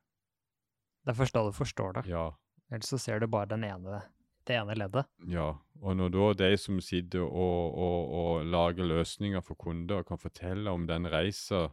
Det 1.04 1.12
er 1.12 1.18
først 1.20 1.36
da 1.36 1.44
du 1.44 1.52
forstår 1.52 1.94
det. 2.00 2.06
ja, 2.08 2.30
Ellers 2.72 2.88
så 2.88 2.98
ser 2.98 3.20
du 3.20 3.28
bare 3.28 3.50
den 3.52 3.64
ene, 3.68 4.02
det 4.48 4.56
ene 4.56 4.76
leddet. 4.80 5.06
Ja, 5.28 5.50
og 5.82 5.98
når 6.00 6.10
da 6.16 6.28
de 6.48 6.58
som 6.58 6.80
sitter 6.82 7.22
og, 7.28 7.76
og, 7.76 8.14
og 8.16 8.46
lager 8.48 8.88
løsninger 8.88 9.44
for 9.44 9.56
kunder, 9.60 10.04
kan 10.08 10.18
fortelle 10.18 10.72
om 10.72 10.88
den 10.88 11.06
reisa 11.12 11.68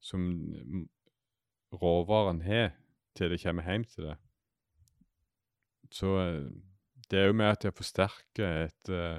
som 0.00 0.30
råvaren 1.74 2.40
har 2.46 2.72
til 3.18 3.30
det 3.34 3.40
kommer 3.42 3.66
hjem 3.66 3.84
til 3.90 4.06
det, 4.10 4.16
så 5.90 6.14
eh, 6.22 6.46
det 7.10 7.18
er 7.18 7.26
jo 7.26 7.34
med 7.34 7.50
at 7.56 7.64
jeg 7.66 7.74
forsterker 7.74 8.64
et, 8.68 8.88
eh, 8.94 9.18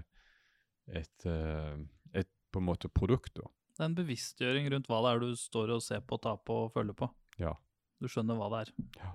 et, 0.92 1.26
eh, 1.26 1.80
et 2.22 2.30
på 2.52 2.62
en 2.62 2.68
måte 2.68 2.92
produkt, 2.92 3.34
da. 3.40 3.48
Det 3.72 3.86
er 3.86 3.90
en 3.90 3.98
bevisstgjøring 3.98 4.68
rundt 4.74 4.90
hva 4.92 5.00
det 5.06 5.12
er 5.12 5.22
du 5.24 5.32
står 5.40 5.76
og 5.78 5.84
ser 5.84 6.04
på, 6.06 6.20
tar 6.22 6.38
på 6.46 6.66
og 6.66 6.74
føler 6.76 6.94
på. 6.98 7.08
Ja. 7.42 7.56
Du 8.02 8.10
skjønner 8.12 8.38
hva 8.38 8.50
det 8.54 8.60
er. 8.66 8.74
Ja. 9.00 9.12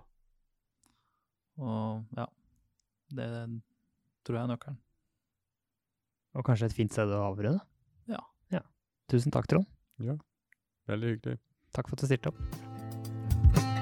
Og 1.62 2.16
ja, 2.16 2.26
det 3.16 3.28
tror 4.26 4.38
jeg 4.38 4.42
er 4.42 4.52
nøkkelen. 4.52 4.78
Og 6.36 6.44
kanskje 6.44 6.68
et 6.68 6.76
fint 6.76 6.92
sted 6.92 7.12
å 7.14 7.22
avrunde. 7.30 7.60
Ja. 8.10 8.20
ja. 8.52 8.64
Tusen 9.12 9.32
takk, 9.32 9.48
Trond. 9.48 9.68
Ja, 10.02 10.18
Veldig 10.86 11.14
hyggelig. 11.14 11.38
Takk 11.74 11.88
for 11.88 11.96
at 11.96 12.04
du 12.04 12.10
stilte 12.10 12.30
opp. 12.30 12.66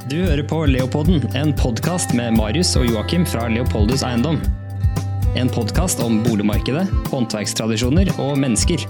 Du 0.09 0.19
hører 0.21 0.45
på 0.49 0.61
Leopolden, 0.69 1.25
en 1.37 1.55
podkast 1.57 2.15
med 2.17 2.37
Marius 2.37 2.75
og 2.81 2.87
Joakim 2.89 3.25
fra 3.29 3.49
Leopoldus 3.49 4.05
Eiendom. 4.07 4.41
En 5.35 5.49
podkast 5.51 5.99
om 5.99 6.20
boligmarkedet, 6.22 6.85
håndverkstradisjoner 7.11 8.12
og 8.22 8.37
mennesker. 8.39 8.85